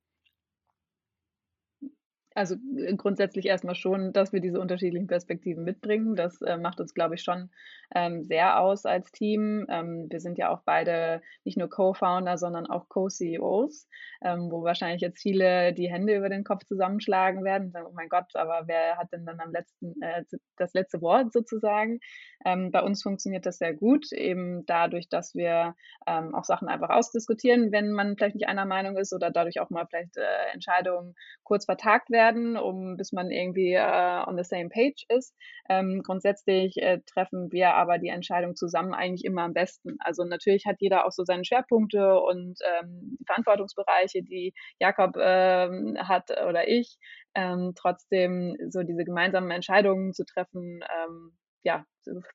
Also 2.37 2.55
äh, 2.77 2.95
grundsätzlich 2.95 3.47
erstmal 3.47 3.73
schon, 3.73 4.13
dass 4.13 4.31
wir 4.31 4.39
diese 4.41 4.59
unterschiedlichen 4.59 5.07
Perspektiven 5.07 5.63
mitbringen. 5.63 6.15
Das 6.15 6.39
äh, 6.43 6.57
macht 6.57 6.79
uns, 6.79 6.93
glaube 6.93 7.15
ich, 7.15 7.23
schon 7.23 7.49
ähm, 7.95 8.23
sehr 8.23 8.59
aus 8.59 8.85
als 8.85 9.11
Team. 9.11 9.65
Ähm, 9.69 10.05
wir 10.11 10.19
sind 10.19 10.37
ja 10.37 10.49
auch 10.49 10.61
beide 10.63 11.23
nicht 11.45 11.57
nur 11.57 11.67
Co-Founder, 11.67 12.37
sondern 12.37 12.67
auch 12.67 12.89
Co-CEOs, 12.89 13.87
ähm, 14.21 14.51
wo 14.51 14.61
wahrscheinlich 14.61 15.01
jetzt 15.01 15.19
viele 15.19 15.73
die 15.73 15.89
Hände 15.89 16.15
über 16.15 16.29
den 16.29 16.43
Kopf 16.43 16.63
zusammenschlagen 16.65 17.43
werden 17.43 17.65
und 17.65 17.71
sagen, 17.71 17.87
oh 17.89 17.95
mein 17.95 18.07
Gott, 18.07 18.35
aber 18.35 18.67
wer 18.67 18.97
hat 18.97 19.11
denn 19.11 19.25
dann 19.25 19.39
am 19.39 19.51
letzten 19.51 19.99
äh, 20.03 20.23
das 20.57 20.75
letzte 20.75 21.01
Wort 21.01 21.33
sozusagen? 21.33 21.99
Ähm, 22.45 22.69
bei 22.71 22.83
uns 22.83 23.01
funktioniert 23.01 23.47
das 23.47 23.57
sehr 23.57 23.73
gut, 23.73 24.11
eben 24.11 24.63
dadurch, 24.67 25.09
dass 25.09 25.33
wir 25.33 25.75
ähm, 26.05 26.35
auch 26.35 26.43
Sachen 26.43 26.67
einfach 26.67 26.91
ausdiskutieren, 26.91 27.71
wenn 27.71 27.91
man 27.93 28.15
vielleicht 28.15 28.35
nicht 28.35 28.47
einer 28.47 28.65
Meinung 28.65 28.95
ist 28.95 29.11
oder 29.11 29.31
dadurch 29.31 29.59
auch 29.59 29.71
mal 29.71 29.87
vielleicht 29.87 30.17
äh, 30.17 30.53
Entscheidungen 30.53 31.15
kurz 31.43 31.65
vertagt 31.65 32.11
werden 32.11 32.26
werden, 32.27 32.57
um 32.57 32.97
bis 32.97 33.11
man 33.11 33.31
irgendwie 33.31 33.73
äh, 33.73 34.23
on 34.25 34.37
the 34.37 34.43
same 34.43 34.69
page 34.69 35.05
ist. 35.09 35.35
Ähm, 35.69 36.01
grundsätzlich 36.03 36.77
äh, 36.77 36.99
treffen 37.05 37.51
wir 37.51 37.73
aber 37.73 37.97
die 37.97 38.09
Entscheidung 38.09 38.55
zusammen 38.55 38.93
eigentlich 38.93 39.25
immer 39.25 39.43
am 39.43 39.53
besten. 39.53 39.97
Also 39.99 40.23
natürlich 40.23 40.65
hat 40.65 40.77
jeder 40.79 41.05
auch 41.05 41.11
so 41.11 41.23
seine 41.23 41.45
Schwerpunkte 41.45 42.19
und 42.19 42.59
ähm, 42.79 43.17
Verantwortungsbereiche, 43.25 44.23
die 44.23 44.53
Jakob 44.79 45.15
ähm, 45.17 45.97
hat 45.99 46.29
oder 46.47 46.67
ich. 46.67 46.97
Ähm, 47.35 47.73
trotzdem 47.75 48.57
so 48.69 48.81
diese 48.83 49.03
gemeinsamen 49.03 49.51
Entscheidungen 49.51 50.13
zu 50.13 50.25
treffen, 50.25 50.79
ähm, 50.81 51.37
ja, 51.63 51.85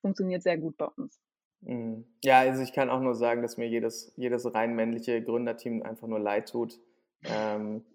funktioniert 0.01 0.43
sehr 0.43 0.57
gut 0.57 0.77
bei 0.77 0.85
uns. 0.85 1.19
Mhm. 1.61 2.05
Ja, 2.23 2.39
also 2.39 2.61
ich 2.61 2.73
kann 2.73 2.89
auch 2.89 3.01
nur 3.01 3.15
sagen, 3.15 3.41
dass 3.41 3.57
mir 3.57 3.67
jedes, 3.67 4.13
jedes 4.15 4.53
rein 4.53 4.75
männliche 4.75 5.21
Gründerteam 5.21 5.81
einfach 5.83 6.07
nur 6.07 6.19
leid 6.19 6.49
tut. 6.49 6.79
Ähm, 7.25 7.77
äh, 7.77 7.92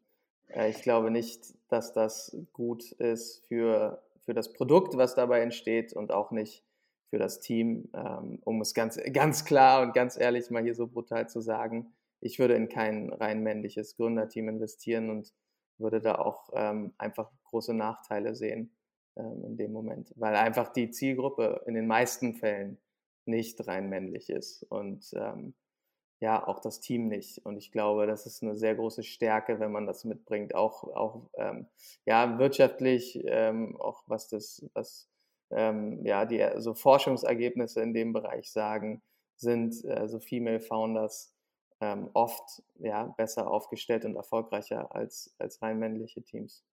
ich 0.55 0.82
glaube 0.82 1.11
nicht, 1.11 1.55
dass 1.68 1.92
das 1.92 2.36
gut 2.53 2.92
ist 2.92 3.44
für, 3.46 4.03
für 4.24 4.34
das 4.34 4.53
Produkt, 4.53 4.96
was 4.96 5.14
dabei 5.14 5.40
entsteht 5.40 5.92
und 5.92 6.12
auch 6.12 6.30
nicht 6.30 6.64
für 7.11 7.18
das 7.18 7.40
Team, 7.40 7.88
ähm, 7.94 8.38
um 8.44 8.61
es 8.61 8.74
ganz, 8.74 8.99
ganz 9.12 9.44
klar 9.44 9.82
und 9.82 9.94
ganz 9.94 10.18
ehrlich 10.18 10.51
mal 10.51 10.62
hier 10.62 10.74
so 10.74 10.86
brutal 10.86 11.28
zu 11.28 11.40
sagen. 11.40 11.92
Ich 12.20 12.38
würde 12.38 12.55
in 12.55 12.68
kein 12.68 13.12
rein 13.12 13.42
männliches 13.42 13.96
Gründerteam 13.96 14.49
investieren 14.49 15.11
und 15.11 15.32
würde 15.78 16.01
da 16.01 16.16
auch 16.16 16.51
ähm, 16.53 16.92
einfach 16.99 17.30
große 17.44 17.72
Nachteile 17.72 18.34
sehen 18.34 18.74
ähm, 19.16 19.44
in 19.44 19.57
dem 19.57 19.72
Moment, 19.72 20.12
weil 20.16 20.34
einfach 20.34 20.72
die 20.72 20.90
Zielgruppe 20.90 21.62
in 21.66 21.74
den 21.74 21.86
meisten 21.86 22.34
Fällen 22.34 22.78
nicht 23.24 23.66
rein 23.66 23.88
männlich 23.88 24.30
ist. 24.30 24.64
Und 24.64 25.11
ähm, 25.14 25.55
ja 26.21 26.47
auch 26.47 26.61
das 26.61 26.81
Team 26.81 27.09
nicht. 27.09 27.45
Und 27.45 27.57
ich 27.57 27.71
glaube, 27.71 28.07
das 28.07 28.27
ist 28.27 28.43
eine 28.43 28.57
sehr 28.57 28.75
große 28.75 29.03
Stärke, 29.03 29.61
wenn 29.61 29.73
man 29.73 29.87
das 29.87 30.05
mitbringt, 30.05 30.55
auch, 30.55 30.85
auch 30.85 31.31
ähm, 31.37 31.66
ja, 32.05 32.39
wirtschaftlich, 32.39 33.21
ähm, 33.25 33.77
auch 33.81 34.03
was 34.07 34.29
das, 34.29 34.69
was 34.75 35.09
ähm, 35.51 36.05
ja, 36.05 36.27
die 36.27 36.47
so 36.57 36.75
Forschungsergebnisse 36.75 37.81
in 37.83 37.95
dem 37.95 38.12
Bereich 38.12 38.51
sagen, 38.51 39.03
sind 39.37 39.85
äh, 39.85 40.09
so 40.09 40.19
Female 40.19 40.61
Founders 40.61 41.35
ähm, 41.81 42.11
oft 42.12 42.62
ja, 42.81 43.05
besser 43.16 43.51
aufgestellt 43.51 44.05
und 44.05 44.16
erfolgreicher 44.16 44.95
als, 44.95 45.35
als 45.39 45.62
rein 45.62 45.79
männliche 45.79 46.23
Teams. 46.23 46.64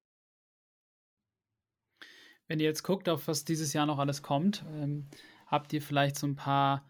Wenn 2.48 2.60
ihr 2.60 2.66
jetzt 2.66 2.84
guckt, 2.84 3.10
auf 3.10 3.28
was 3.28 3.46
dieses 3.46 3.74
Jahr 3.74 3.86
noch 3.86 4.00
alles 4.00 4.22
kommt, 4.22 4.66
ähm, 4.74 5.08
habt 5.48 5.74
ihr 5.74 5.82
vielleicht 5.82 6.18
so 6.18 6.28
ein 6.28 6.36
paar 6.36 6.90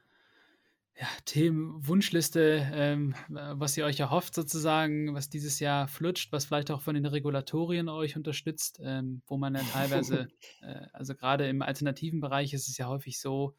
ja, 0.98 1.08
Themen, 1.26 1.86
Wunschliste, 1.86 2.70
ähm, 2.74 3.16
was 3.28 3.76
ihr 3.76 3.84
euch 3.84 4.00
erhofft 4.00 4.34
sozusagen, 4.34 5.14
was 5.14 5.30
dieses 5.30 5.60
Jahr 5.60 5.90
flutscht, 5.90 6.32
was 6.32 6.46
vielleicht 6.46 6.72
auch 6.72 6.82
von 6.82 6.96
den 6.96 7.06
Regulatorien 7.06 7.90
euch 7.90 8.16
unterstützt, 8.16 8.80
ähm, 8.82 9.22
wo 9.28 9.38
man 9.38 9.56
ja 9.56 9.62
teilweise, 9.74 10.30
äh, 10.62 10.88
also 10.94 11.14
gerade 11.14 11.50
im 11.50 11.62
alternativen 11.62 12.22
Bereich 12.22 12.54
ist 12.54 12.70
es 12.70 12.78
ja 12.78 12.88
häufig 12.88 13.20
so, 13.20 13.58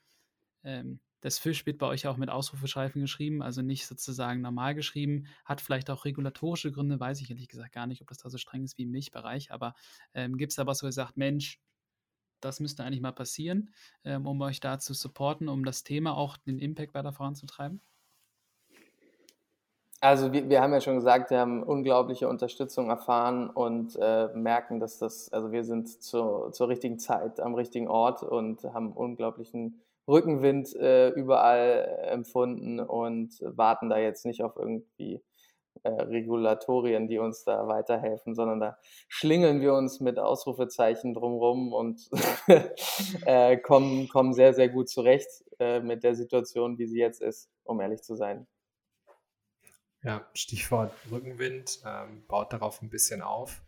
ähm, 0.65 1.01
das 1.21 1.39
Fisch 1.39 1.67
wird 1.67 1.79
bei 1.79 1.87
euch 1.87 2.07
auch 2.07 2.17
mit 2.17 2.31
Ausrufeschreifen 2.31 3.03
geschrieben, 3.03 3.43
also 3.43 3.61
nicht 3.61 3.87
sozusagen 3.87 4.41
normal 4.41 4.75
geschrieben, 4.75 5.27
hat 5.45 5.61
vielleicht 5.61 5.91
auch 5.91 6.05
regulatorische 6.05 6.73
Gründe, 6.73 7.01
weiß 7.01 7.21
ich 7.21 7.31
ehrlich 7.31 7.49
gesagt 7.49 7.73
gar 7.73 7.87
nicht, 7.87 8.01
ob 8.01 8.09
das 8.09 8.19
da 8.19 8.31
so 8.31 8.39
streng 8.39 8.65
ist 8.65 8.79
wie 8.79 8.85
im 8.85 8.93
Milchbereich, 8.93 9.51
aber 9.51 9.75
ähm, 10.15 10.39
gibt 10.39 10.53
es 10.53 10.57
da 10.57 10.67
was, 10.67 10.83
wo 10.83 10.87
ihr 10.87 10.93
sagt, 10.93 11.17
Mensch, 11.17 11.61
das 12.41 12.61
müsste 12.61 12.85
eigentlich 12.85 13.01
mal 13.01 13.13
passieren, 13.13 13.71
ähm, 14.05 14.27
um 14.27 14.41
euch 14.41 14.61
da 14.61 14.79
zu 14.79 14.95
supporten, 14.95 15.49
um 15.49 15.65
das 15.65 15.85
Thema 15.85 16.17
auch 16.17 16.37
den 16.37 16.59
Impact 16.59 16.95
weiter 16.95 17.13
voranzutreiben? 17.13 17.81
Also 20.01 20.33
wir, 20.33 20.49
wir 20.49 20.61
haben 20.61 20.73
ja 20.73 20.81
schon 20.81 20.97
gesagt, 20.97 21.31
wir 21.31 21.39
haben 21.39 21.63
unglaubliche 21.63 22.29
Unterstützung 22.29 22.91
erfahren 22.91 23.49
und 23.49 23.97
äh, 24.01 24.29
merken, 24.35 24.79
dass 24.79 24.99
das, 24.99 25.33
also 25.33 25.53
wir 25.53 25.65
sind 25.65 26.03
zu, 26.03 26.51
zur 26.51 26.69
richtigen 26.69 26.99
Zeit 26.99 27.41
am 27.41 27.55
richtigen 27.55 27.89
Ort 27.89 28.23
und 28.23 28.63
haben 28.65 28.93
unglaublichen 28.93 29.81
Rückenwind 30.07 30.77
äh, 30.77 31.09
überall 31.09 32.09
empfunden 32.11 32.79
und 32.79 33.41
warten 33.41 33.89
da 33.89 33.99
jetzt 33.99 34.27
nicht 34.27 34.43
auf 34.43 34.57
irgendwie 34.57 35.23
äh, 35.83 35.91
Regulatorien, 35.91 37.09
die 37.09 37.19
uns 37.19 37.45
da 37.45 37.67
weiterhelfen, 37.69 38.35
sondern 38.35 38.61
da 38.61 38.79
schlingeln 39.09 39.61
wir 39.61 39.75
uns 39.75 40.01
mit 40.01 40.19
Ausrufezeichen 40.19 41.15
drumherum 41.15 41.73
und 41.73 42.09
äh, 43.27 43.57
kommen, 43.57 44.09
kommen 44.09 44.35
sehr, 44.35 44.55
sehr 44.55 44.69
gut 44.69 44.89
zurecht 44.89 45.29
äh, 45.59 45.81
mit 45.81 46.05
der 46.05 46.15
Situation, 46.15 46.79
wie 46.79 46.87
sie 46.87 46.99
jetzt 46.99 47.21
ist, 47.23 47.51
um 47.65 47.81
ehrlich 47.81 48.03
zu 48.03 48.15
sein. 48.15 48.47
Ja, 50.03 50.27
Stichwort 50.35 50.93
Rückenwind, 51.11 51.81
ähm, 51.85 52.25
baut 52.29 52.53
darauf 52.53 52.81
ein 52.83 52.91
bisschen 52.91 53.23
auf. 53.23 53.63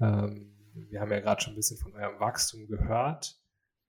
Ähm, 0.00 0.56
wir 0.74 1.00
haben 1.00 1.12
ja 1.12 1.20
gerade 1.20 1.40
schon 1.40 1.52
ein 1.52 1.56
bisschen 1.56 1.78
von 1.78 1.94
eurem 1.94 2.18
Wachstum 2.18 2.66
gehört. 2.66 3.38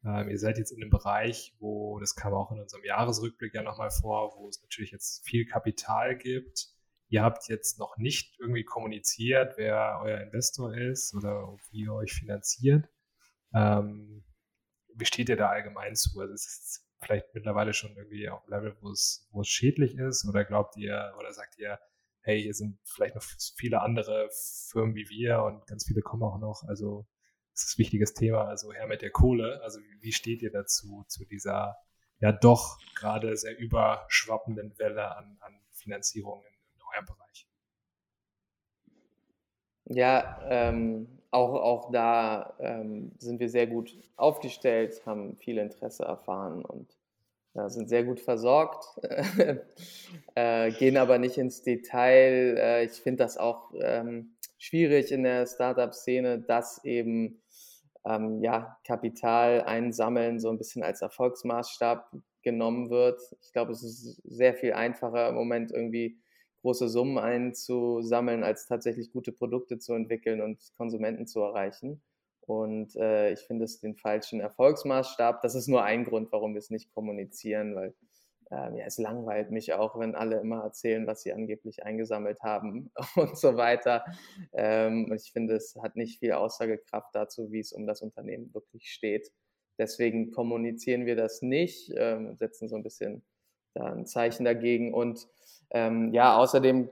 Ähm, 0.06 0.30
ihr 0.30 0.38
seid 0.38 0.58
jetzt 0.58 0.72
in 0.72 0.82
einem 0.82 0.90
Bereich, 0.90 1.56
wo, 1.60 1.98
das 2.00 2.16
kam 2.16 2.34
auch 2.34 2.52
in 2.52 2.60
unserem 2.60 2.84
Jahresrückblick 2.84 3.54
ja 3.54 3.64
nochmal 3.64 3.90
vor, 3.90 4.36
wo 4.38 4.50
es 4.50 4.62
natürlich 4.62 4.92
jetzt 4.92 5.26
viel 5.26 5.46
Kapital 5.46 6.18
gibt 6.18 6.73
Ihr 7.14 7.22
habt 7.22 7.48
jetzt 7.48 7.78
noch 7.78 7.98
nicht 7.98 8.40
irgendwie 8.40 8.64
kommuniziert, 8.64 9.54
wer 9.58 10.00
euer 10.02 10.22
Investor 10.22 10.76
ist 10.76 11.14
oder 11.14 11.56
wie 11.70 11.82
ihr 11.84 11.94
euch 11.94 12.12
finanziert. 12.12 12.90
Ähm, 13.54 14.24
wie 14.96 15.06
steht 15.06 15.30
ihr 15.30 15.38
da 15.38 15.50
allgemein 15.50 15.96
zu? 15.96 16.20
Also 16.20 16.34
ist 16.34 16.48
es 16.48 16.90
vielleicht 17.04 17.28
mittlerweile 17.36 17.76
schon 17.76 17.96
irgendwie 17.96 18.30
auf 18.30 18.42
einem 18.48 18.64
Level, 18.64 18.78
wo 18.82 18.90
es, 18.90 19.30
schädlich 19.44 19.96
ist? 19.96 20.28
Oder 20.28 20.44
glaubt 20.44 20.76
ihr, 20.76 21.14
oder 21.20 21.32
sagt 21.34 21.60
ihr, 21.60 21.80
hey, 22.22 22.42
hier 22.42 22.56
sind 22.56 22.80
vielleicht 22.84 23.14
noch 23.14 23.24
viele 23.58 23.84
andere 23.84 24.28
Firmen 24.72 24.96
wie 24.96 25.08
wir 25.08 25.44
und 25.44 25.68
ganz 25.68 25.86
viele 25.86 26.02
kommen 26.02 26.24
auch 26.24 26.40
noch. 26.40 26.64
Also 26.68 27.06
das 27.52 27.66
ist 27.66 27.76
ein 27.76 27.78
wichtiges 27.78 28.16
Thema. 28.16 28.46
Also 28.46 28.74
her 28.74 28.88
mit 28.88 29.04
der 29.04 29.12
Kohle. 29.12 29.62
Also 29.62 29.80
wie, 29.82 30.02
wie 30.02 30.14
steht 30.14 30.42
ihr 30.42 30.52
dazu, 30.52 31.06
zu 31.08 31.26
dieser 31.26 31.76
ja 32.18 32.32
doch 32.32 32.80
gerade 32.96 33.38
sehr 33.38 33.56
überschwappenden 33.56 34.80
Welle 34.80 35.16
an, 35.16 35.38
an 35.42 35.60
Finanzierungen 35.74 36.53
eurem 36.94 37.06
Bereich? 37.06 37.48
Ja, 39.86 40.40
ähm, 40.50 41.08
auch, 41.32 41.54
auch 41.54 41.92
da 41.92 42.54
ähm, 42.60 43.12
sind 43.18 43.40
wir 43.40 43.50
sehr 43.50 43.68
gut 43.68 43.98
aufgestellt, 44.16 45.02
haben 45.06 45.36
viel 45.38 45.58
Interesse 45.58 46.04
erfahren 46.04 46.64
und 46.64 46.96
ja, 47.56 47.70
sind 47.70 47.90
sehr 47.90 48.04
gut 48.04 48.20
versorgt, 48.20 48.86
äh, 50.36 50.72
gehen 50.72 50.98
aber 50.98 51.18
nicht 51.20 51.38
ins 51.38 51.62
Detail. 51.62 52.58
Äh, 52.58 52.86
ich 52.86 52.94
finde 52.94 53.24
das 53.24 53.38
auch 53.38 53.72
ähm, 53.80 54.36
schwierig 54.58 55.12
in 55.12 55.24
der 55.24 55.46
Startup-Szene, 55.46 56.40
dass 56.40 56.84
eben 56.84 57.42
ähm, 58.06 58.42
ja, 58.42 58.78
Kapital 58.86 59.62
einsammeln 59.62 60.40
so 60.40 60.50
ein 60.50 60.58
bisschen 60.58 60.84
als 60.84 61.02
Erfolgsmaßstab 61.02 62.12
genommen 62.42 62.90
wird. 62.90 63.22
Ich 63.42 63.54
glaube, 63.54 63.72
es 63.72 63.84
ist 63.84 64.22
sehr 64.24 64.54
viel 64.54 64.74
einfacher 64.74 65.30
im 65.30 65.36
Moment 65.36 65.72
irgendwie 65.72 66.18
große 66.64 66.88
Summen 66.90 67.18
einzusammeln, 67.18 68.44
als 68.44 68.66
tatsächlich 68.66 69.12
gute 69.12 69.34
Produkte 69.34 69.80
zu 69.80 69.94
entwickeln 69.94 70.42
und 70.42 70.60
Konsumenten 70.78 71.28
zu 71.28 71.42
erreichen. 71.42 72.02
Und 72.42 72.96
äh, 72.96 73.34
ich 73.34 73.40
finde 73.42 73.66
es 73.66 73.80
den 73.80 73.96
falschen 73.96 74.40
Erfolgsmaßstab. 74.40 75.42
Das 75.42 75.56
ist 75.56 75.68
nur 75.68 75.84
ein 75.84 76.06
Grund, 76.06 76.32
warum 76.32 76.54
wir 76.54 76.60
es 76.60 76.70
nicht 76.70 76.94
kommunizieren, 76.94 77.76
weil 77.76 77.94
ähm, 78.50 78.78
ja, 78.78 78.86
es 78.86 78.98
langweilt 78.98 79.52
mich 79.52 79.74
auch, 79.74 80.00
wenn 80.00 80.16
alle 80.16 80.40
immer 80.40 80.64
erzählen, 80.64 81.06
was 81.06 81.24
sie 81.24 81.34
angeblich 81.34 81.84
eingesammelt 81.84 82.42
haben 82.42 82.92
und 83.16 83.38
so 83.38 83.58
weiter. 83.58 84.06
Ähm, 84.54 85.12
ich 85.14 85.32
finde, 85.34 85.56
es 85.56 85.76
hat 85.82 85.96
nicht 85.98 86.20
viel 86.20 86.32
Aussagekraft 86.32 87.14
dazu, 87.14 87.52
wie 87.52 87.60
es 87.60 87.74
um 87.74 87.86
das 87.88 88.02
Unternehmen 88.02 88.54
wirklich 88.54 88.90
steht. 88.90 89.32
Deswegen 89.78 90.32
kommunizieren 90.32 91.06
wir 91.06 91.18
das 91.18 91.42
nicht, 91.42 91.92
ähm, 91.98 92.36
setzen 92.38 92.70
so 92.70 92.76
ein 92.78 92.84
bisschen 92.84 93.24
da 93.74 93.92
ein 93.92 94.06
Zeichen 94.06 94.46
dagegen. 94.46 94.94
Und 94.94 95.28
ähm, 95.74 96.14
ja, 96.14 96.38
außerdem 96.38 96.90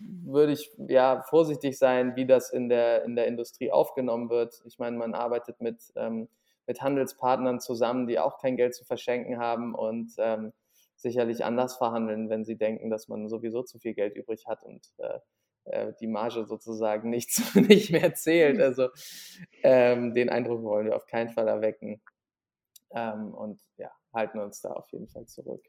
würde 0.00 0.52
ich 0.52 0.72
ja 0.88 1.22
vorsichtig 1.22 1.78
sein, 1.78 2.16
wie 2.16 2.26
das 2.26 2.50
in 2.50 2.68
der, 2.68 3.04
in 3.04 3.14
der 3.14 3.28
Industrie 3.28 3.70
aufgenommen 3.70 4.28
wird. 4.28 4.60
Ich 4.64 4.80
meine, 4.80 4.96
man 4.96 5.14
arbeitet 5.14 5.60
mit, 5.60 5.92
ähm, 5.94 6.28
mit 6.66 6.82
Handelspartnern 6.82 7.60
zusammen, 7.60 8.08
die 8.08 8.18
auch 8.18 8.38
kein 8.38 8.56
Geld 8.56 8.74
zu 8.74 8.84
verschenken 8.84 9.38
haben 9.38 9.74
und 9.76 10.12
ähm, 10.18 10.52
sicherlich 10.96 11.44
anders 11.44 11.76
verhandeln, 11.76 12.28
wenn 12.28 12.44
sie 12.44 12.56
denken, 12.56 12.90
dass 12.90 13.06
man 13.06 13.28
sowieso 13.28 13.62
zu 13.62 13.78
viel 13.78 13.94
Geld 13.94 14.16
übrig 14.16 14.46
hat 14.48 14.64
und 14.64 14.92
äh, 14.98 15.20
äh 15.64 15.92
die 16.00 16.08
Marge 16.08 16.44
sozusagen 16.44 17.08
nicht, 17.08 17.30
nicht 17.54 17.92
mehr 17.92 18.14
zählt. 18.14 18.60
Also 18.60 18.88
ähm, 19.62 20.12
den 20.12 20.28
Eindruck 20.28 20.64
wollen 20.64 20.86
wir 20.86 20.96
auf 20.96 21.06
keinen 21.06 21.30
Fall 21.30 21.46
erwecken. 21.46 22.02
Ähm, 22.90 23.32
und 23.32 23.60
ja, 23.76 23.92
halten 24.12 24.40
uns 24.40 24.60
da 24.60 24.72
auf 24.72 24.90
jeden 24.90 25.08
Fall 25.08 25.26
zurück. 25.26 25.62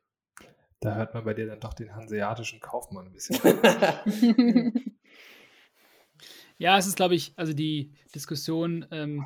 Da 0.80 0.95
hört 0.95 1.13
man 1.13 1.23
bei 1.23 1.34
dir 1.34 1.47
dann 1.47 1.59
doch 1.59 1.73
den 1.73 1.95
hanseatischen 1.95 2.59
Kaufmann 2.59 3.07
ein 3.07 3.13
bisschen. 3.13 3.39
ja, 6.57 6.78
es 6.78 6.86
ist, 6.86 6.95
glaube 6.95 7.15
ich, 7.15 7.34
also 7.36 7.53
die 7.53 7.93
Diskussion 8.13 8.86
ähm, 8.91 9.25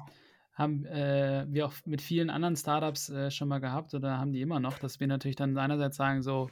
haben 0.53 0.85
äh, 0.85 1.45
wir 1.49 1.65
auch 1.65 1.73
mit 1.85 2.01
vielen 2.01 2.29
anderen 2.29 2.55
Startups 2.55 3.09
äh, 3.09 3.31
schon 3.31 3.49
mal 3.49 3.59
gehabt 3.59 3.93
oder 3.93 4.17
haben 4.17 4.31
die 4.31 4.41
immer 4.41 4.59
noch, 4.59 4.79
dass 4.79 4.99
wir 4.99 5.07
natürlich 5.07 5.35
dann 5.35 5.57
einerseits 5.57 5.97
sagen, 5.97 6.21
so, 6.21 6.49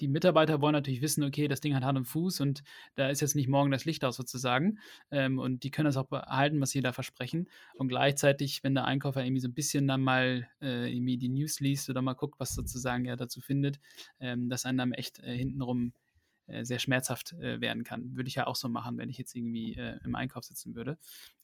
die 0.00 0.08
Mitarbeiter 0.08 0.60
wollen 0.60 0.72
natürlich 0.72 1.02
wissen, 1.02 1.24
okay, 1.24 1.48
das 1.48 1.60
Ding 1.60 1.74
hat 1.74 1.84
Hand 1.84 1.98
und 1.98 2.04
Fuß 2.04 2.40
und 2.40 2.62
da 2.94 3.08
ist 3.08 3.20
jetzt 3.20 3.34
nicht 3.34 3.48
morgen 3.48 3.70
das 3.70 3.84
Licht 3.84 4.04
aus 4.04 4.16
sozusagen. 4.16 4.78
Ähm, 5.10 5.38
und 5.38 5.62
die 5.62 5.70
können 5.70 5.86
das 5.86 5.96
auch 5.96 6.06
behalten, 6.06 6.60
was 6.60 6.70
sie 6.70 6.80
da 6.80 6.92
versprechen. 6.92 7.48
Und 7.74 7.88
gleichzeitig, 7.88 8.64
wenn 8.64 8.74
der 8.74 8.84
Einkäufer 8.84 9.24
irgendwie 9.24 9.40
so 9.40 9.48
ein 9.48 9.54
bisschen 9.54 9.86
dann 9.86 10.02
mal 10.02 10.48
äh, 10.60 10.92
irgendwie 10.92 11.16
die 11.16 11.28
News 11.28 11.60
liest 11.60 11.88
oder 11.90 12.02
mal 12.02 12.14
guckt, 12.14 12.38
was 12.38 12.54
sozusagen 12.54 13.04
er 13.04 13.16
dazu 13.16 13.40
findet, 13.40 13.78
ähm, 14.20 14.48
dass 14.48 14.64
einem 14.64 14.78
dann 14.78 14.92
echt 14.92 15.20
äh, 15.20 15.36
hintenrum 15.36 15.92
äh, 16.46 16.64
sehr 16.64 16.78
schmerzhaft 16.78 17.32
äh, 17.34 17.60
werden 17.60 17.84
kann. 17.84 18.16
Würde 18.16 18.28
ich 18.28 18.34
ja 18.34 18.46
auch 18.46 18.56
so 18.56 18.68
machen, 18.68 18.98
wenn 18.98 19.08
ich 19.08 19.18
jetzt 19.18 19.34
irgendwie 19.34 19.74
äh, 19.74 19.98
im 20.04 20.14
Einkauf 20.14 20.44
sitzen 20.44 20.74
würde. 20.74 20.98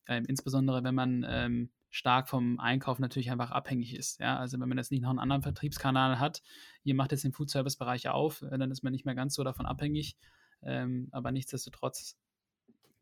Ähm, 0.07 0.25
insbesondere, 0.27 0.85
wenn 0.85 0.95
man 0.95 1.25
ähm, 1.29 1.71
stark 1.91 2.29
vom 2.29 2.59
Einkauf 2.61 2.99
natürlich 2.99 3.31
einfach 3.31 3.51
abhängig 3.51 3.95
ist. 3.95 4.21
Ja? 4.21 4.39
Also 4.39 4.61
wenn 4.61 4.69
man 4.69 4.79
jetzt 4.79 4.91
nicht 4.91 5.03
noch 5.03 5.11
einen 5.11 5.19
anderen 5.19 5.43
Vertriebskanal 5.43 6.19
hat, 6.19 6.43
ihr 6.85 6.95
macht 6.95 7.13
jetzt 7.13 7.25
den 7.25 7.33
Food-Service-Bereich 7.33 8.09
auf, 8.09 8.43
äh, 8.43 8.59
dann 8.59 8.71
ist 8.71 8.83
man 8.83 8.93
nicht 8.93 9.05
mehr 9.05 9.15
ganz 9.15 9.35
so 9.35 9.45
davon 9.45 9.67
abhängig. 9.67 10.17
Ähm, 10.63 11.09
aber 11.11 11.33
nichtsdestotrotz, 11.33 12.17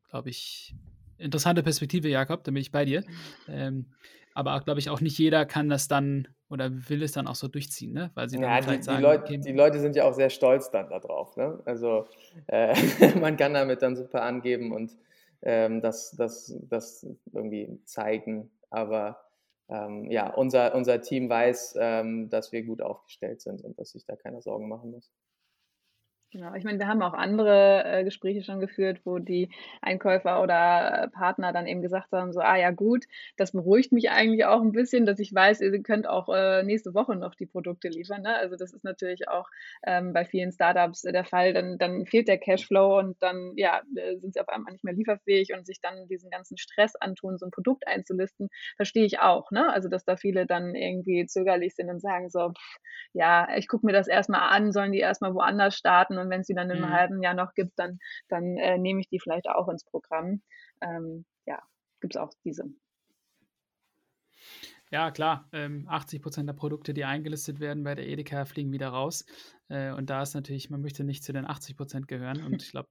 glaube 0.08 0.30
ich, 0.30 0.74
interessante 1.18 1.62
Perspektive, 1.62 2.08
Jakob, 2.08 2.44
da 2.44 2.50
bin 2.50 2.60
ich 2.60 2.72
bei 2.72 2.84
dir. 2.84 3.04
Ähm, 3.46 3.86
aber 4.34 4.60
glaube 4.60 4.78
ich 4.78 4.88
auch 4.88 5.00
nicht 5.00 5.18
jeder 5.18 5.44
kann 5.46 5.68
das 5.68 5.88
dann 5.88 6.28
oder 6.48 6.70
will 6.88 7.02
es 7.02 7.12
dann 7.12 7.26
auch 7.26 7.34
so 7.34 7.48
durchziehen, 7.48 7.92
ne? 7.92 8.10
Weil 8.14 8.28
sie 8.28 8.36
dann 8.36 8.44
ja, 8.44 8.60
die, 8.60 8.82
sagen, 8.82 8.98
die, 8.98 9.02
Leute, 9.02 9.22
okay, 9.24 9.38
die 9.38 9.52
Leute 9.52 9.80
sind 9.80 9.96
ja 9.96 10.04
auch 10.04 10.14
sehr 10.14 10.30
stolz 10.30 10.70
dann 10.70 10.88
darauf. 10.88 11.36
Ne? 11.36 11.60
Also 11.64 12.06
äh, 12.46 12.74
man 13.20 13.36
kann 13.36 13.54
damit 13.54 13.82
dann 13.82 13.96
super 13.96 14.22
angeben 14.22 14.72
und 14.72 14.96
ähm, 15.42 15.80
das, 15.80 16.14
das, 16.16 16.56
das 16.68 17.06
irgendwie 17.32 17.80
zeigen. 17.84 18.50
Aber 18.70 19.18
ähm, 19.68 20.10
ja, 20.10 20.32
unser, 20.34 20.74
unser 20.74 21.00
Team 21.02 21.28
weiß, 21.28 21.76
ähm, 21.80 22.30
dass 22.30 22.52
wir 22.52 22.62
gut 22.64 22.82
aufgestellt 22.82 23.40
sind 23.40 23.62
und 23.62 23.78
dass 23.78 23.90
sich 23.90 24.04
da 24.06 24.16
keine 24.16 24.40
Sorgen 24.42 24.68
machen 24.68 24.90
muss. 24.90 25.10
Genau, 26.30 26.52
ich 26.54 26.64
meine, 26.64 26.78
wir 26.78 26.86
haben 26.88 27.00
auch 27.00 27.14
andere 27.14 27.84
äh, 27.86 28.04
Gespräche 28.04 28.42
schon 28.42 28.60
geführt, 28.60 29.00
wo 29.04 29.18
die 29.18 29.48
Einkäufer 29.80 30.42
oder 30.42 31.04
äh, 31.04 31.08
Partner 31.08 31.54
dann 31.54 31.66
eben 31.66 31.80
gesagt 31.80 32.12
haben, 32.12 32.34
so, 32.34 32.40
ah 32.40 32.56
ja 32.56 32.70
gut, 32.70 33.06
das 33.38 33.52
beruhigt 33.52 33.92
mich 33.92 34.10
eigentlich 34.10 34.44
auch 34.44 34.60
ein 34.60 34.72
bisschen, 34.72 35.06
dass 35.06 35.18
ich 35.20 35.34
weiß, 35.34 35.62
ihr 35.62 35.82
könnt 35.82 36.06
auch 36.06 36.28
äh, 36.28 36.62
nächste 36.64 36.92
Woche 36.92 37.16
noch 37.16 37.34
die 37.34 37.46
Produkte 37.46 37.88
liefern. 37.88 38.20
Ne? 38.20 38.36
Also 38.36 38.56
das 38.56 38.74
ist 38.74 38.84
natürlich 38.84 39.26
auch 39.28 39.48
ähm, 39.86 40.12
bei 40.12 40.26
vielen 40.26 40.52
Startups 40.52 41.00
der 41.00 41.24
Fall. 41.24 41.54
Dann, 41.54 41.78
dann 41.78 42.04
fehlt 42.04 42.28
der 42.28 42.36
Cashflow 42.36 42.98
und 42.98 43.16
dann 43.22 43.54
ja, 43.56 43.80
äh, 43.96 44.18
sind 44.18 44.34
sie 44.34 44.40
auf 44.40 44.50
einmal 44.50 44.74
nicht 44.74 44.84
mehr 44.84 44.92
lieferfähig 44.92 45.54
und 45.56 45.64
sich 45.64 45.80
dann 45.80 46.08
diesen 46.08 46.28
ganzen 46.28 46.58
Stress 46.58 46.94
antun, 46.94 47.38
so 47.38 47.46
ein 47.46 47.52
Produkt 47.52 47.86
einzulisten, 47.86 48.50
verstehe 48.76 49.06
ich 49.06 49.18
auch. 49.20 49.50
Ne? 49.50 49.72
Also 49.72 49.88
dass 49.88 50.04
da 50.04 50.16
viele 50.18 50.44
dann 50.44 50.74
irgendwie 50.74 51.24
zögerlich 51.24 51.74
sind 51.74 51.88
und 51.88 52.00
sagen 52.02 52.28
so, 52.28 52.50
pff, 52.50 52.78
ja, 53.14 53.48
ich 53.56 53.66
gucke 53.68 53.86
mir 53.86 53.92
das 53.92 54.08
erstmal 54.08 54.42
an, 54.54 54.72
sollen 54.72 54.92
die 54.92 54.98
erstmal 54.98 55.34
woanders 55.34 55.74
starten 55.74 56.17
und 56.18 56.30
wenn 56.30 56.40
es 56.40 56.46
sie 56.46 56.54
dann 56.54 56.70
einem 56.70 56.82
mhm. 56.82 56.92
halben 56.92 57.22
Jahr 57.22 57.34
noch 57.34 57.54
gibt, 57.54 57.78
dann, 57.78 57.98
dann 58.28 58.56
äh, 58.56 58.78
nehme 58.78 59.00
ich 59.00 59.08
die 59.08 59.20
vielleicht 59.20 59.48
auch 59.48 59.68
ins 59.68 59.84
Programm. 59.84 60.42
Ähm, 60.80 61.24
ja, 61.46 61.62
gibt 62.00 62.14
es 62.14 62.20
auch 62.20 62.32
diese. 62.44 62.64
Ja, 64.90 65.10
klar. 65.10 65.48
Ähm, 65.52 65.86
80 65.88 66.22
Prozent 66.22 66.48
der 66.48 66.54
Produkte, 66.54 66.94
die 66.94 67.04
eingelistet 67.04 67.60
werden 67.60 67.84
bei 67.84 67.94
der 67.94 68.08
Edeka, 68.08 68.46
fliegen 68.46 68.72
wieder 68.72 68.88
raus. 68.88 69.26
Äh, 69.68 69.92
und 69.92 70.08
da 70.08 70.22
ist 70.22 70.34
natürlich, 70.34 70.70
man 70.70 70.80
möchte 70.80 71.04
nicht 71.04 71.24
zu 71.24 71.32
den 71.32 71.44
80 71.44 71.76
Prozent 71.76 72.08
gehören. 72.08 72.42
Und 72.42 72.62
ich 72.62 72.70
glaube, 72.70 72.88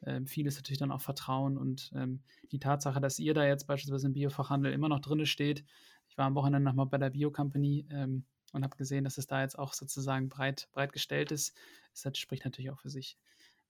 äh, 0.00 0.20
viel 0.24 0.46
ist 0.46 0.56
natürlich 0.56 0.78
dann 0.78 0.90
auch 0.90 1.00
Vertrauen 1.00 1.56
und 1.56 1.92
ähm, 1.94 2.22
die 2.50 2.58
Tatsache, 2.58 3.00
dass 3.00 3.18
ihr 3.18 3.32
da 3.32 3.46
jetzt 3.46 3.66
beispielsweise 3.66 4.08
im 4.08 4.12
Biofachhandel 4.14 4.72
immer 4.72 4.88
noch 4.88 5.00
drin 5.00 5.24
steht. 5.24 5.64
Ich 6.08 6.18
war 6.18 6.26
am 6.26 6.34
Wochenende 6.34 6.68
nochmal 6.68 6.86
bei 6.86 6.98
der 6.98 7.10
Bio 7.10 7.30
Company. 7.30 7.86
Ähm, 7.90 8.24
und 8.52 8.64
habe 8.64 8.76
gesehen, 8.76 9.04
dass 9.04 9.18
es 9.18 9.26
da 9.26 9.42
jetzt 9.42 9.58
auch 9.58 9.72
sozusagen 9.72 10.28
breit, 10.28 10.68
breit 10.72 10.92
gestellt 10.92 11.32
ist. 11.32 11.56
Das 12.02 12.18
spricht 12.18 12.44
natürlich 12.44 12.70
auch 12.70 12.80
für 12.80 12.90
sich. 12.90 13.18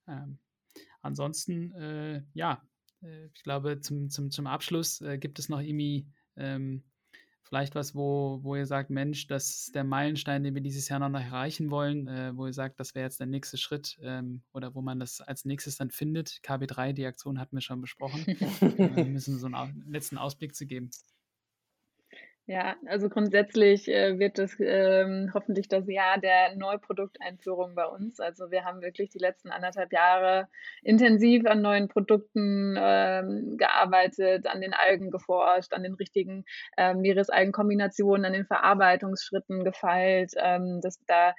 Ähm, 0.08 0.38
ansonsten, 1.02 1.72
äh, 1.72 2.22
ja, 2.34 2.62
äh, 3.02 3.26
ich 3.26 3.42
glaube, 3.42 3.80
zum, 3.80 4.10
zum, 4.10 4.30
zum 4.30 4.46
Abschluss 4.46 5.00
äh, 5.00 5.18
gibt 5.18 5.38
es 5.38 5.48
noch 5.48 5.60
irgendwie 5.60 6.06
ähm, 6.36 6.82
vielleicht 7.42 7.74
was, 7.76 7.94
wo, 7.94 8.40
wo 8.42 8.56
ihr 8.56 8.66
sagt, 8.66 8.90
Mensch, 8.90 9.28
das 9.28 9.48
ist 9.48 9.74
der 9.74 9.84
Meilenstein, 9.84 10.42
den 10.42 10.54
wir 10.54 10.62
dieses 10.62 10.88
Jahr 10.88 10.98
noch 10.98 11.18
erreichen 11.18 11.70
wollen, 11.70 12.08
äh, 12.08 12.36
wo 12.36 12.46
ihr 12.46 12.52
sagt, 12.52 12.80
das 12.80 12.94
wäre 12.94 13.04
jetzt 13.04 13.20
der 13.20 13.28
nächste 13.28 13.56
Schritt 13.56 13.98
ähm, 14.02 14.42
oder 14.52 14.74
wo 14.74 14.82
man 14.82 14.98
das 14.98 15.20
als 15.20 15.44
nächstes 15.44 15.76
dann 15.76 15.90
findet. 15.90 16.40
KB3, 16.42 16.92
die 16.92 17.06
Aktion 17.06 17.38
hatten 17.38 17.56
wir 17.56 17.60
schon 17.60 17.80
besprochen. 17.80 18.26
wir 18.26 19.04
müssen 19.04 19.38
so 19.38 19.46
einen 19.46 19.84
letzten 19.88 20.18
Ausblick 20.18 20.54
zu 20.56 20.66
geben. 20.66 20.90
Ja, 22.48 22.76
also 22.86 23.08
grundsätzlich 23.08 23.88
äh, 23.88 24.20
wird 24.20 24.38
es 24.38 24.56
ähm, 24.60 25.32
hoffentlich 25.34 25.66
das 25.66 25.88
Jahr 25.88 26.18
der 26.20 26.54
Neuprodukteinführung 26.54 27.74
bei 27.74 27.86
uns. 27.86 28.20
Also 28.20 28.52
wir 28.52 28.64
haben 28.64 28.82
wirklich 28.82 29.10
die 29.10 29.18
letzten 29.18 29.50
anderthalb 29.50 29.92
Jahre 29.92 30.46
intensiv 30.84 31.44
an 31.46 31.60
neuen 31.60 31.88
Produkten 31.88 32.76
ähm, 32.78 33.56
gearbeitet, 33.56 34.46
an 34.46 34.60
den 34.60 34.74
Algen 34.74 35.10
geforscht, 35.10 35.72
an 35.72 35.82
den 35.82 35.94
richtigen 35.94 36.44
ähm, 36.76 37.00
Meeresalgenkombinationen, 37.00 38.24
an 38.24 38.32
den 38.32 38.46
Verarbeitungsschritten 38.46 39.64
gefeilt. 39.64 40.30
Ähm, 40.36 40.78
das, 40.80 41.00
da 41.08 41.34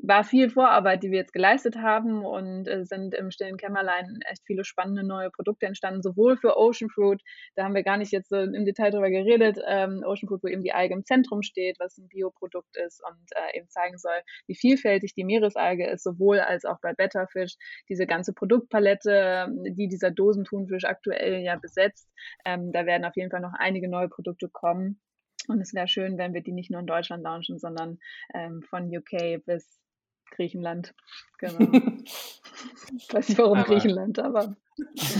war 0.00 0.22
viel 0.22 0.48
Vorarbeit, 0.48 1.02
die 1.02 1.10
wir 1.10 1.18
jetzt 1.18 1.32
geleistet 1.32 1.76
haben 1.76 2.24
und 2.24 2.68
äh, 2.68 2.84
sind 2.84 3.14
im 3.14 3.30
stillen 3.32 3.56
Kämmerlein 3.56 4.20
echt 4.30 4.44
viele 4.46 4.64
spannende 4.64 5.04
neue 5.04 5.30
Produkte 5.30 5.66
entstanden, 5.66 6.02
sowohl 6.02 6.36
für 6.36 6.56
Ocean 6.56 6.88
Fruit, 6.88 7.20
da 7.56 7.64
haben 7.64 7.74
wir 7.74 7.82
gar 7.82 7.96
nicht 7.96 8.12
jetzt 8.12 8.30
äh, 8.32 8.44
im 8.44 8.64
Detail 8.64 8.92
drüber 8.92 9.10
geredet, 9.10 9.58
ähm, 9.66 10.02
Ocean 10.04 10.28
Fruit, 10.28 10.42
wo 10.42 10.48
eben 10.48 10.62
die 10.62 10.72
Alge 10.72 10.94
im 10.94 11.04
Zentrum 11.04 11.42
steht, 11.42 11.80
was 11.80 11.98
ein 11.98 12.08
Bioprodukt 12.08 12.76
ist 12.76 13.02
und 13.04 13.18
äh, 13.32 13.58
eben 13.58 13.68
zeigen 13.68 13.98
soll, 13.98 14.20
wie 14.46 14.54
vielfältig 14.54 15.14
die 15.14 15.24
Meeresalge 15.24 15.88
ist, 15.88 16.04
sowohl 16.04 16.38
als 16.38 16.64
auch 16.64 16.80
bei 16.80 16.94
Betterfish, 16.94 17.56
diese 17.88 18.06
ganze 18.06 18.32
Produktpalette, 18.32 19.48
die 19.70 19.88
dieser 19.88 20.12
Dosentunfisch 20.12 20.84
aktuell 20.84 21.42
ja 21.42 21.56
besetzt, 21.56 22.08
ähm, 22.44 22.70
da 22.70 22.86
werden 22.86 23.04
auf 23.04 23.16
jeden 23.16 23.30
Fall 23.30 23.40
noch 23.40 23.54
einige 23.58 23.88
neue 23.88 24.08
Produkte 24.08 24.48
kommen. 24.48 25.00
Und 25.48 25.60
es 25.60 25.74
wäre 25.74 25.88
schön, 25.88 26.18
wenn 26.18 26.34
wir 26.34 26.42
die 26.42 26.52
nicht 26.52 26.70
nur 26.70 26.80
in 26.80 26.86
Deutschland 26.86 27.22
launchen, 27.22 27.58
sondern 27.58 27.98
ähm, 28.34 28.62
von 28.62 28.94
UK 28.94 29.44
bis 29.46 29.80
Griechenland. 30.30 30.94
Genau. 31.38 31.58
ich 32.96 33.08
weiß 33.12 33.28
nicht 33.28 33.38
warum 33.38 33.58
einmal, 33.58 33.66
Griechenland, 33.66 34.18
aber. 34.18 34.56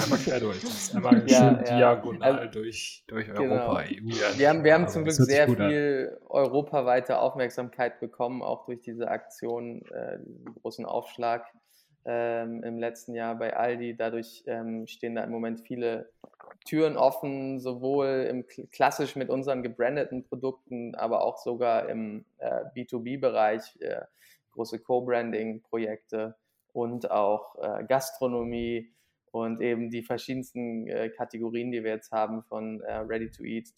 Einmal 0.02 0.18
quer 0.18 0.40
durch. 0.40 0.60
Einmal 0.94 1.28
ja, 1.28 1.38
schön 1.38 1.64
ja. 1.66 1.76
diagonal 1.78 2.38
also, 2.38 2.60
durch, 2.60 3.04
durch 3.06 3.26
genau. 3.26 3.40
Europa, 3.40 3.80
EU. 3.80 4.08
Ja, 4.08 4.38
wir 4.38 4.48
haben, 4.48 4.64
wir 4.64 4.74
haben 4.74 4.88
zum 4.88 5.04
Glück 5.04 5.16
sehr 5.16 5.48
viel 5.48 6.16
an. 6.16 6.28
europaweite 6.28 7.18
Aufmerksamkeit 7.18 8.00
bekommen, 8.00 8.42
auch 8.42 8.66
durch 8.66 8.80
diese 8.80 9.08
Aktion, 9.08 9.82
äh, 9.90 10.18
großen 10.62 10.84
Aufschlag 10.84 11.46
ähm, 12.04 12.62
im 12.62 12.78
letzten 12.78 13.14
Jahr 13.14 13.34
bei 13.34 13.56
Aldi. 13.56 13.96
Dadurch 13.96 14.42
ähm, 14.46 14.86
stehen 14.86 15.14
da 15.14 15.24
im 15.24 15.30
Moment 15.30 15.60
viele 15.60 16.10
Türen 16.64 16.96
offen, 16.96 17.60
sowohl 17.60 18.26
im 18.28 18.46
klassisch 18.70 19.16
mit 19.16 19.30
unseren 19.30 19.62
gebrandeten 19.62 20.24
Produkten, 20.24 20.94
aber 20.94 21.22
auch 21.22 21.38
sogar 21.38 21.88
im 21.88 22.24
äh, 22.38 22.64
B2B-Bereich. 22.74 23.80
Äh, 23.80 24.02
große 24.52 24.80
Co-Branding-Projekte. 24.80 26.36
und 26.72 27.10
auch 27.10 27.56
äh, 27.56 27.84
Gastronomie 27.84 28.92
und 29.30 29.60
eben 29.60 29.90
die 29.90 30.02
verschiedensten 30.02 30.86
äh, 30.86 31.10
Kategorien, 31.10 31.70
die 31.70 31.82
wir 31.82 31.92
jetzt 31.92 32.12
haben, 32.12 32.42
von 32.42 32.80
äh, 32.82 32.98
Ready 32.98 33.30
to 33.30 33.42
Eat, 33.44 33.68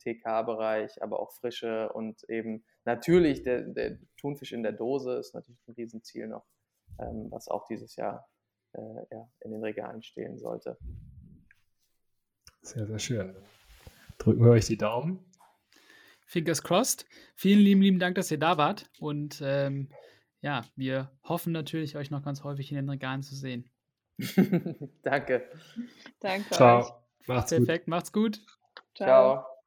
TK-Bereich, 0.00 1.02
aber 1.02 1.20
auch 1.20 1.32
Frische 1.32 1.92
und 1.92 2.24
eben 2.28 2.64
natürlich 2.84 3.42
der, 3.42 3.62
der, 3.62 3.98
Thunfisch 4.16 4.52
in 4.52 4.62
der 4.62 4.72
Dose 4.72 5.14
ist 5.16 5.34
natürlich 5.34 5.60
ein 5.68 5.74
Riesenziel 5.74 6.26
noch, 6.28 6.46
ähm, 6.98 7.28
was 7.30 7.48
auch 7.48 7.66
dieses 7.66 7.96
Jahr 7.96 8.28
äh, 8.72 8.80
ja, 9.10 9.28
in 9.40 9.52
den 9.52 9.62
Regalen 9.62 10.02
stehen 10.02 10.38
sollte. 10.38 10.76
Sehr, 12.62 12.86
sehr 12.86 12.98
schön. 12.98 13.36
Drücken 14.18 14.44
wir 14.44 14.50
euch 14.50 14.66
die 14.66 14.76
Daumen. 14.76 15.24
Fingers 16.26 16.62
crossed. 16.62 17.06
Vielen 17.34 17.60
lieben, 17.60 17.80
lieben 17.80 17.98
Dank, 17.98 18.16
dass 18.16 18.30
ihr 18.30 18.38
da 18.38 18.58
wart. 18.58 18.90
Und 18.98 19.40
ähm, 19.42 19.88
ja, 20.40 20.64
wir 20.76 21.10
hoffen 21.24 21.52
natürlich, 21.52 21.96
euch 21.96 22.10
noch 22.10 22.22
ganz 22.22 22.44
häufig 22.44 22.70
in 22.70 22.76
den 22.76 22.88
Regalen 22.88 23.22
zu 23.22 23.34
sehen. 23.34 23.68
Danke. 25.02 25.48
Danke. 26.20 26.50
Ciao. 26.50 26.80
Euch. 26.80 26.92
Macht's 27.26 27.50
Perfekt, 27.50 27.84
gut. 27.84 27.88
macht's 27.88 28.12
gut. 28.12 28.40
Ciao. 28.94 29.42
Ciao. 29.44 29.57